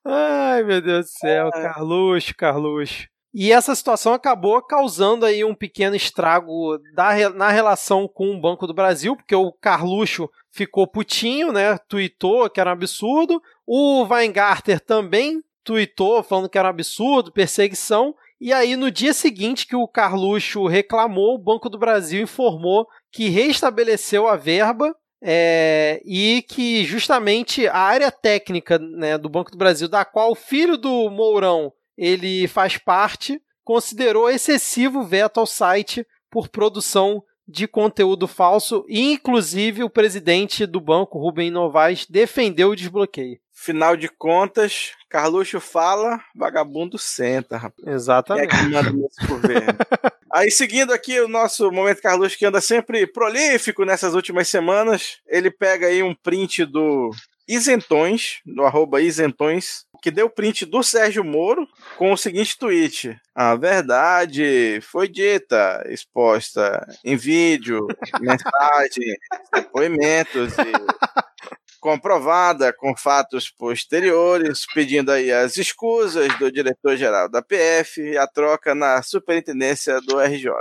[0.06, 3.08] Ai, meu Deus do céu, Carluxo, Carluxo.
[3.40, 8.66] E essa situação acabou causando aí um pequeno estrago da, na relação com o Banco
[8.66, 11.78] do Brasil, porque o Carluxo ficou putinho, né?
[11.88, 13.40] Tweetou que era um absurdo.
[13.64, 18.16] O Weingarter também tweetou falando que era um absurdo, perseguição.
[18.42, 23.30] E aí, no dia seguinte que o Carluxo reclamou, o Banco do Brasil informou que
[23.30, 29.88] restabeleceu a verba é, e que justamente a área técnica né, do Banco do Brasil,
[29.88, 36.06] da qual o filho do Mourão ele faz parte, considerou excessivo o veto ao site
[36.30, 42.76] por produção de conteúdo falso e inclusive o presidente do banco, Rubem Novaes, defendeu o
[42.76, 43.40] desbloqueio.
[43.54, 47.84] final de contas, Carluxo fala, vagabundo senta, rapaz.
[47.84, 48.50] Quem é Exatamente.
[48.50, 49.78] que manda nesse governo?
[50.32, 55.50] Aí, seguindo aqui o nosso momento Carluxo, que anda sempre prolífico nessas últimas semanas, ele
[55.50, 57.12] pega aí um print do
[57.48, 61.68] Isentões, do arroba Isentões, que deu print do Sérgio Moro
[61.98, 67.86] com o seguinte tweet: A verdade foi dita, exposta em vídeo,
[68.22, 69.18] mensagem,
[69.54, 78.18] depoimentos e comprovada com fatos posteriores, pedindo aí as escusas do diretor-geral da PF e
[78.18, 80.54] a troca na superintendência do RJ.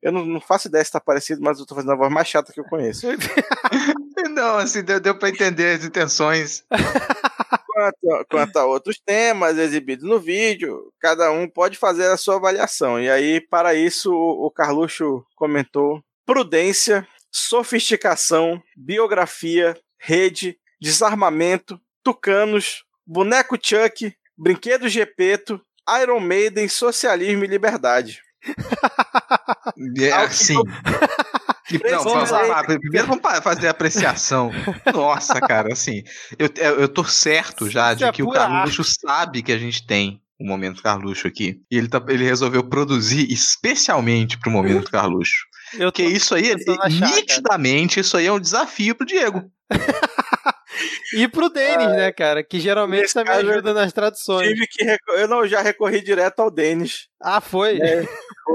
[0.00, 2.28] Eu não, não faço ideia se tá parecido, mas eu tô fazendo a voz mais
[2.28, 3.06] chata que eu conheço.
[4.30, 6.62] Não, assim, deu, deu pra entender as intenções.
[7.76, 12.98] Quanto, quanto a outros temas exibidos no vídeo, cada um pode fazer a sua avaliação.
[12.98, 24.10] E aí, para isso, o, Carluxo comentou prudência, sofisticação, biografia, rede, desarmamento, tucanos, boneco Chuck,
[24.38, 25.60] brinquedo Gepeto,
[26.00, 28.22] Iron Maiden, socialismo e liberdade.
[29.98, 30.28] É, Ao
[31.70, 34.50] eu- Não, vamos lá, primeiro vamos fazer a apreciação.
[34.94, 36.02] Nossa, cara, assim,
[36.38, 39.86] eu, eu eu tô certo já de é que o Carluxo sabe que a gente
[39.86, 41.60] tem o Momento Carluxo aqui.
[41.70, 45.32] E ele, tá, ele resolveu produzir especialmente pro Momento Carluxo.
[45.74, 47.16] Eu Porque isso aí, tentando achar, cara.
[47.16, 49.42] nitidamente, isso aí é um desafio pro Diego.
[51.14, 52.42] E pro Denis, né, cara?
[52.44, 54.48] Que geralmente também ajuda nas traduções.
[54.48, 57.08] Tive que reco- eu não já recorri direto ao Denis.
[57.22, 57.78] Ah, foi?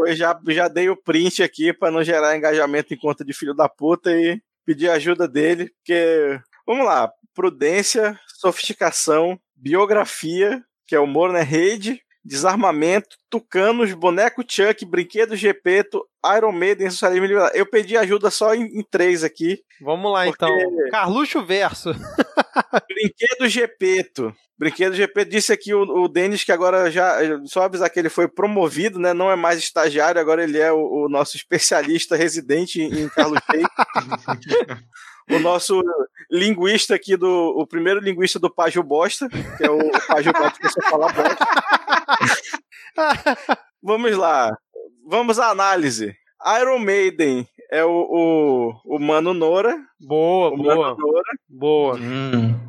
[0.05, 3.53] Eu já, já dei o print aqui para não gerar engajamento em conta de filho
[3.53, 11.31] da puta e pedir ajuda dele, porque vamos lá, prudência, sofisticação, biografia, que é humor,
[11.31, 16.05] né, rede, desarmamento, tucanos, boneco Chuck, brinquedo Gepeto,
[16.37, 17.57] Iron Maiden, socialismo e liberdade.
[17.57, 19.59] Eu pedi ajuda só em, em três aqui.
[19.81, 20.89] Vamos lá, Porque- então.
[20.91, 21.91] Carluxo Verso.
[22.87, 24.33] Brinquedo Gepeto.
[24.57, 27.17] Brinquedo Gepeto disse aqui o, o Denis que agora já.
[27.45, 29.11] Só avisar que ele foi promovido, né?
[29.13, 33.65] Não é mais estagiário, agora ele é o, o nosso especialista residente em Carlos Reis.
[35.31, 35.81] o nosso
[36.29, 37.27] linguista aqui do.
[37.57, 39.27] O primeiro linguista do Págio Bosta,
[39.57, 41.45] que é o Págio Bosta que só fala bosta.
[43.81, 44.55] Vamos lá.
[45.07, 46.15] Vamos à análise.
[46.59, 47.89] Iron Maiden é o,
[48.85, 49.75] o, o Mano Nora.
[49.99, 51.23] boa, O boa, Mano Nora.
[51.47, 51.95] boa.
[51.97, 52.59] Hum.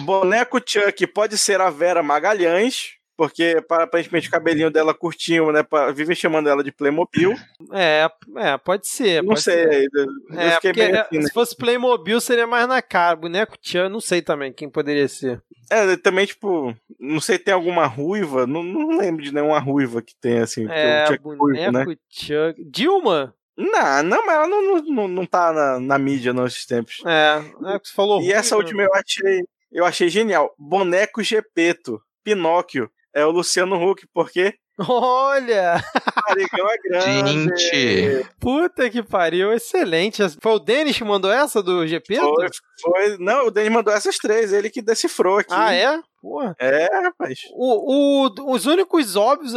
[0.00, 5.62] Boneco Chuck pode ser a Vera Magalhães, porque aparentemente o cabelinho dela curtinho, né?
[5.62, 7.34] pra- Vivem chamando ela de Playmobil.
[7.72, 9.22] É, é, pode ser.
[9.22, 9.88] não pode sei, ser.
[10.30, 11.22] eu É, porque meio assim, né?
[11.22, 13.16] se fosse Playmobil seria mais na cara.
[13.16, 15.42] Boneco Tchan, não sei também quem poderia ser.
[15.70, 20.14] É, também, tipo, não sei, tem alguma ruiva, não, não lembro de nenhuma ruiva que
[20.20, 21.70] tem, assim, É, o Chuck é ruivo, né?
[21.84, 22.54] boneco Tchan.
[22.70, 23.34] Dilma?
[23.58, 27.02] Não, não, mas ela não, não, não, tá na, na mídia nesses tempos.
[27.06, 27.38] É,
[27.74, 28.20] é que você falou.
[28.20, 30.54] E essa última eu achei, eu achei genial.
[30.58, 35.82] Boneco Gepeto, Pinóquio, é o Luciano Huck, porque Olha!
[36.28, 37.32] Barrigão é grande.
[37.58, 38.26] Gente.
[38.38, 40.22] Puta que pariu, excelente.
[40.42, 42.16] Foi o Denis que mandou essa do GP?
[42.16, 42.46] Foi,
[42.82, 43.16] foi.
[43.18, 45.54] Não, o Denis mandou essas três, ele que decifrou aqui.
[45.54, 45.98] Ah, é?
[46.20, 46.54] Porra.
[46.58, 47.40] É, rapaz.
[47.54, 49.54] O, o- os únicos óbvios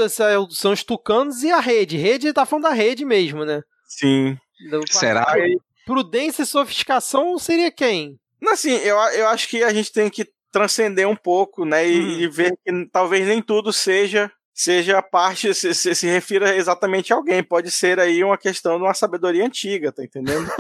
[0.52, 1.98] são os tucanos e a rede.
[1.98, 3.62] Rede, ele tá falando da rede mesmo, né?
[3.88, 4.38] Sim.
[4.72, 5.26] Do- Será?
[5.34, 8.18] Aí, Prudência e sofisticação seria quem?
[8.42, 11.88] não, assim, eu, eu acho que a gente tem que transcender um pouco, né?
[11.88, 12.20] E, Hum.
[12.20, 17.16] e ver que talvez nem tudo seja seja parte, se, se, se refira exatamente a
[17.16, 17.42] alguém.
[17.42, 20.48] Pode ser aí uma questão de uma sabedoria antiga, tá entendendo?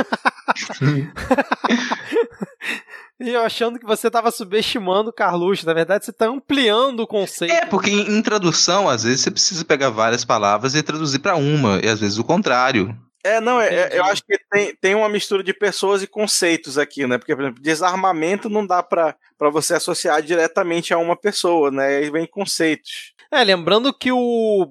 [3.22, 5.66] E eu achando que você estava subestimando o Carluxo.
[5.66, 7.54] Na verdade, você está ampliando o conceito.
[7.54, 11.36] É, porque em, em, tradução, às vezes você precisa pegar várias palavras e traduzir para
[11.36, 12.96] uma, e às vezes o contrário.
[13.30, 16.78] É, não, é, é eu acho que tem, tem uma mistura de pessoas e conceitos
[16.78, 17.18] aqui, né?
[17.18, 19.16] Porque, por exemplo, desarmamento não dá para
[19.52, 21.98] você associar diretamente a uma pessoa, né?
[21.98, 23.14] Aí vem conceitos.
[23.32, 24.18] É, lembrando que o,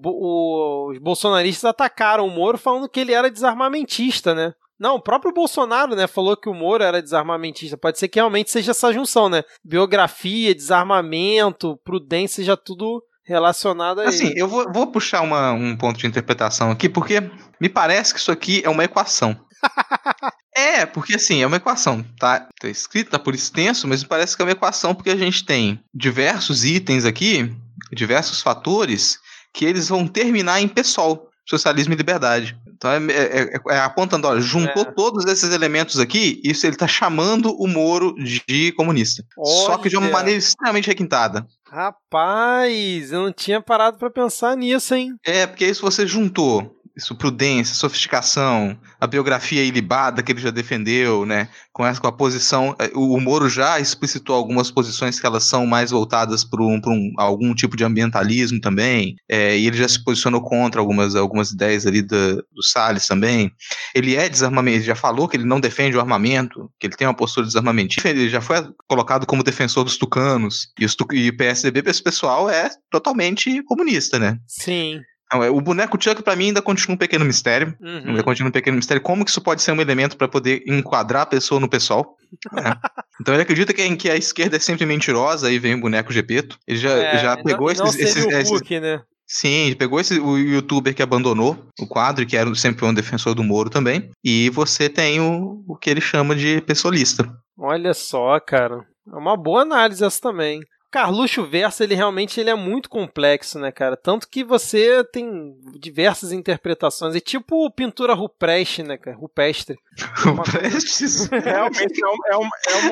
[0.05, 4.53] o, os bolsonaristas atacaram o Moro falando que ele era desarmamentista, né?
[4.79, 7.77] Não, o próprio Bolsonaro, né, falou que o Moro era desarmamentista.
[7.77, 9.43] Pode ser que realmente seja essa junção, né?
[9.65, 14.41] Biografia, desarmamento, prudência, seja tudo relacionado a assim, ele.
[14.41, 17.31] eu vou, vou puxar uma, um ponto de interpretação aqui, porque
[17.61, 19.39] me parece que isso aqui é uma equação.
[20.57, 22.49] é, porque assim, é uma equação, tá?
[22.59, 25.79] Tá escrita por extenso, mas me parece que é uma equação porque a gente tem
[25.95, 27.55] diversos itens aqui,
[27.93, 29.19] diversos fatores,
[29.53, 32.57] que eles vão terminar em PSOL, socialismo e liberdade.
[32.77, 34.93] Então é, é, é, é apontando, olha, juntou é.
[34.93, 39.25] todos esses elementos aqui, isso ele tá chamando o Moro de comunista.
[39.37, 39.66] Olha.
[39.66, 41.47] Só que de uma maneira extremamente requintada.
[41.70, 45.15] Rapaz, eu não tinha parado para pensar nisso, hein?
[45.25, 51.25] É, porque isso você juntou isso, prudência, sofisticação, a biografia ilibada que ele já defendeu,
[51.25, 51.49] né?
[51.73, 55.65] Com essa com a posição, é, o, Moro já explicitou algumas posições que elas são
[55.65, 60.03] mais voltadas para um, um, algum tipo de ambientalismo também, é, e ele já se
[60.03, 63.53] posicionou contra algumas, algumas ideias ali do, Salles também.
[63.95, 67.07] Ele é desarmamento, ele já falou que ele não defende o armamento, que ele tem
[67.07, 67.95] uma postura de desarmamento.
[68.05, 68.57] Ele já foi
[68.89, 74.19] colocado como defensor dos tucanos, e, os, e o PSDB, esse pessoal, é totalmente comunista,
[74.19, 74.39] né?
[74.47, 75.01] Sim.
[75.33, 77.77] É, o boneco Chuck, para mim, ainda continua um pequeno mistério.
[77.81, 78.09] Uhum.
[78.09, 79.03] Ainda continua um pequeno mistério.
[79.03, 82.17] Como que isso pode ser um elemento para poder enquadrar a pessoa no pessoal?
[82.57, 82.77] É.
[83.21, 86.57] Então ele acredita que, que, a esquerda é sempre mentirosa e vem o boneco Gepeto.
[86.69, 87.81] Ele já, é, já pegou não, esses.
[87.81, 89.03] Não esses, esses Hulk, né?
[89.27, 93.43] Sim, pegou esse, o youtuber que abandonou o quadro, que era sempre um defensor do
[93.43, 94.09] Moro também.
[94.25, 97.29] E você tem o, o que ele chama de pessoalista.
[97.59, 98.87] Olha só, cara.
[99.13, 100.61] É uma boa análise essa também.
[100.90, 103.94] Carluxo Verso, ele realmente ele é muito complexo, né, cara?
[103.94, 107.15] Tanto que você tem diversas interpretações.
[107.15, 109.16] É tipo pintura rupestre, né, cara?
[109.16, 109.78] Rupestre.
[110.24, 111.40] Rupestre?
[111.44, 112.48] realmente é, um, é, um,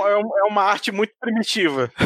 [0.07, 1.91] é, um, é uma arte muito primitiva.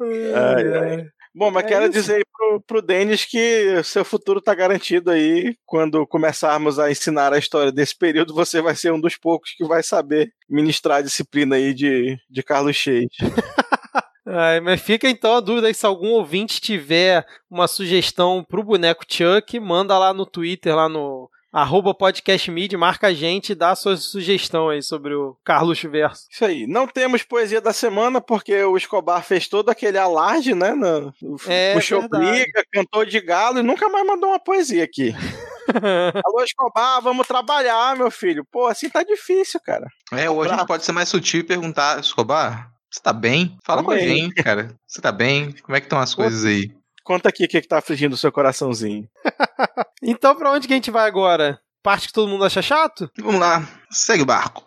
[0.00, 1.06] ai, ai.
[1.34, 1.92] Bom, mas é quero isso.
[1.92, 5.56] dizer aí pro, pro Denis que seu futuro tá garantido aí.
[5.66, 9.64] Quando começarmos a ensinar a história desse período, você vai ser um dos poucos que
[9.64, 13.08] vai saber ministrar a disciplina aí de, de Carlos Cheis.
[14.26, 19.04] Ai, mas fica então a dúvida aí, se algum ouvinte tiver uma sugestão pro boneco
[19.06, 23.76] Chuck, manda lá no Twitter, lá no Arroba podcastmid, marca a gente e dá a
[23.76, 26.26] sua sugestão aí sobre o Carlos Verso.
[26.28, 26.66] Isso aí.
[26.66, 30.72] Não temos poesia da semana porque o Escobar fez todo aquele alarde, né?
[30.72, 31.14] No,
[31.46, 32.26] é, puxou verdade.
[32.26, 35.14] briga, cantou de galo e nunca mais mandou uma poesia aqui.
[36.26, 38.44] Alô, Escobar, vamos trabalhar, meu filho.
[38.50, 39.86] Pô, assim tá difícil, cara.
[40.10, 40.56] É, hoje pra...
[40.56, 43.56] a gente pode ser mais sutil e perguntar, Escobar, você tá bem?
[43.64, 43.96] Fala Também.
[43.96, 44.74] com a gente, cara.
[44.88, 45.52] Você tá bem?
[45.62, 46.74] Como é que estão as Pô, coisas aí?
[47.04, 49.06] Conta aqui o que, que tá afligindo o seu coraçãozinho.
[50.02, 51.60] então, pra onde que a gente vai agora?
[51.82, 53.10] Parte que todo mundo acha chato?
[53.20, 54.64] Vamos lá, segue o barco.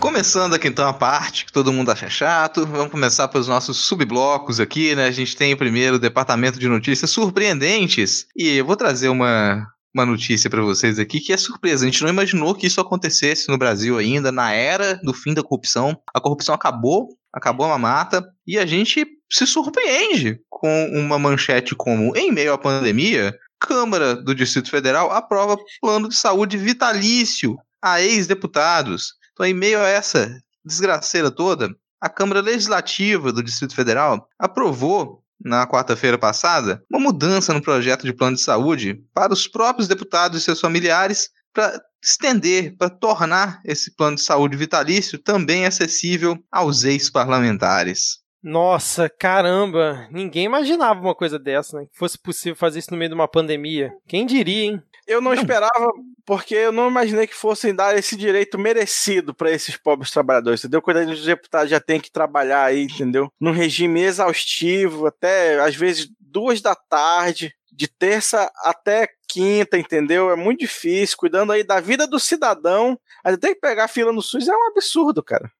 [0.00, 4.58] Começando aqui então a parte que todo mundo acha chato, vamos começar pelos nossos subblocos
[4.58, 5.04] aqui, né?
[5.04, 10.06] A gente tem primeiro o departamento de notícias surpreendentes e eu vou trazer uma, uma
[10.06, 11.84] notícia para vocês aqui que é surpresa.
[11.84, 15.42] A gente não imaginou que isso acontecesse no Brasil ainda, na era do fim da
[15.42, 15.94] corrupção.
[16.14, 22.16] A corrupção acabou, acabou a mamata, e a gente se surpreende com uma manchete como,
[22.16, 29.14] em meio à pandemia, Câmara do Distrito Federal aprova plano de saúde vitalício a ex-deputados.
[29.32, 35.66] Então, em meio a essa desgraceira toda, a Câmara Legislativa do Distrito Federal aprovou na
[35.66, 40.44] quarta-feira passada, uma mudança no projeto de plano de saúde para os próprios deputados e
[40.44, 48.22] seus familiares para estender, para tornar esse plano de saúde vitalício também acessível aos ex-parlamentares.
[48.42, 51.86] Nossa, caramba, ninguém imaginava uma coisa dessa, né?
[51.86, 53.92] Que fosse possível fazer isso no meio de uma pandemia.
[54.08, 54.82] Quem diria, hein?
[55.06, 55.40] Eu não, não.
[55.40, 55.92] esperava,
[56.26, 60.82] porque eu não imaginei que fossem dar esse direito merecido para esses pobres trabalhadores, entendeu?
[60.82, 63.28] Quando os deputados já têm que trabalhar aí, entendeu?
[63.40, 70.30] Num regime exaustivo, até às vezes duas da tarde, de terça até quinta, entendeu?
[70.30, 72.98] É muito difícil, cuidando aí da vida do cidadão.
[73.24, 75.50] Ainda tem que pegar fila no SUS, é um absurdo, cara.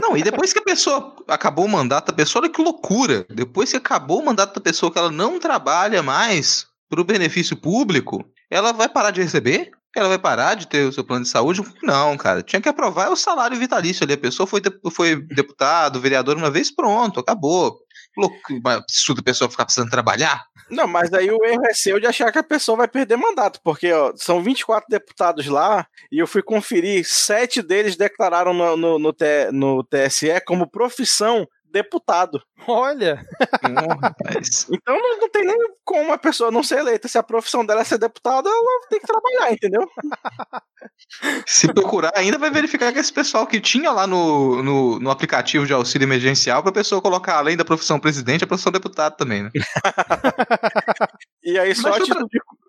[0.00, 3.24] Não, e depois que a pessoa acabou o mandato da pessoa, olha que loucura.
[3.30, 7.56] Depois que acabou o mandato da pessoa, que ela não trabalha mais para o benefício
[7.56, 9.70] público, ela vai parar de receber?
[9.94, 11.62] Ela vai parar de ter o seu plano de saúde?
[11.82, 12.42] Não, cara.
[12.42, 14.14] Tinha que aprovar o salário vitalício ali.
[14.14, 17.78] A pessoa foi, foi deputado, vereador uma vez, pronto, acabou.
[18.64, 20.44] Absurdo a pessoa ficar precisando trabalhar.
[20.70, 23.60] Não, mas aí o erro é seu de achar que a pessoa vai perder mandato,
[23.62, 28.98] porque ó, são 24 deputados lá e eu fui conferir, sete deles declararam no, no,
[28.98, 29.14] no,
[29.52, 32.40] no TSE como profissão deputado.
[32.66, 33.24] Olha!
[34.70, 37.08] então não, não, tem nem como uma pessoa não ser eleita.
[37.08, 39.88] Se a profissão dela é ser deputada, ela tem que trabalhar, entendeu?
[41.46, 45.66] Se procurar, ainda vai verificar que esse pessoal que tinha lá no, no, no aplicativo
[45.66, 49.42] de auxílio emergencial, para a pessoa colocar além da profissão presidente, a profissão deputado também,
[49.42, 49.50] né?
[51.42, 52.10] e aí, só de,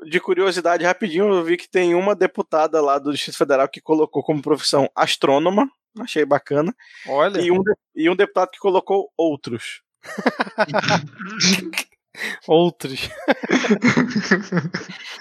[0.10, 4.24] de curiosidade rapidinho, eu vi que tem uma deputada lá do Distrito Federal que colocou
[4.24, 5.68] como profissão astrônoma.
[6.00, 6.76] Achei bacana.
[7.08, 7.40] Olha.
[7.42, 7.64] E um,
[7.96, 9.82] e um deputado que colocou outros.
[12.48, 13.10] Outros.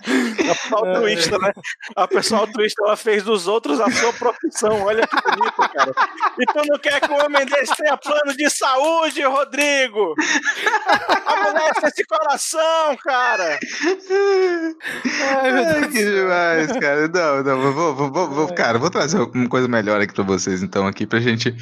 [0.05, 1.53] a pessoa altruísta, né?
[1.97, 4.83] A pessoa altruísta, ela fez dos outros a sua profissão.
[4.83, 5.93] Olha que bonito, cara.
[6.39, 10.15] E tu não quer que o homem desse tenha plano de saúde, Rodrigo?
[11.27, 13.59] Amolece esse coração, cara.
[15.41, 15.87] Ai, meu Deus.
[15.87, 17.09] que demais, cara.
[17.09, 20.63] Não, não, vou, vou, vou, vou, cara, vou trazer uma coisa melhor aqui pra vocês,
[20.63, 21.57] então, aqui, pra gente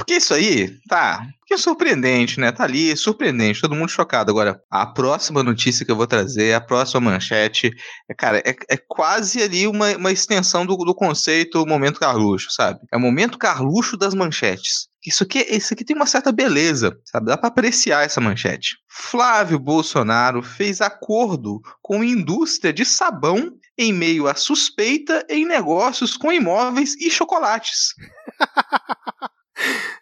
[0.00, 2.50] porque isso aí, tá, que é surpreendente, né?
[2.50, 4.30] Tá ali, surpreendente, todo mundo chocado.
[4.30, 7.70] Agora, a próxima notícia que eu vou trazer, a próxima manchete,
[8.08, 12.80] é, cara, é, é quase ali uma, uma extensão do, do conceito Momento Carluxo, sabe?
[12.90, 14.88] É o Momento Carluxo das manchetes.
[15.06, 17.26] Isso aqui, isso aqui tem uma certa beleza, sabe?
[17.26, 18.78] Dá para apreciar essa manchete.
[18.88, 26.32] Flávio Bolsonaro fez acordo com indústria de sabão em meio à suspeita em negócios com
[26.32, 27.94] imóveis e chocolates.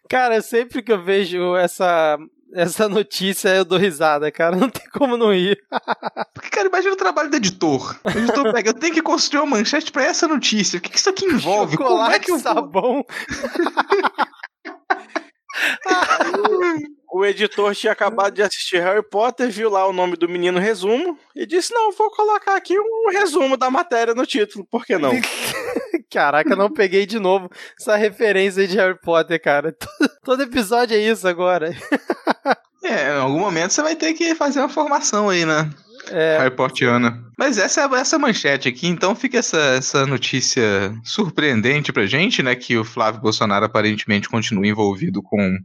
[0.09, 2.16] Cara, sempre que eu vejo essa,
[2.55, 4.56] essa notícia eu dou risada, cara.
[4.56, 5.59] Não tem como não ir.
[6.32, 7.98] Porque, cara, imagina o trabalho do editor.
[8.05, 10.78] O editor pega, eu tenho que construir uma manchete pra essa notícia.
[10.78, 11.76] O que, que isso aqui envolve?
[11.76, 13.05] Chocolate, como é que eu sabão.
[17.12, 21.18] o editor tinha acabado de assistir Harry Potter, viu lá o nome do menino resumo
[21.35, 25.12] e disse: Não, vou colocar aqui um resumo da matéria no título, por que não?
[26.10, 29.76] Caraca, não peguei de novo essa referência de Harry Potter, cara.
[30.24, 31.70] Todo episódio é isso agora.
[32.80, 35.68] É, em algum momento você vai ter que fazer uma formação aí, né?
[36.10, 36.39] É.
[36.39, 37.24] Harportiana.
[37.39, 42.55] Mas essa é essa manchete aqui, então fica essa, essa notícia surpreendente pra gente, né?
[42.55, 45.56] Que o Flávio Bolsonaro aparentemente continua envolvido com.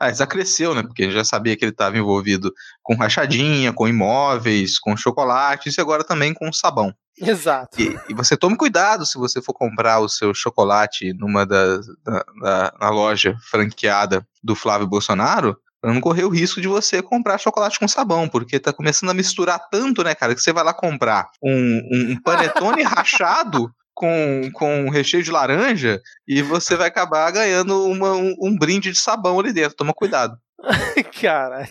[0.00, 0.82] Ah, já cresceu, né?
[0.82, 2.52] Porque já sabia que ele estava envolvido
[2.82, 6.92] com rachadinha, com imóveis, com chocolates e agora também com sabão.
[7.18, 7.80] Exato.
[7.80, 12.24] E, e, você tome cuidado se você for comprar o seu chocolate numa da, da,
[12.40, 17.38] da na loja franqueada do Flávio Bolsonaro, Pra não correr o risco de você comprar
[17.38, 20.72] chocolate com sabão, porque tá começando a misturar tanto, né, cara, que você vai lá
[20.72, 27.28] comprar um, um, um panetone rachado com, com recheio de laranja e você vai acabar
[27.32, 29.76] ganhando uma, um, um brinde de sabão ali dentro.
[29.76, 30.36] Toma cuidado.
[31.20, 31.68] Cara.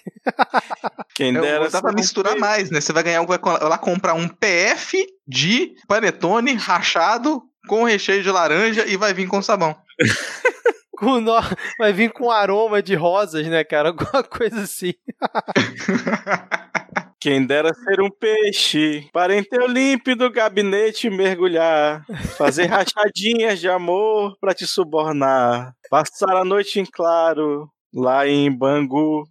[1.16, 1.70] Quem dera.
[1.70, 2.82] Dá pra misturar mais, né?
[2.82, 8.86] Você vai ganhar, vai lá comprar um PF de panetone rachado com recheio de laranja
[8.86, 9.74] e vai vir com sabão.
[11.02, 11.34] com no...
[11.80, 13.90] vai vir com aroma de rosas, né, cara?
[13.98, 14.94] Alguma coisa assim.
[17.20, 22.04] Quem dera ser um peixe, para em teu límpido gabinete mergulhar,
[22.36, 29.24] fazer rachadinhas de amor para te subornar, passar a noite em claro, lá em Bangu.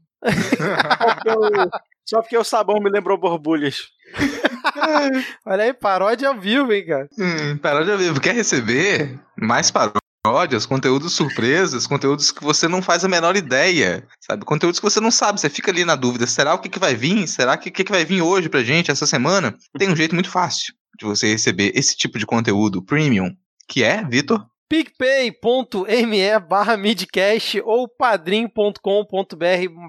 [2.05, 3.89] Só porque o sabão me lembrou borbulhas.
[5.45, 7.09] Olha aí, paródia ao vivo, hein, cara?
[7.19, 8.21] Hum, paródia ao vivo.
[8.21, 10.00] Quer receber mais paródia?
[10.23, 14.45] Paródias, conteúdos surpresas, conteúdos que você não faz a menor ideia, sabe?
[14.45, 16.95] Conteúdos que você não sabe, você fica ali na dúvida, será o que, que vai
[16.95, 17.27] vir?
[17.27, 19.57] Será que que, que vai vir hoje pra gente, essa semana?
[19.79, 23.35] Tem um jeito muito fácil de você receber esse tipo de conteúdo premium,
[23.67, 24.45] que é, Vitor?
[24.71, 28.79] picpay.me barra midcast ou padrim.com.br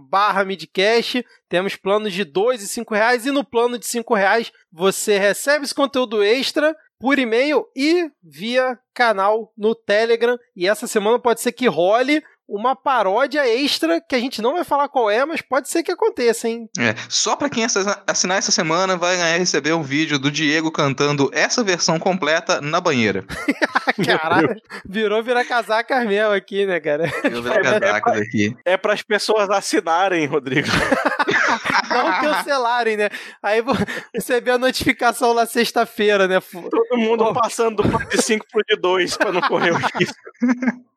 [0.09, 1.23] barra midcast.
[1.47, 5.65] Temos planos de dois e cinco reais e no plano de cinco reais você recebe
[5.65, 10.37] esse conteúdo extra por e-mail e via canal no Telegram.
[10.55, 14.65] E essa semana pode ser que role uma paródia extra que a gente não vai
[14.65, 16.69] falar qual é, mas pode ser que aconteça, hein?
[16.77, 21.31] É, só para quem assinar essa semana vai ganhar receber um vídeo do Diego cantando
[21.33, 23.23] essa versão completa na banheira.
[24.05, 27.05] Caralho, virou virar casaca mesmo aqui, né, cara?
[27.23, 28.55] Virou virar casaca daqui.
[28.65, 30.67] É para as pessoas assinarem, Rodrigo.
[31.89, 33.09] não cancelarem, né?
[33.41, 33.75] Aí vou
[34.13, 36.39] receber a notificação na sexta-feira, né?
[36.39, 37.33] Todo mundo oh.
[37.33, 40.15] passando do de 5 pro de 2 para não correr o risco.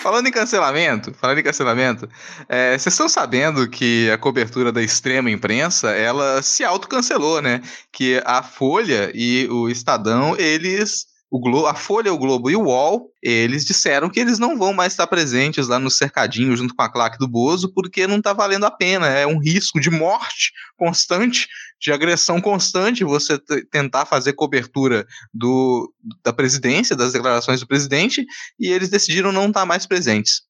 [0.00, 2.08] falando em cancelamento, falando em cancelamento,
[2.48, 7.60] é, vocês estão sabendo que a cobertura da extrema imprensa, ela se autocancelou, né?
[7.92, 12.62] Que a Folha e o Estadão, eles o Globo, a Folha, o Globo e o
[12.62, 16.82] UOL, eles disseram que eles não vão mais estar presentes lá no cercadinho junto com
[16.82, 19.06] a claque do Bozo, porque não está valendo a pena.
[19.08, 21.46] É um risco de morte constante,
[21.78, 23.38] de agressão constante, você
[23.70, 25.92] tentar fazer cobertura do,
[26.24, 28.24] da presidência, das declarações do presidente,
[28.58, 30.47] e eles decidiram não estar mais presentes.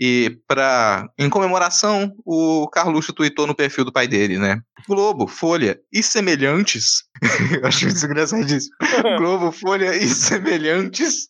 [0.00, 4.62] E para em comemoração, o Carluxo tweetou no perfil do pai dele, né?
[4.88, 7.04] Globo, Folha e semelhantes.
[7.52, 8.74] Eu acho isso engraçadíssimo.
[9.18, 11.28] Globo, Folha e semelhantes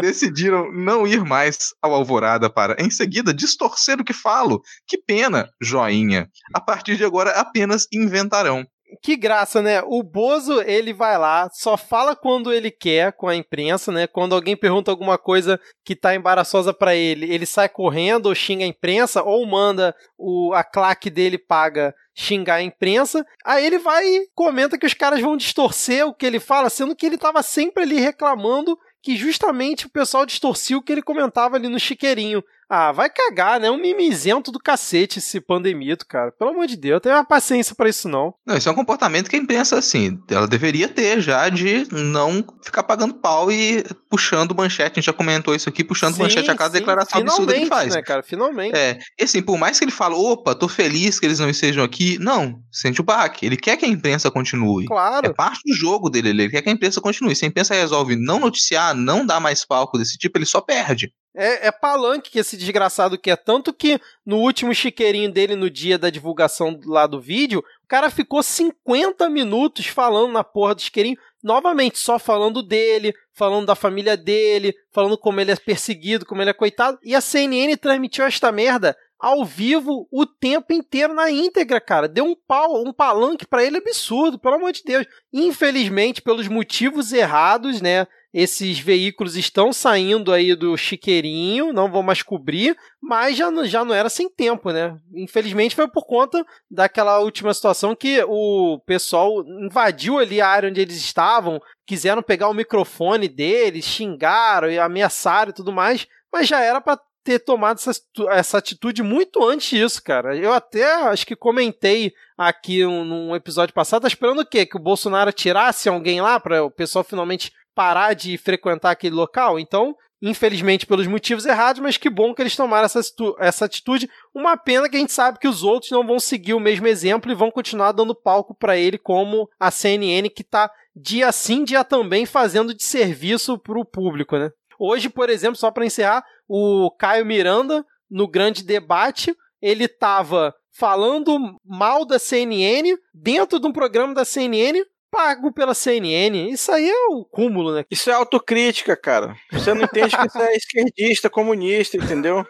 [0.00, 4.62] decidiram não ir mais ao Alvorada para, em seguida, distorcer o que falo.
[4.86, 6.30] Que pena, joinha.
[6.54, 8.66] A partir de agora, apenas inventarão
[9.02, 9.82] que graça, né?
[9.84, 14.06] O Bozo, ele vai lá, só fala quando ele quer com a imprensa, né?
[14.06, 18.64] Quando alguém pergunta alguma coisa que tá embaraçosa para ele, ele sai correndo ou xinga
[18.64, 23.26] a imprensa ou manda o, a claque dele paga xingar a imprensa.
[23.44, 26.96] Aí ele vai e comenta que os caras vão distorcer o que ele fala, sendo
[26.96, 31.56] que ele tava sempre ali reclamando que justamente o pessoal distorcia o que ele comentava
[31.56, 32.42] ali no chiqueirinho.
[32.68, 33.70] Ah, vai cagar, né?
[33.70, 36.32] Um mimizento do cacete esse pandemito, cara.
[36.32, 38.34] Pelo amor de Deus, eu tenho uma paciência para isso não.
[38.44, 42.44] Não, isso é um comportamento que a imprensa, assim, ela deveria ter já de não
[42.64, 44.92] ficar pagando pau e puxando manchete.
[44.92, 46.78] A gente já comentou isso aqui, puxando sim, manchete a cada sim.
[46.80, 47.94] declaração Finalmente, absurda que ele faz.
[47.94, 48.22] né, cara?
[48.22, 48.76] Finalmente.
[48.76, 51.84] É, e assim, por mais que ele fale, opa, tô feliz que eles não estejam
[51.84, 53.46] aqui, não, sente o baque.
[53.46, 54.86] Ele quer que a imprensa continue.
[54.86, 55.26] Claro.
[55.26, 57.36] É parte do jogo dele, ele quer que a imprensa continue.
[57.36, 61.12] Se a imprensa resolve não noticiar, não dar mais palco desse tipo, ele só perde.
[61.38, 63.36] É, é palanque que esse desgraçado quer.
[63.36, 68.08] Tanto que no último chiqueirinho dele, no dia da divulgação lá do vídeo, o cara
[68.08, 71.18] ficou 50 minutos falando na porra do chiqueirinho.
[71.42, 76.50] Novamente, só falando dele, falando da família dele, falando como ele é perseguido, como ele
[76.50, 76.98] é coitado.
[77.04, 82.08] E a CNN transmitiu esta merda ao vivo o tempo inteiro na íntegra, cara.
[82.08, 85.06] Deu um pau, um palanque para ele absurdo, pelo amor de Deus.
[85.32, 88.06] Infelizmente, pelos motivos errados, né?
[88.38, 93.94] Esses veículos estão saindo aí do chiqueirinho, não vão mais cobrir, mas já, já não
[93.94, 94.94] era sem tempo, né?
[95.14, 100.82] Infelizmente foi por conta daquela última situação que o pessoal invadiu ali a área onde
[100.82, 106.60] eles estavam, quiseram pegar o microfone deles, xingaram e ameaçaram e tudo mais, mas já
[106.60, 107.98] era para ter tomado essa,
[108.32, 110.36] essa atitude muito antes disso, cara.
[110.36, 114.66] Eu até acho que comentei aqui num episódio passado, tá esperando o quê?
[114.66, 119.60] Que o Bolsonaro tirasse alguém lá para o pessoal finalmente parar de frequentar aquele local.
[119.60, 123.00] Então, infelizmente pelos motivos errados, mas que bom que eles tomaram essa,
[123.38, 124.08] essa atitude.
[124.34, 127.30] Uma pena que a gente sabe que os outros não vão seguir o mesmo exemplo
[127.30, 131.84] e vão continuar dando palco para ele, como a CNN, que está dia sim, dia
[131.84, 134.50] também fazendo de serviço para o público, né?
[134.78, 141.38] Hoje, por exemplo, só para encerrar, o Caio Miranda, no grande debate, ele estava falando
[141.64, 144.82] mal da CNN dentro de um programa da CNN
[145.16, 146.50] pago pela CNN.
[146.50, 147.84] Isso aí é o cúmulo, né?
[147.90, 149.34] Isso é autocrítica, cara.
[149.50, 152.44] Você não entende que você é esquerdista, comunista, entendeu?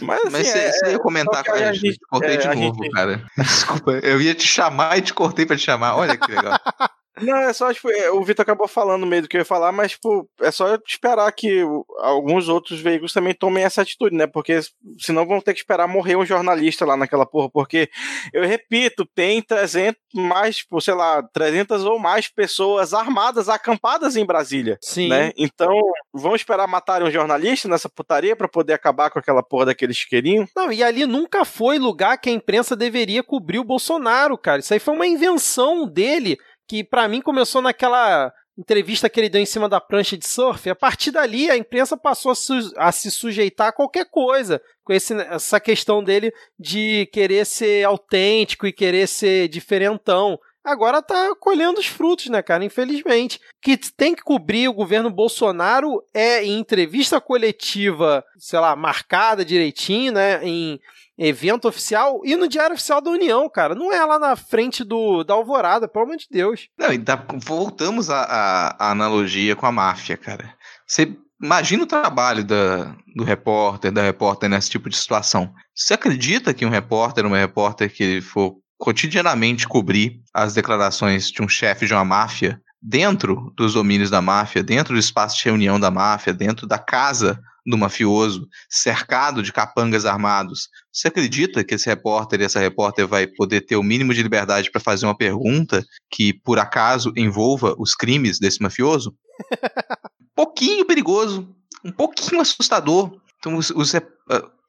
[0.00, 2.84] Mas, assim, Mas você, é, você ia comentar, cara, a gente, cortei é, de novo,
[2.84, 2.92] gente...
[2.92, 3.24] cara.
[3.36, 5.96] Desculpa, eu ia te chamar e te cortei pra te chamar.
[5.96, 6.56] Olha que legal.
[7.20, 9.70] Não, é só, tipo, é, o Vitor acabou falando meio do que eu ia falar,
[9.70, 11.62] mas, tipo, é só esperar que
[11.98, 14.26] alguns outros veículos também tomem essa atitude, né?
[14.26, 14.60] Porque
[14.98, 17.50] senão vão ter que esperar morrer um jornalista lá naquela porra.
[17.50, 17.90] Porque,
[18.32, 24.24] eu repito, tem 300 mais, tipo, sei lá, 300 ou mais pessoas armadas, acampadas em
[24.24, 24.78] Brasília.
[24.80, 25.08] Sim.
[25.08, 25.32] Né?
[25.36, 25.72] Então,
[26.12, 30.46] vão esperar matarem um jornalista nessa putaria para poder acabar com aquela porra daquele isqueirinho?
[30.56, 34.60] Não, e ali nunca foi lugar que a imprensa deveria cobrir o Bolsonaro, cara.
[34.60, 39.40] Isso aí foi uma invenção dele que para mim começou naquela entrevista que ele deu
[39.40, 40.68] em cima da prancha de surf.
[40.68, 44.92] A partir dali, a imprensa passou a, su a se sujeitar a qualquer coisa, com
[44.92, 50.38] esse, essa questão dele de querer ser autêntico e querer ser diferentão.
[50.64, 52.64] Agora tá colhendo os frutos, né, cara?
[52.64, 53.40] Infelizmente.
[53.60, 60.12] Que tem que cobrir o governo Bolsonaro é em entrevista coletiva, sei lá, marcada direitinho,
[60.12, 60.40] né?
[60.44, 60.80] Em
[61.26, 63.74] evento oficial e no Diário Oficial da União, cara.
[63.74, 66.68] Não é lá na frente do, da Alvorada, pelo amor de Deus.
[66.78, 67.00] Não, e
[67.44, 70.54] voltamos à analogia com a máfia, cara.
[70.86, 75.52] Você imagina o trabalho da, do repórter, da repórter nesse tipo de situação.
[75.74, 81.48] Você acredita que um repórter, uma repórter que for cotidianamente cobrir as declarações de um
[81.48, 85.90] chefe de uma máfia dentro dos domínios da máfia, dentro do espaço de reunião da
[85.90, 90.68] máfia, dentro da casa do mafioso, cercado de capangas armados.
[90.92, 94.70] Você acredita que esse repórter e essa repórter vai poder ter o mínimo de liberdade
[94.70, 99.14] para fazer uma pergunta que, por acaso, envolva os crimes desse mafioso?
[100.34, 101.48] pouquinho perigoso,
[101.84, 103.16] um pouquinho assustador.
[103.38, 103.94] Então, os, os,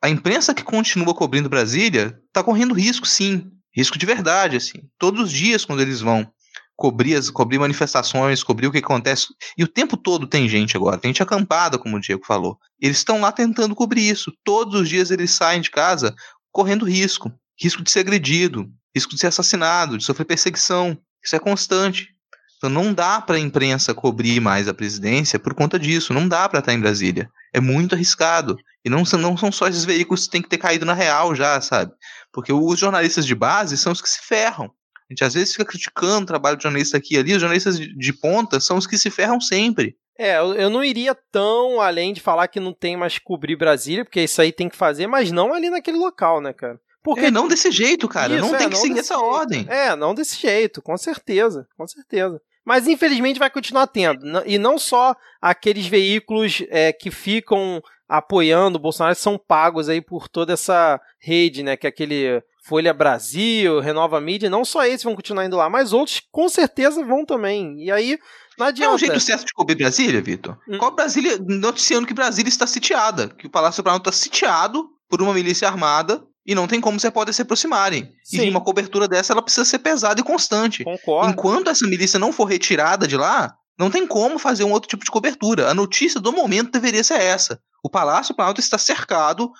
[0.02, 3.52] a imprensa que continua cobrindo Brasília está correndo risco, sim.
[3.76, 4.80] Risco de verdade, assim.
[5.00, 6.30] Todos os dias, quando eles vão
[6.76, 9.28] cobrir, as, cobrir manifestações, cobrir o que acontece.
[9.58, 12.58] E o tempo todo tem gente agora, tem gente acampada, como o Diego falou.
[12.80, 14.32] Eles estão lá tentando cobrir isso.
[14.44, 16.14] Todos os dias eles saem de casa
[16.52, 17.32] correndo risco.
[17.60, 20.98] Risco de ser agredido, risco de ser assassinado, de sofrer perseguição.
[21.24, 22.10] Isso é constante.
[22.58, 26.14] Então não dá para a imprensa cobrir mais a presidência por conta disso.
[26.14, 27.30] Não dá para estar em Brasília.
[27.54, 28.58] É muito arriscado.
[28.86, 31.60] E não, não são só esses veículos que têm que ter caído na real já,
[31.62, 31.92] sabe?
[32.32, 34.72] Porque os jornalistas de base são os que se ferram.
[35.10, 37.78] A gente às vezes fica criticando o trabalho de jornalista aqui e ali, os jornalistas
[37.78, 39.96] de, de ponta são os que se ferram sempre.
[40.18, 44.06] É, eu não iria tão além de falar que não tem mais que cobrir Brasília,
[44.06, 46.80] porque isso aí tem que fazer, mas não ali naquele local, né, cara?
[47.04, 48.34] Porque é, não desse jeito, cara.
[48.34, 49.30] Isso, não é, tem que seguir essa jeito.
[49.30, 49.66] ordem.
[49.68, 52.40] É, não desse jeito, com certeza, com certeza.
[52.66, 54.26] Mas infelizmente vai continuar tendo.
[54.46, 57.82] E não só aqueles veículos é, que ficam
[58.14, 61.76] apoiando o Bolsonaro são pagos aí por toda essa rede, né?
[61.76, 65.94] Que é aquele Folha Brasil, Renova Mídia, não só esses vão continuar indo lá, mas
[65.94, 67.84] outros com certeza vão também.
[67.84, 68.20] E aí
[68.56, 68.92] não adianta.
[68.92, 70.56] É um jeito certo de cobrir Brasília, Vitor?
[70.70, 70.78] Hum.
[70.78, 75.34] Qual Brasília, noticiando que Brasília está sitiada, que o Palácio Planalto está sitiado por uma
[75.34, 78.12] milícia armada e não tem como você pode se aproximarem.
[78.24, 78.46] Sim.
[78.46, 80.84] E uma cobertura dessa ela precisa ser pesada e constante.
[80.84, 81.32] Concordo.
[81.32, 85.04] Enquanto essa milícia não for retirada de lá, não tem como fazer um outro tipo
[85.04, 85.70] de cobertura.
[85.70, 87.60] A notícia do momento deveria ser essa.
[87.84, 89.52] O Palácio Planalto está cercado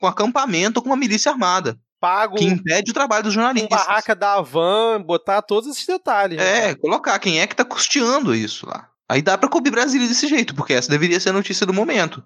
[0.00, 1.78] com acampamento com uma milícia armada.
[2.00, 2.36] Pago.
[2.36, 3.86] Que impede o trabalho dos jornalistas.
[3.86, 6.38] Barraca da Havan, botar todos esses detalhes.
[6.38, 8.88] Né, é, colocar quem é que está custeando isso lá.
[9.08, 12.22] Aí dá para cobrir Brasília desse jeito, porque essa deveria ser a notícia do momento.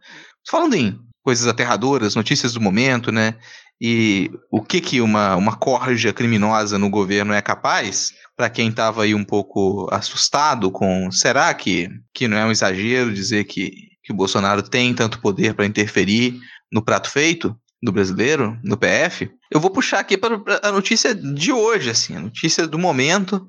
[0.49, 3.37] Falando em coisas aterradoras, notícias do momento, né?
[3.81, 8.13] E o que que uma, uma corja criminosa no governo é capaz?
[8.37, 13.13] Para quem estava aí um pouco assustado com, será que, que não é um exagero
[13.13, 13.73] dizer que,
[14.03, 16.39] que o Bolsonaro tem tanto poder para interferir
[16.73, 19.31] no prato feito do brasileiro, no PF?
[19.51, 23.47] Eu vou puxar aqui para a notícia de hoje, assim, a notícia do momento,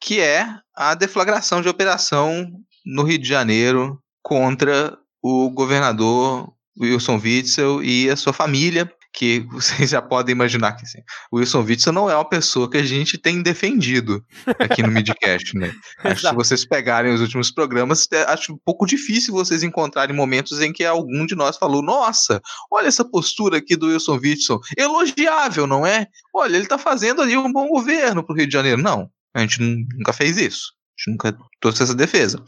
[0.00, 2.50] que é a deflagração de operação
[2.84, 9.90] no Rio de Janeiro contra o governador Wilson Witzel e a sua família, que vocês
[9.90, 11.00] já podem imaginar que assim,
[11.30, 14.24] o Wilson Witzel não é uma pessoa que a gente tem defendido
[14.58, 15.72] aqui no Midcast, né?
[16.04, 20.60] acho que vocês pegarem os últimos programas, é, acho um pouco difícil vocês encontrarem momentos
[20.60, 25.66] em que algum de nós falou: nossa, olha essa postura aqui do Wilson Witzel, elogiável,
[25.66, 26.06] não é?
[26.34, 28.80] Olha, ele está fazendo ali um bom governo para o Rio de Janeiro.
[28.80, 32.42] Não, a gente nunca fez isso gente nunca trouxe essa defesa.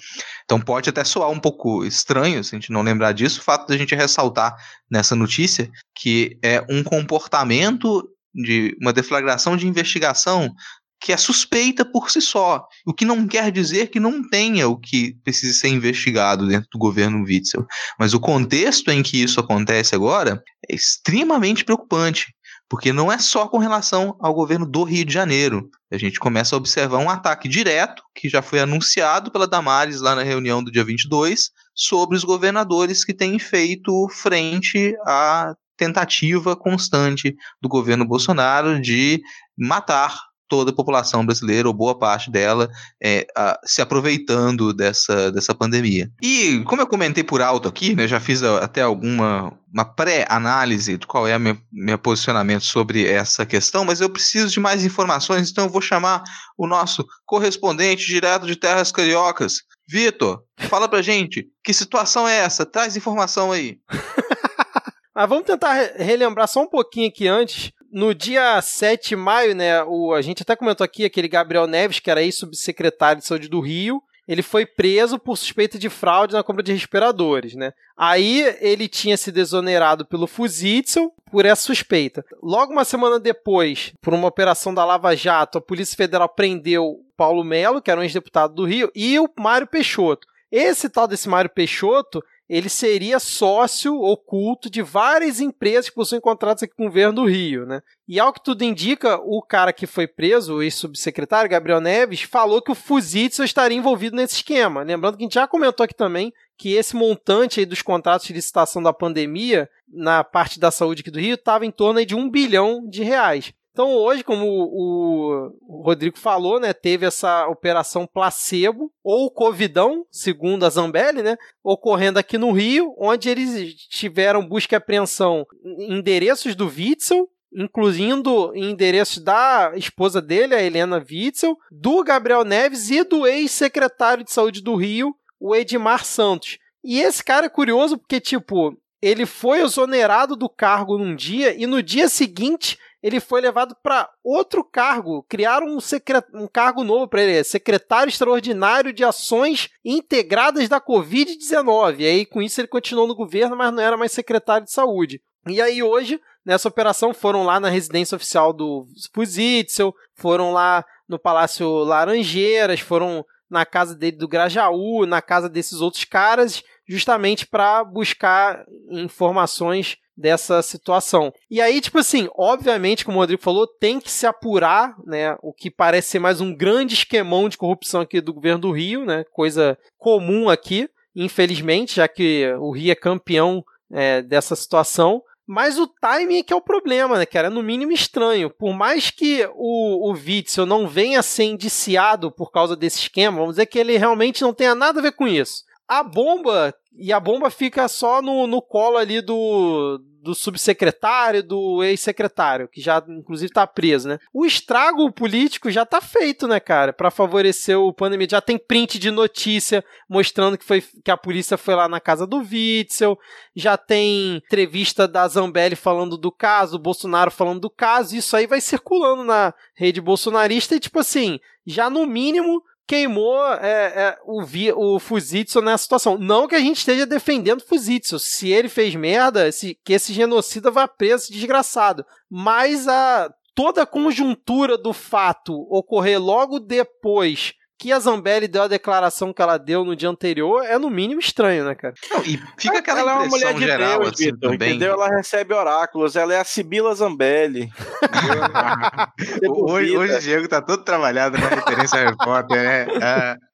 [0.45, 3.67] Então pode até soar um pouco estranho se a gente não lembrar disso, o fato
[3.67, 4.55] da gente ressaltar
[4.91, 10.53] nessa notícia que é um comportamento de uma deflagração de investigação
[11.01, 14.79] que é suspeita por si só, o que não quer dizer que não tenha o
[14.79, 17.67] que precisa ser investigado dentro do governo Witzel.
[17.99, 22.33] Mas o contexto em que isso acontece agora é extremamente preocupante
[22.73, 25.69] porque não é só com relação ao governo do Rio de Janeiro.
[25.93, 30.15] A gente começa a observar um ataque direto, que já foi anunciado pela Damares lá
[30.15, 37.37] na reunião do dia 22, sobre os governadores que têm feito frente à tentativa constante
[37.61, 39.21] do governo Bolsonaro de
[39.55, 40.19] matar
[40.53, 42.69] toda a população brasileira, ou boa parte dela,
[43.03, 46.11] é, a, se aproveitando dessa, dessa pandemia.
[46.21, 50.99] E, como eu comentei por alto aqui, né, já fiz a, até alguma uma pré-análise
[50.99, 54.85] de qual é o meu, meu posicionamento sobre essa questão, mas eu preciso de mais
[54.85, 56.23] informações, então eu vou chamar
[56.59, 59.63] o nosso correspondente direto de Terras Cariocas.
[59.89, 62.67] Vitor, fala pra gente, que situação é essa?
[62.67, 63.79] Traz informação aí.
[65.17, 69.85] Mas vamos tentar relembrar só um pouquinho aqui antes no dia 7 de maio, né,
[69.85, 73.61] o, a gente até comentou aqui aquele Gabriel Neves, que era ex-subsecretário de saúde do
[73.61, 77.73] Rio, ele foi preso por suspeita de fraude na compra de respiradores, né?
[77.97, 82.25] Aí ele tinha se desonerado pelo Fuzitzel por essa suspeita.
[82.43, 87.43] Logo uma semana depois, por uma operação da Lava Jato, a Polícia Federal prendeu Paulo
[87.43, 90.27] Melo, que era um ex-deputado do Rio, e o Mário Peixoto.
[90.51, 96.63] Esse tal desse Mário Peixoto, ele seria sócio oculto de várias empresas que possuem contratos
[96.63, 97.81] aqui com o governo do Rio, né?
[98.07, 102.61] E ao que tudo indica, o cara que foi preso, o ex-subsecretário Gabriel Neves, falou
[102.61, 104.83] que o Fuzitsu estaria envolvido nesse esquema.
[104.83, 108.35] Lembrando que a gente já comentou aqui também que esse montante aí dos contratos de
[108.35, 112.29] licitação da pandemia na parte da saúde aqui do Rio estava em torno de um
[112.29, 113.55] bilhão de reais.
[113.73, 120.71] Então hoje, como o, Rodrigo falou, né, teve essa operação placebo ou covidão, segundo a
[120.71, 126.67] Zambelli, né, ocorrendo aqui no Rio, onde eles tiveram busca e apreensão em endereços do
[126.67, 134.25] Witzel, incluindo endereços da esposa dele, a Helena Witzel, do Gabriel Neves e do ex-secretário
[134.25, 136.59] de saúde do Rio, o Edmar Santos.
[136.85, 141.67] E esse cara é curioso porque, tipo, ele foi exonerado do cargo num dia e
[141.67, 145.25] no dia seguinte ele foi levado para outro cargo.
[145.29, 146.25] Criaram um, secret...
[146.33, 151.97] um cargo novo para ele, secretário extraordinário de ações integradas da Covid-19.
[151.99, 155.21] E aí, com isso, ele continuou no governo, mas não era mais secretário de saúde.
[155.49, 161.19] E aí, hoje, nessa operação, foram lá na residência oficial do Spuzitzel, foram lá no
[161.19, 167.85] Palácio Laranjeiras, foram na casa dele do Grajaú, na casa desses outros caras, justamente para
[167.85, 171.33] buscar informações dessa situação.
[171.51, 175.53] E aí, tipo assim, obviamente, como o Rodrigo falou, tem que se apurar, né, o
[175.53, 179.25] que parece ser mais um grande esquemão de corrupção aqui do governo do Rio, né,
[179.33, 185.23] coisa comum aqui, infelizmente, já que o Rio é campeão é, dessa situação.
[185.47, 187.49] Mas o timing é que é o problema, né, cara?
[187.49, 188.49] É no mínimo estranho.
[188.49, 193.39] Por mais que o, o Witzel não venha a ser indiciado por causa desse esquema,
[193.39, 195.65] vamos dizer que ele realmente não tenha nada a ver com isso.
[195.89, 201.83] A bomba, e a bomba fica só no, no colo ali do, do subsecretário, do
[201.83, 204.19] ex-secretário, que já inclusive está preso, né?
[204.33, 206.93] O estrago político já está feito, né, cara?
[206.93, 208.29] Para favorecer o pandemia.
[208.31, 212.27] Já tem print de notícia mostrando que, foi, que a polícia foi lá na casa
[212.27, 213.19] do Witzel,
[213.57, 218.47] já tem entrevista da Zambelli falando do caso, o Bolsonaro falando do caso, isso aí
[218.47, 224.43] vai circulando na rede bolsonarista e, tipo assim, já no mínimo queimou é, é, o,
[224.77, 226.19] o Fuzitsu nessa situação.
[226.19, 228.19] Não que a gente esteja defendendo Fuzitsu.
[228.19, 232.05] Se ele fez merda, se, que esse genocida vá preso, esse desgraçado.
[232.31, 238.69] Mas a toda a conjuntura do fato ocorrer logo depois que a Zambelli deu a
[238.69, 241.93] declaração que ela deu no dia anterior é no mínimo estranho, né, cara?
[242.13, 244.55] Não, e fica aquela ela é uma mulher de geral, Deus, assim, também.
[244.55, 244.93] entendeu?
[244.93, 247.69] Ela recebe oráculos, ela é a Sibila Zambelli.
[249.67, 253.37] hoje, hoje o Diego tá todo trabalhado na referência a Harry Potter, né?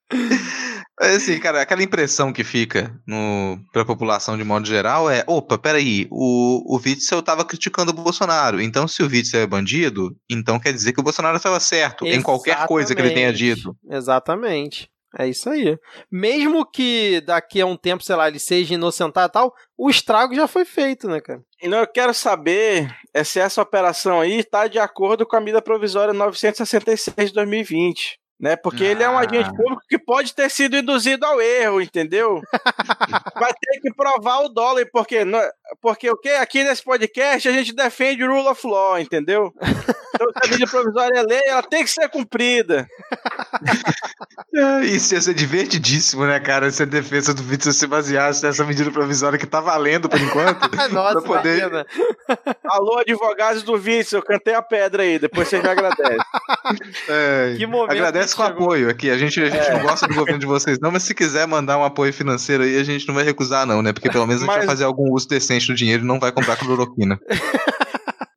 [1.01, 6.09] Assim, cara, aquela impressão que fica no, pra população de modo geral é: opa, peraí,
[6.11, 8.61] o, o Witzel tava criticando o Bolsonaro.
[8.61, 12.19] Então, se o Witzel é bandido, então quer dizer que o Bolsonaro estava certo Exatamente.
[12.19, 13.77] em qualquer coisa que ele tenha dito.
[13.89, 14.91] Exatamente.
[15.17, 15.79] É isso aí.
[16.11, 20.35] Mesmo que daqui a um tempo, sei lá, ele seja inocentado e tal, o estrago
[20.35, 21.41] já foi feito, né, cara?
[21.63, 25.41] E não, eu quero saber é se essa operação aí está de acordo com a
[25.41, 28.57] medida provisória 966 de 2020 né?
[28.57, 28.87] Porque ah.
[28.87, 29.55] ele é um agente ah.
[29.55, 32.41] público que pode ter sido induzido ao erro, entendeu?
[33.35, 35.19] Vai ter que provar o dólar, porque,
[35.81, 39.53] porque o que aqui nesse podcast a gente defende o rule of law, entendeu?
[40.15, 42.87] Então, se a medida provisória é lei, ela tem que ser cumprida.
[44.83, 46.71] Isso ia ser divertidíssimo, né, cara?
[46.71, 50.69] Se a defesa do Vitor se baseasse nessa medida provisória que tá valendo por enquanto.
[50.91, 51.87] Nossa, poder...
[52.65, 56.25] Alô, advogados do Vitor, eu cantei a pedra aí, depois você me agradece.
[57.09, 57.93] É, que momento.
[57.93, 58.65] Agradece com chegou.
[58.65, 59.11] apoio aqui.
[59.11, 59.75] A gente, a gente é.
[59.75, 62.79] não gosta do governo de vocês, não, mas se quiser mandar um apoio financeiro aí,
[62.79, 63.93] a gente não vai recusar, não, né?
[63.93, 66.33] Porque pelo menos a gente vai fazer algum uso decente do dinheiro e não vai
[66.33, 67.19] comprar cloroquina.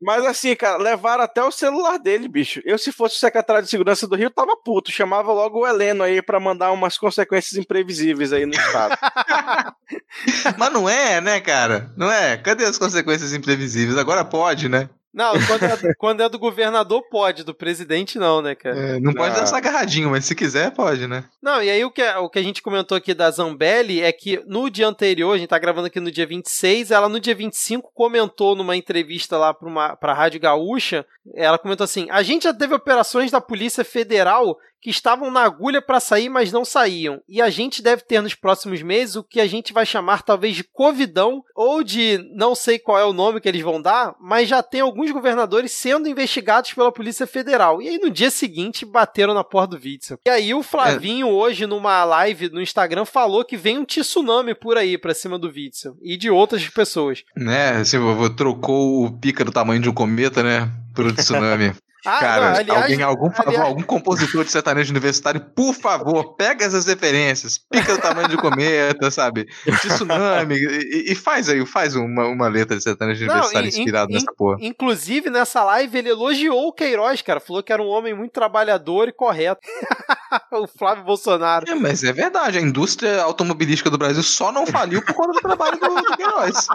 [0.01, 2.59] Mas assim, cara, levaram até o celular dele, bicho.
[2.65, 4.91] Eu, se fosse o secretário de segurança do Rio, tava puto.
[4.91, 8.97] Chamava logo o Heleno aí para mandar umas consequências imprevisíveis aí no estado.
[10.57, 11.93] Mas não é, né, cara?
[11.95, 12.35] Não é?
[12.35, 13.95] Cadê as consequências imprevisíveis?
[13.95, 14.89] Agora pode, né?
[15.13, 18.77] Não, quando é, quando é, do governador pode, do presidente não, né, cara?
[18.77, 19.39] É, não pode ah.
[19.41, 21.25] dançar agarradinho, mas se quiser pode, né?
[21.41, 24.41] Não, e aí o que, o que a gente comentou aqui da Zambelli é que
[24.47, 27.91] no dia anterior, a gente tá gravando aqui no dia 26, ela no dia 25
[27.93, 31.05] comentou numa entrevista lá pra, uma, pra Rádio Gaúcha,
[31.35, 35.81] ela comentou assim, a gente já teve operações da Polícia Federal que estavam na agulha
[35.81, 37.21] para sair, mas não saíam.
[37.29, 40.55] E a gente deve ter nos próximos meses o que a gente vai chamar talvez
[40.55, 44.49] de covidão ou de não sei qual é o nome que eles vão dar, mas
[44.49, 47.81] já tem alguns governadores sendo investigados pela Polícia Federal.
[47.81, 50.19] E aí no dia seguinte bateram na porta do Witzel.
[50.25, 51.31] E aí o Flavinho é.
[51.31, 55.47] hoje numa live no Instagram falou que vem um tsunami por aí para cima do
[55.47, 57.23] Witzel e de outras pessoas.
[57.35, 57.97] Né, assim,
[58.35, 61.73] trocou o pica do tamanho de um cometa, né, pro tsunami.
[62.05, 63.45] Ah, Cara, não, aliás, alguém, algum aliás...
[63.45, 68.37] favor, algum compositor de sertanejo universitário, por favor, pega essas referências, pica o tamanho de
[68.37, 69.47] cometa, sabe?
[69.81, 74.15] Tsunami, e, e, faz aí, faz uma, uma letra de sertanejo não, universitário inspirado in,
[74.15, 74.57] nessa porra.
[74.61, 79.07] Inclusive, nessa live, ele elogiou o Queiroz, cara, falou que era um homem muito trabalhador
[79.07, 79.61] e correto.
[80.51, 81.69] o Flávio Bolsonaro.
[81.69, 85.39] É, mas é verdade, a indústria automobilística do Brasil só não faliu por conta do
[85.39, 86.67] trabalho do, do Queiroz.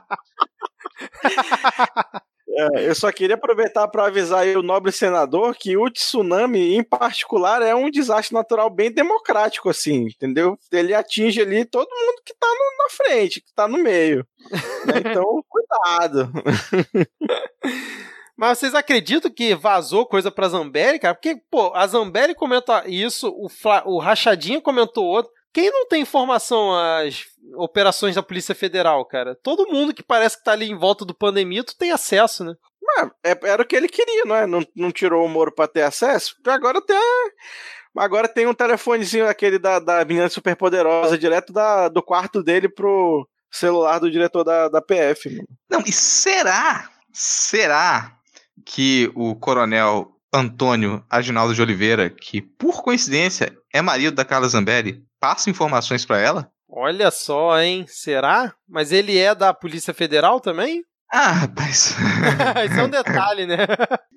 [2.59, 6.83] É, eu só queria aproveitar para avisar aí o nobre senador que o tsunami, em
[6.83, 10.59] particular, é um desastre natural bem democrático, assim, entendeu?
[10.73, 14.27] Ele atinge ali todo mundo que tá no, na frente, que tá no meio.
[14.87, 14.95] né?
[15.16, 16.33] Então, cuidado.
[18.37, 21.15] Mas vocês acreditam que vazou coisa pra Zambelli, cara?
[21.15, 25.33] Porque, pô, a Zambelli comenta isso, o, Fla, o Rachadinho comentou outro.
[25.57, 27.24] Quem não tem informação às
[27.55, 29.35] operações da Polícia Federal, cara?
[29.43, 32.55] Todo mundo que parece que tá ali em volta do pandemia, tu tem acesso, né?
[33.24, 34.47] É, era o que ele queria, não é?
[34.47, 36.37] Não, não tirou o Moro para ter acesso.
[36.47, 36.99] Agora tem
[37.97, 43.27] Agora tem um telefonezinho aquele da, da menina superpoderosa, direto da, do quarto dele pro
[43.51, 45.31] celular do diretor da, da PF.
[45.31, 45.49] Mano.
[45.70, 46.91] Não, e será?
[47.15, 48.15] Será
[48.62, 55.06] que o coronel Antônio Aginaldo de Oliveira, que por coincidência é marido da Carla Zambelli,
[55.27, 56.48] passa informações para ela?
[56.69, 57.85] Olha só, hein?
[57.89, 58.55] Será?
[58.69, 60.85] Mas ele é da Polícia Federal também?
[61.12, 61.97] Ah, rapaz.
[62.70, 63.59] Isso é um detalhe, né?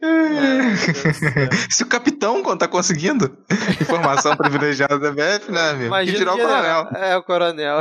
[1.67, 3.35] Se o capitão tá conseguindo
[3.81, 5.87] informação privilegiada da BF, né, amigo?
[5.87, 6.87] Imagina que tirar o coronel.
[6.95, 7.79] É, o coronel.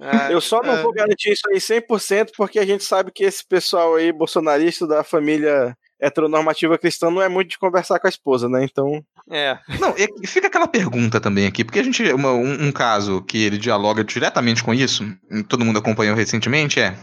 [0.00, 0.82] É, eu só não é.
[0.82, 5.02] vou garantir isso aí 100% porque a gente sabe que esse pessoal aí, bolsonarista da
[5.02, 8.64] família heteronormativa cristã, não é muito de conversar com a esposa, né?
[8.64, 9.02] Então.
[9.30, 9.58] É.
[9.78, 12.02] Não, e fica aquela pergunta também aqui, porque a gente.
[12.12, 15.04] Uma, um, um caso que ele dialoga diretamente com isso,
[15.48, 16.96] todo mundo acompanhou recentemente, é.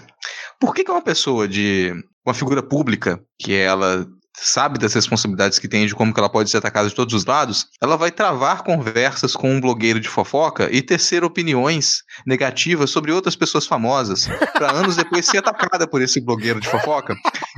[0.60, 1.94] Por que, que uma pessoa de.
[2.26, 4.08] uma figura pública, que ela
[4.38, 7.26] sabe das responsabilidades que tem de como que ela pode ser atacada de todos os
[7.26, 13.12] lados, ela vai travar conversas com um blogueiro de fofoca e tecer opiniões negativas sobre
[13.12, 17.16] outras pessoas famosas, para anos depois ser atacada por esse blogueiro de fofoca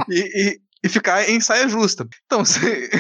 [0.10, 2.08] e, e, e ficar em saia justa.
[2.26, 2.90] Então, você.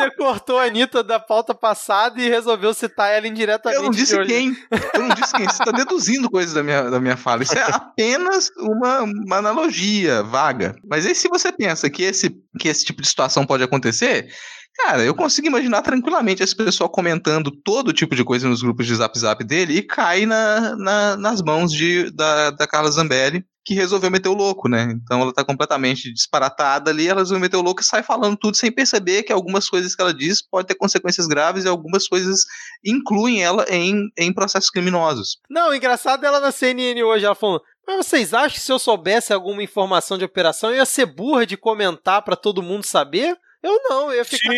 [0.00, 3.78] Você cortou a Anitta da pauta passada e resolveu citar ela indiretamente.
[3.78, 4.56] Eu não disse quem.
[4.94, 5.46] Eu não disse quem.
[5.46, 7.42] Você está deduzindo coisas da minha, da minha fala.
[7.42, 10.74] Isso é apenas uma, uma analogia vaga.
[10.88, 14.28] Mas aí, se você pensa que esse, que esse tipo de situação pode acontecer,
[14.76, 18.94] Cara, eu consigo imaginar tranquilamente esse pessoal comentando todo tipo de coisa nos grupos de
[18.94, 23.74] zap zap dele e cai na, na, nas mãos de, da, da Carla Zambelli, que
[23.74, 24.90] resolveu meter o louco, né?
[24.92, 28.56] Então ela tá completamente disparatada ali, ela resolveu meter o louco e sai falando tudo
[28.56, 32.44] sem perceber que algumas coisas que ela diz podem ter consequências graves e algumas coisas
[32.84, 35.38] incluem ela em, em processos criminosos.
[35.48, 37.60] Não, engraçado ela na CNN hoje, ela falou.
[37.86, 41.44] Mas vocês acham que se eu soubesse alguma informação de operação, eu ia ser burra
[41.44, 43.36] de comentar para todo mundo saber?
[43.62, 44.48] Eu não, eu ia ficar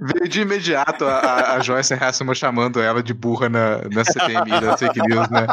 [0.00, 4.76] Veio de imediato a, a Joyce Hasselman chamando ela de burra na, na CPMI da
[4.76, 5.46] fake news, né?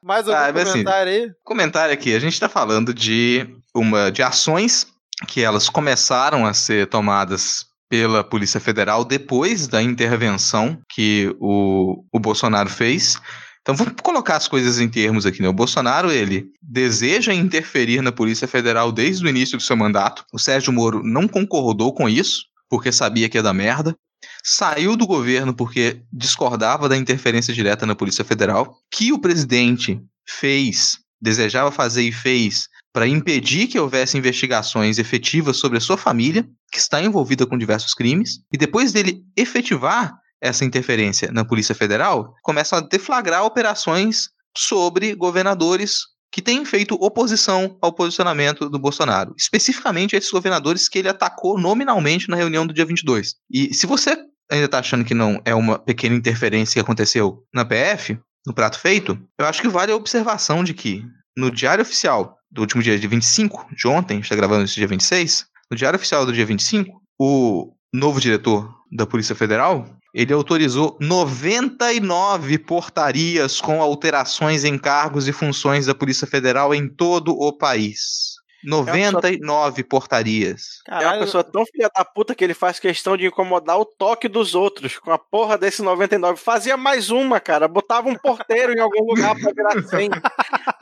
[0.00, 1.32] Mais algum ah, comentário assim, aí?
[1.42, 4.86] Comentário aqui, a gente tá falando de uma de ações
[5.26, 12.20] que elas começaram a ser tomadas pela Polícia Federal depois da intervenção que o, o
[12.20, 13.20] Bolsonaro fez
[13.68, 15.48] então vamos colocar as coisas em termos aqui, né?
[15.48, 20.24] O Bolsonaro, ele deseja interferir na Polícia Federal desde o início do seu mandato.
[20.32, 23.94] O Sérgio Moro não concordou com isso, porque sabia que ia dar merda.
[24.42, 31.00] Saiu do governo porque discordava da interferência direta na Polícia Federal, que o presidente fez,
[31.20, 36.78] desejava fazer e fez para impedir que houvesse investigações efetivas sobre a sua família, que
[36.78, 42.78] está envolvida com diversos crimes, e depois dele efetivar essa interferência na Polícia Federal, começam
[42.78, 46.00] a deflagrar operações sobre governadores
[46.30, 52.28] que têm feito oposição ao posicionamento do Bolsonaro, especificamente esses governadores que ele atacou nominalmente
[52.28, 53.34] na reunião do dia 22.
[53.50, 54.16] E se você
[54.50, 58.78] ainda está achando que não é uma pequena interferência que aconteceu na PF, no prato
[58.78, 61.04] feito, eu acho que vale a observação de que
[61.36, 64.74] no Diário Oficial do último dia de 25, de ontem, a gente está gravando esse
[64.74, 66.90] dia 26, no Diário Oficial do dia 25,
[67.20, 69.86] o novo diretor da Polícia Federal,
[70.18, 77.38] ele autorizou 99 portarias com alterações em cargos e funções da Polícia Federal em todo
[77.38, 78.34] o país.
[78.64, 80.82] 99 é portarias.
[80.84, 81.06] Caralho.
[81.06, 84.26] É uma pessoa tão filha da puta que ele faz questão de incomodar o toque
[84.26, 86.36] dos outros com a porra desse 99.
[86.40, 87.68] Fazia mais uma, cara.
[87.68, 90.10] Botava um porteiro em algum lugar pra virar 100.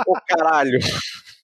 [0.07, 0.79] Ô caralho.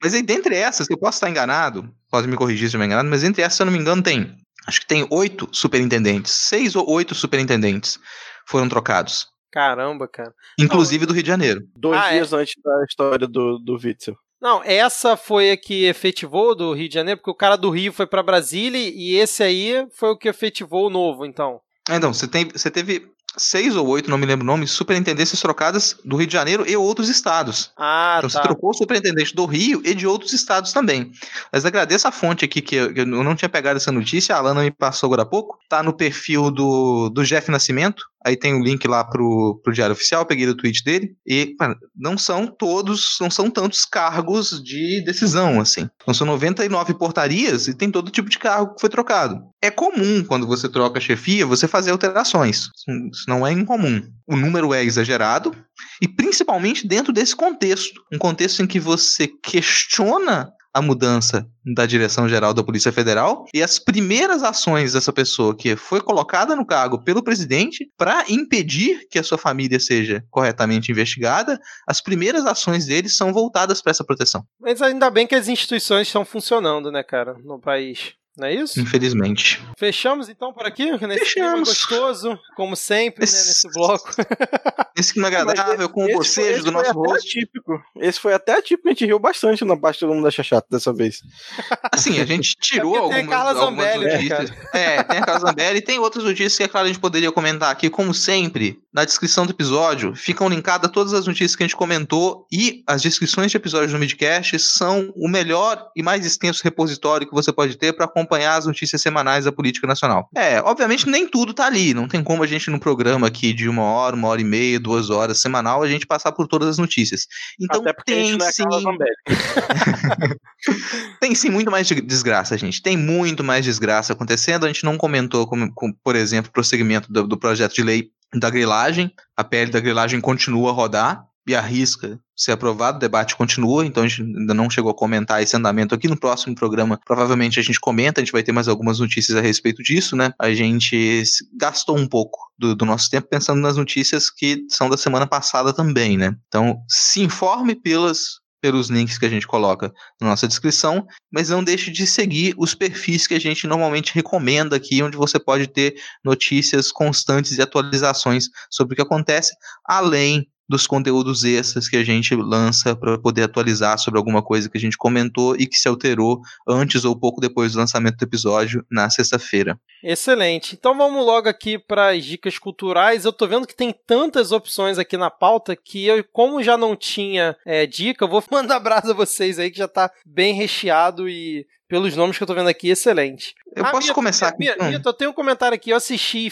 [0.03, 3.11] Mas aí, dentre essas, eu posso estar enganado, pode me corrigir se eu me enganado,
[3.11, 4.35] mas entre essas, se eu não me engano, tem
[4.67, 7.99] acho que tem oito superintendentes, seis ou oito superintendentes
[8.47, 9.27] foram trocados.
[9.51, 10.33] Caramba, cara.
[10.59, 11.61] Inclusive do Rio de Janeiro.
[11.77, 12.13] Dois ah, é?
[12.15, 12.37] dias é?
[12.37, 14.17] antes da história do, do Witzel.
[14.41, 17.93] Não, essa foi a que efetivou do Rio de Janeiro, porque o cara do Rio
[17.93, 21.61] foi para Brasília e esse aí foi o que efetivou o novo, então.
[21.89, 25.41] É, então, você, tem, você teve seis ou oito, não me lembro o nome, superintendências
[25.41, 27.71] trocadas do Rio de Janeiro e outros estados.
[27.77, 28.37] Ah, então tá.
[28.37, 31.13] você trocou o superintendente do Rio e de outros estados também.
[31.53, 34.71] Mas agradeço a fonte aqui, que eu, não tinha pegado essa notícia, a Alana me
[34.71, 35.59] passou agora há pouco.
[35.69, 39.73] Tá no perfil do, do Jeff Nascimento, Aí tem o um link lá pro, pro
[39.73, 41.17] Diário Oficial, peguei do tweet dele.
[41.27, 45.89] E, cara, não são todos, não são tantos cargos de decisão, assim.
[46.03, 49.43] Então são 99 portarias e tem todo tipo de cargo que foi trocado.
[49.61, 52.69] É comum, quando você troca chefia, você fazer alterações.
[53.13, 54.03] Isso não é incomum.
[54.27, 55.55] O número é exagerado
[56.01, 58.01] e principalmente dentro desse contexto.
[58.13, 63.63] Um contexto em que você questiona a mudança da direção geral da Polícia Federal e
[63.63, 69.19] as primeiras ações dessa pessoa que foi colocada no cargo pelo presidente para impedir que
[69.19, 74.45] a sua família seja corretamente investigada, as primeiras ações deles são voltadas para essa proteção.
[74.61, 78.15] Mas ainda bem que as instituições estão funcionando, né, cara, no país.
[78.37, 78.81] Não é isso?
[78.81, 79.63] Infelizmente.
[79.77, 80.91] Fechamos então por aqui?
[81.07, 81.69] Nesse Fechamos.
[81.69, 83.35] gostoso, como sempre, esse...
[83.35, 84.11] né, nesse bloco.
[84.95, 87.27] Esse clima agradável, com o bocejo do nosso rosto.
[87.27, 87.83] Atípico.
[87.97, 90.93] Esse foi até atípico, a gente riu bastante na parte do mundo da chachata dessa
[90.93, 91.23] vez.
[91.91, 94.51] Assim, a gente tirou é algumas, tem a Zambelli, algumas né, notícias.
[94.51, 97.01] Né, é, tem a Carla Zambelli e tem outras notícias que, é claro, a gente
[97.01, 101.63] poderia comentar aqui, como sempre, na descrição do episódio, ficam linkadas todas as notícias que
[101.63, 106.27] a gente comentou e as descrições de episódios do Midcast são o melhor e mais
[106.27, 110.29] extenso repositório que você pode ter para acompanhar as notícias semanais da política nacional.
[110.37, 113.69] É, obviamente nem tudo tá ali, não tem como a gente num programa aqui de
[113.69, 116.79] uma hora, uma hora e meia, duas horas semanal, a gente passar por todas as
[116.79, 117.27] notícias.
[117.59, 118.65] Então Até tem é sim.
[121.21, 122.83] tem sim muito mais desgraça, gente.
[122.83, 124.65] Tem muito mais desgraça acontecendo.
[124.65, 128.11] A gente não comentou, como, como por exemplo, o prosseguimento do, do projeto de lei
[128.35, 129.13] da grilagem.
[129.37, 134.03] A pele da grilagem continua a rodar e arrisca ser aprovado, o debate continua, então
[134.03, 136.09] a gente ainda não chegou a comentar esse andamento aqui.
[136.09, 139.41] No próximo programa, provavelmente a gente comenta, a gente vai ter mais algumas notícias a
[139.41, 140.33] respeito disso, né?
[140.41, 141.23] A gente
[141.59, 145.73] gastou um pouco do, do nosso tempo pensando nas notícias que são da semana passada
[145.73, 146.35] também, né?
[146.49, 151.65] Então, se informe pelas pelos links que a gente coloca na nossa descrição, mas não
[151.65, 155.97] deixe de seguir os perfis que a gente normalmente recomenda aqui, onde você pode ter
[156.25, 159.53] notícias constantes e atualizações sobre o que acontece,
[159.85, 164.79] além dos conteúdos extras que a gente lança para poder atualizar sobre alguma coisa que
[164.79, 168.85] a gente comentou e que se alterou antes ou pouco depois do lançamento do episódio
[168.91, 169.79] na sexta-feira.
[170.03, 170.75] Excelente.
[170.75, 173.25] Então vamos logo aqui para as dicas culturais.
[173.25, 176.97] Eu tô vendo que tem tantas opções aqui na pauta que eu, como já não
[176.97, 181.29] tinha é, dica, eu vou mandar abraço a vocês aí que já tá bem recheado
[181.29, 183.55] e pelos nomes que eu tô vendo aqui, excelente.
[183.77, 184.61] Eu ah, posso Mito, começar aqui?
[184.61, 186.51] Mito, Mito, eu tenho um comentário aqui, eu assisti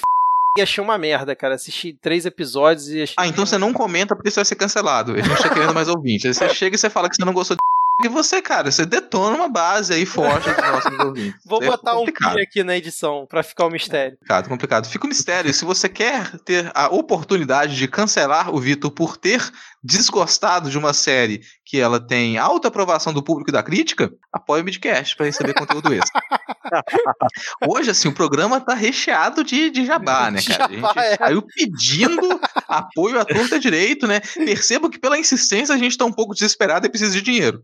[0.59, 1.55] e achei uma merda, cara.
[1.55, 3.15] Assisti três episódios e achei.
[3.17, 5.15] Ah, então você não comenta porque você vai ser cancelado.
[5.15, 6.27] A gente tá querendo mais ouvintes.
[6.27, 7.61] Aí você chega e você fala que você não gostou de.
[8.03, 11.39] E você, cara, você detona uma base aí forte dos nossos ouvintes.
[11.45, 14.13] Vou é botar um pi aqui na edição para ficar o mistério.
[14.13, 14.89] Complicado, complicado.
[14.89, 15.53] Fica o mistério.
[15.53, 19.43] Se você quer ter a oportunidade de cancelar o Vitor por ter
[19.83, 24.61] desgostado de uma série que ela tem alta aprovação do público e da crítica, apoie
[24.61, 26.21] o Midcast para receber conteúdo extra.
[27.67, 30.67] Hoje, assim, o programa tá recheado de, de jabá, né, cara?
[30.67, 31.17] A gente é.
[31.17, 34.21] saiu pedindo apoio à torta direito, né?
[34.21, 37.63] Percebo que pela insistência a gente tá um pouco desesperado e precisa de dinheiro.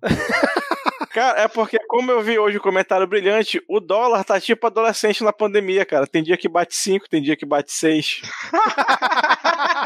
[1.16, 5.24] Cara, é porque, como eu vi hoje o comentário brilhante, o dólar tá tipo adolescente
[5.24, 6.06] na pandemia, cara.
[6.06, 8.20] Tem dia que bate 5, tem dia que bate 6.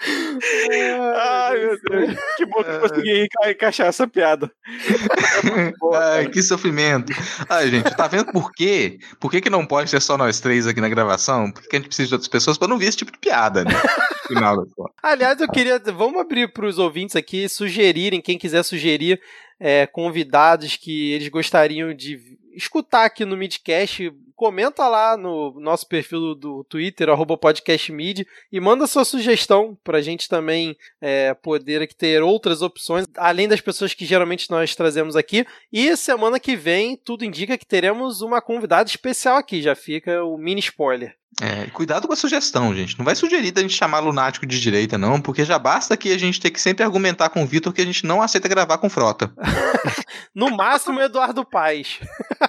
[0.00, 2.18] Ai, meu Deus.
[2.36, 4.50] Que bom que consegui encaixar essa piada.
[5.94, 7.12] Ai, que sofrimento.
[7.48, 8.98] Ai, gente, tá vendo por quê?
[9.20, 11.50] Por que, que não pode ser só nós três aqui na gravação?
[11.50, 13.70] Porque a gente precisa de outras pessoas pra não ver esse tipo de piada, né?
[14.26, 14.66] Final
[15.02, 15.78] Aliás, eu queria.
[15.78, 19.20] Vamos abrir para os ouvintes aqui sugerirem, quem quiser sugerir
[19.60, 26.34] é, convidados que eles gostariam de escutar aqui no Midcast, comenta lá no nosso perfil
[26.34, 27.08] do Twitter,
[27.38, 33.46] podcastmid, e manda sua sugestão para a gente também é, poder ter outras opções, além
[33.46, 35.46] das pessoas que geralmente nós trazemos aqui.
[35.72, 40.36] E semana que vem, tudo indica que teremos uma convidada especial aqui, já fica o
[40.36, 41.14] mini spoiler.
[41.40, 42.96] É, cuidado com a sugestão, gente.
[42.96, 46.18] Não vai sugerir da gente chamar lunático de direita, não, porque já basta que a
[46.18, 48.88] gente ter que sempre argumentar com o Vitor que a gente não aceita gravar com
[48.88, 49.30] frota.
[50.34, 52.00] no máximo, Eduardo Paes.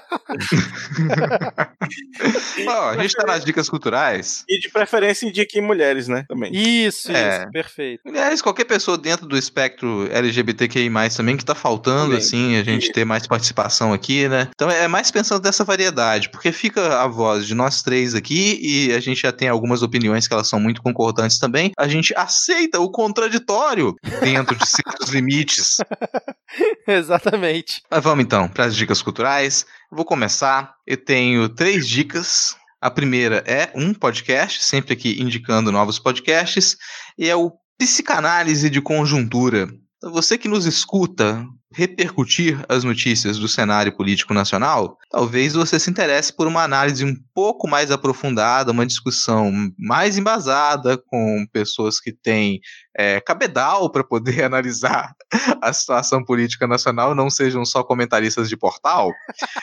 [2.65, 4.43] Bom, a gente tá nas dicas culturais.
[4.47, 6.25] E de preferência indique mulheres, né?
[6.27, 6.51] Também.
[6.53, 7.41] Isso, é.
[7.41, 8.01] isso, perfeito.
[8.05, 12.17] Mulheres, qualquer pessoa dentro do espectro LGBTQI, também, que tá faltando, também.
[12.17, 14.49] assim, a gente ter mais participação aqui, né?
[14.53, 18.93] Então é mais pensando nessa variedade, porque fica a voz de nós três aqui e
[18.93, 22.79] a gente já tem algumas opiniões que elas são muito concordantes também, a gente aceita
[22.79, 25.77] o contraditório dentro de certos limites.
[26.87, 27.81] Exatamente.
[27.89, 29.65] Mas vamos então para as dicas culturais.
[29.91, 30.75] Vou começar.
[30.85, 32.55] Eu tenho três dicas.
[32.79, 36.77] A primeira é um podcast, sempre aqui indicando novos podcasts,
[37.17, 39.67] e é o Psicanálise de Conjuntura.
[39.97, 41.43] Então, você que nos escuta
[41.77, 47.15] repercutir as notícias do cenário político nacional, talvez você se interesse por uma análise um
[47.35, 52.59] pouco mais aprofundada, uma discussão mais embasada, com pessoas que têm
[52.97, 55.13] é, cabedal para poder analisar
[55.61, 59.11] a situação política nacional, não sejam só comentaristas de portal.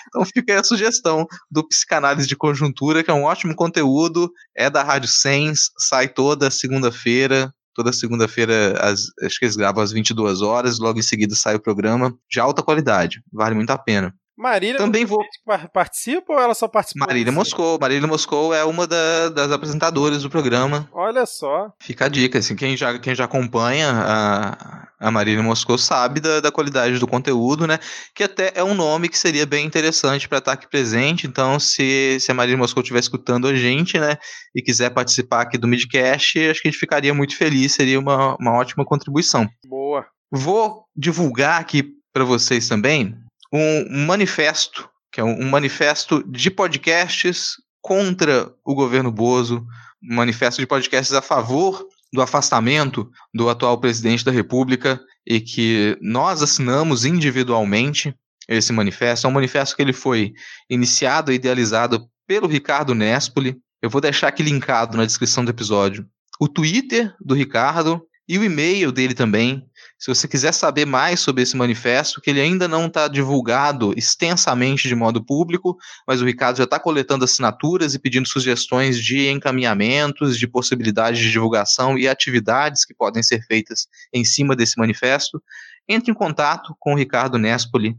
[0.07, 4.85] Então fica a sugestão do Psicanálise de Conjuntura, que é um ótimo conteúdo, é da
[4.85, 8.75] Rádio Sens, sai toda segunda-feira, toda segunda-feira,
[9.23, 12.63] acho que eles gravam às 22 horas, logo em seguida sai o programa, de alta
[12.63, 14.15] qualidade, vale muito a pena.
[14.37, 15.25] Marília também vou
[15.73, 17.07] participa ou ela só participa?
[17.07, 20.89] Marília Moscou, Marília Moscou é uma da, das apresentadoras do programa.
[20.93, 21.73] Olha só.
[21.81, 26.41] Fica a dica, assim, quem já, quem já acompanha a, a Marília Moscou sabe da,
[26.41, 27.79] da qualidade do conteúdo, né?
[28.13, 31.29] Que até é um nome que seria bem interessante para estar aqui presente.
[31.29, 34.17] Então, se, se a Marília Moscou estiver escutando a gente, né,
[34.55, 38.37] e quiser participar aqui do Midcast, acho que a gente ficaria muito feliz, seria uma,
[38.41, 39.49] uma ótima contribuição.
[39.65, 40.05] Boa.
[40.33, 43.24] Vou divulgar aqui para vocês também
[43.55, 49.65] um manifesto, que é um manifesto de podcasts contra o governo Bozo,
[50.03, 55.97] um manifesto de podcasts a favor do afastamento do atual presidente da República e que
[56.01, 58.15] nós assinamos individualmente
[58.49, 59.27] esse manifesto.
[59.27, 60.33] É um manifesto que ele foi
[60.69, 63.57] iniciado e idealizado pelo Ricardo Nespoli.
[63.81, 66.07] Eu vou deixar aqui linkado na descrição do episódio
[66.41, 69.65] o Twitter do Ricardo e o e-mail dele também,
[70.05, 74.87] se você quiser saber mais sobre esse manifesto, que ele ainda não está divulgado extensamente
[74.87, 80.39] de modo público, mas o Ricardo já está coletando assinaturas e pedindo sugestões de encaminhamentos,
[80.39, 85.43] de possibilidades de divulgação e atividades que podem ser feitas em cima desse manifesto,
[85.89, 87.97] entre em contato com o Ricardo Nespoli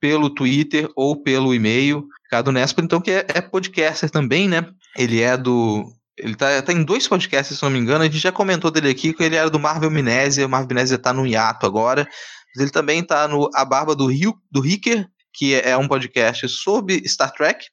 [0.00, 2.04] pelo Twitter ou pelo e-mail.
[2.24, 4.66] Ricardo Nespoli, então, que é, é podcaster também, né?
[4.98, 8.02] Ele é do ele tá, tá, em dois podcasts, se não me engano.
[8.02, 10.46] A gente já comentou dele aqui, que ele era do Marvel Amnésia.
[10.46, 12.06] O Marvel Amnésia tá no hiato agora.
[12.54, 16.48] Mas ele também tá no A Barba do Rio, do Ricker, que é um podcast
[16.48, 17.66] sobre Star Trek.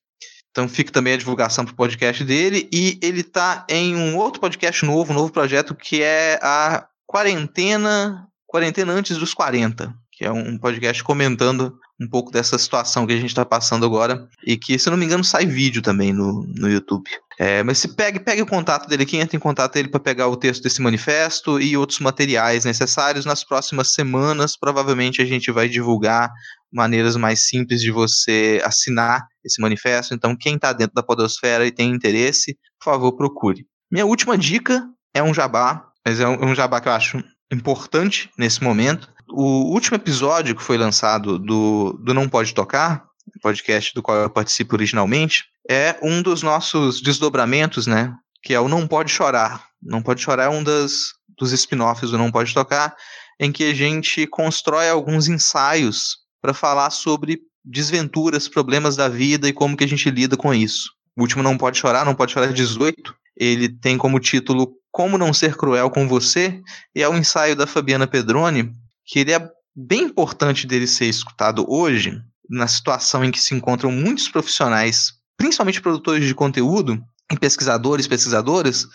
[0.49, 2.67] Então fica também a divulgação pro podcast dele.
[2.73, 8.27] E ele tá em um outro podcast novo, um novo projeto, que é a Quarentena.
[8.47, 9.93] Quarentena antes dos 40.
[10.11, 14.27] Que é um podcast comentando um pouco dessa situação que a gente está passando agora.
[14.45, 17.09] E que, se não me engano, sai vídeo também no, no YouTube.
[17.43, 20.27] É, mas se pegue, pegue o contato dele aqui, entre em contato dele para pegar
[20.27, 23.25] o texto desse manifesto e outros materiais necessários.
[23.25, 26.31] Nas próximas semanas, provavelmente a gente vai divulgar
[26.71, 30.13] maneiras mais simples de você assinar esse manifesto.
[30.13, 33.65] Então, quem está dentro da Podosfera e tem interesse, por favor, procure.
[33.91, 38.29] Minha última dica é um jabá, mas é um, um jabá que eu acho importante
[38.37, 39.11] nesse momento.
[39.27, 43.03] O último episódio que foi lançado do, do Não Pode Tocar,
[43.39, 48.13] podcast do qual eu participo originalmente, é um dos nossos desdobramentos, né?
[48.43, 49.65] Que é o Não Pode Chorar.
[49.81, 52.95] Não Pode Chorar é um das, dos spin-offs do Não Pode Tocar,
[53.39, 59.53] em que a gente constrói alguns ensaios para falar sobre desventuras, problemas da vida e
[59.53, 60.91] como que a gente lida com isso.
[61.15, 65.33] O último Não Pode Chorar, Não Pode Chorar 18, ele tem como título Como Não
[65.33, 66.61] Ser Cruel com Você,
[66.95, 68.71] e é um ensaio da Fabiana Pedroni,
[69.05, 72.21] que ele é bem importante dele ser escutado hoje,
[72.51, 77.01] na situação em que se encontram muitos profissionais, principalmente produtores de conteúdo,
[77.31, 78.85] e pesquisadores, pesquisadoras,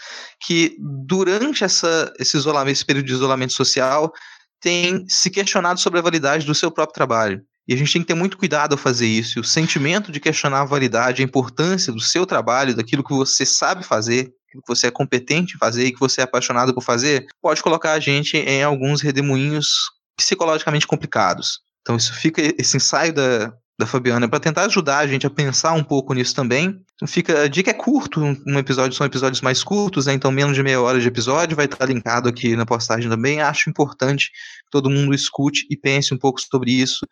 [0.46, 0.76] que
[1.06, 4.12] durante essa, esse, isolamento, esse período de isolamento social
[4.60, 7.40] têm se questionado sobre a validade do seu próprio trabalho.
[7.68, 9.38] E a gente tem que ter muito cuidado ao fazer isso.
[9.38, 13.44] E o sentimento de questionar a validade, a importância do seu trabalho, daquilo que você
[13.44, 17.26] sabe fazer, que você é competente em fazer e que você é apaixonado por fazer,
[17.42, 19.68] pode colocar a gente em alguns redemoinhos
[20.16, 21.60] psicologicamente complicados.
[21.86, 25.72] Então isso fica esse ensaio da, da Fabiana para tentar ajudar a gente a pensar
[25.74, 26.80] um pouco nisso também.
[26.96, 30.12] Então fica a dica é curto, um episódio são episódios mais curtos, né?
[30.12, 33.40] Então menos de meia hora de episódio vai estar linkado aqui na postagem também.
[33.40, 37.06] Acho importante que todo mundo escute e pense um pouco sobre isso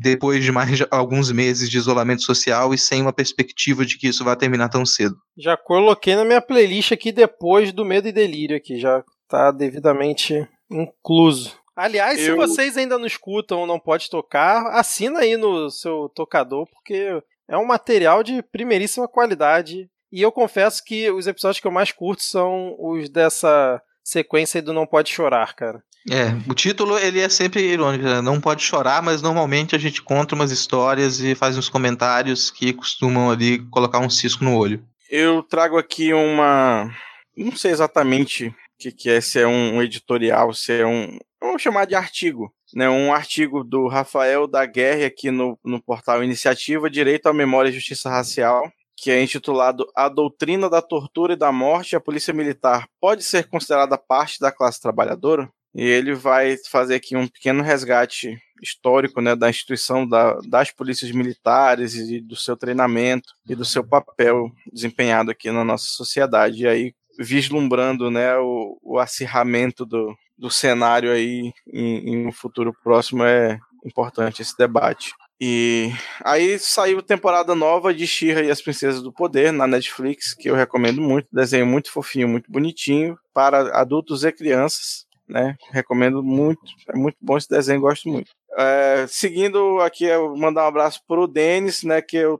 [0.00, 4.06] depois de mais de alguns meses de isolamento social e sem uma perspectiva de que
[4.06, 5.16] isso vai terminar tão cedo.
[5.36, 10.46] Já coloquei na minha playlist aqui depois do Medo e Delírio aqui, já está devidamente
[10.70, 11.59] incluso.
[11.74, 12.24] Aliás, eu...
[12.24, 17.22] se vocês ainda não escutam ou não pode tocar, assina aí no seu tocador, porque
[17.48, 19.88] é um material de primeiríssima qualidade.
[20.12, 24.72] E eu confesso que os episódios que eu mais curto são os dessa sequência do
[24.72, 25.82] Não Pode Chorar, cara.
[26.08, 28.22] É, o título ele é sempre irônico, né?
[28.22, 32.72] não pode chorar, mas normalmente a gente conta umas histórias e faz uns comentários que
[32.72, 34.82] costumam ali colocar um cisco no olho.
[35.10, 36.90] Eu trago aqui uma.
[37.36, 41.62] Não sei exatamente o que, que é, se é um editorial, se é um, vamos
[41.62, 42.88] chamar de artigo, né?
[42.88, 47.72] Um artigo do Rafael da Guerra aqui no, no portal Iniciativa Direito à Memória e
[47.72, 52.86] Justiça Racial, que é intitulado A Doutrina da Tortura e da Morte, a Polícia Militar
[53.00, 55.50] pode ser considerada parte da classe trabalhadora?
[55.74, 61.10] E ele vai fazer aqui um pequeno resgate histórico né, da instituição da, das polícias
[61.12, 66.64] militares e do seu treinamento e do seu papel desempenhado aqui na nossa sociedade.
[66.64, 72.74] E aí, vislumbrando né, o, o acirramento do, do cenário aí em, em um futuro
[72.82, 75.12] próximo é importante esse debate.
[75.42, 75.90] E
[76.22, 80.54] aí saiu temporada nova de She-Ra e as Princesas do Poder na Netflix, que eu
[80.54, 81.28] recomendo muito.
[81.32, 85.56] Desenho muito fofinho, muito bonitinho para adultos e crianças, né?
[85.70, 86.60] Recomendo muito.
[86.88, 88.32] É muito bom esse desenho, gosto muito.
[88.58, 92.02] É, seguindo aqui, eu mandar um abraço pro Denis, né?
[92.02, 92.38] Que eu,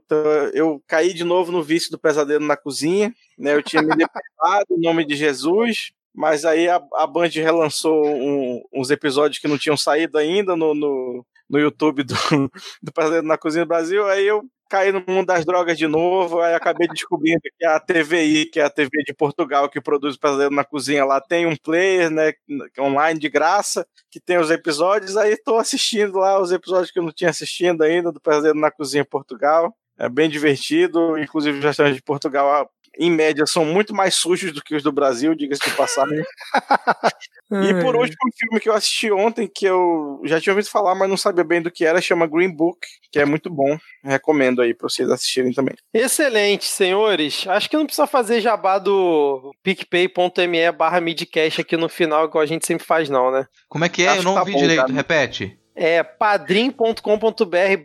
[0.53, 3.55] eu caí de novo no vício do pesadelo na cozinha, né?
[3.55, 8.61] Eu tinha me deparado em nome de Jesus, mas aí a, a Band relançou um,
[8.73, 12.13] uns episódios que não tinham saído ainda no, no, no YouTube do,
[12.81, 16.39] do Pesadelo na Cozinha do Brasil, aí eu caí no mundo das drogas de novo,
[16.39, 20.19] aí acabei descobrindo que a TVI, que é a TV de Portugal que produz o
[20.19, 22.31] Pesadelo na Cozinha lá, tem um player, né,
[22.79, 27.03] online de graça, que tem os episódios, aí estou assistindo lá os episódios que eu
[27.03, 29.75] não tinha assistido ainda do Pesadelo na Cozinha Portugal.
[29.99, 34.61] É bem divertido, inclusive os restaurantes de Portugal em média, são muito mais sujos do
[34.61, 36.17] que os do Brasil, diga-se de passagem.
[37.51, 40.93] e por último, um filme que eu assisti ontem, que eu já tinha ouvido falar,
[40.95, 42.79] mas não sabia bem do que era, chama Green Book,
[43.11, 43.77] que é muito bom.
[44.03, 45.75] Recomendo aí pra vocês assistirem também.
[45.93, 47.45] Excelente, senhores.
[47.47, 52.47] Acho que não precisa fazer jabá do picpay.me barra midcast aqui no final, igual a
[52.47, 53.45] gente sempre faz, não, né?
[53.69, 54.09] Como é que é?
[54.09, 54.93] Acho eu não tá ouvi bom, direito, cara.
[54.93, 57.01] repete é padrim.com.br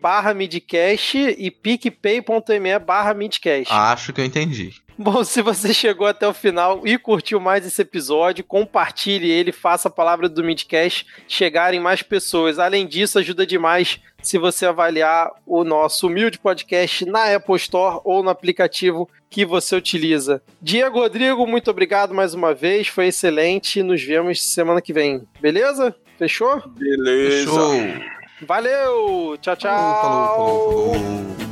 [0.00, 3.72] barra midcast e picpay.me barra midcast.
[3.72, 4.72] Acho que eu entendi.
[4.98, 9.88] Bom, se você chegou até o final e curtiu mais esse episódio, compartilhe ele, faça
[9.88, 12.58] a palavra do Midcast chegar em mais pessoas.
[12.58, 18.22] Além disso, ajuda demais se você avaliar o nosso humilde podcast na Apple Store ou
[18.22, 20.42] no aplicativo que você utiliza.
[20.62, 23.82] Diego Rodrigo, muito obrigado mais uma vez, foi excelente.
[23.82, 25.94] Nos vemos semana que vem, beleza?
[26.18, 26.62] Fechou?
[26.70, 27.50] Beleza.
[27.50, 28.16] Fechou.
[28.42, 29.36] Valeu!
[29.40, 29.70] Tchau, tchau!
[29.70, 31.45] falou, falou, falou.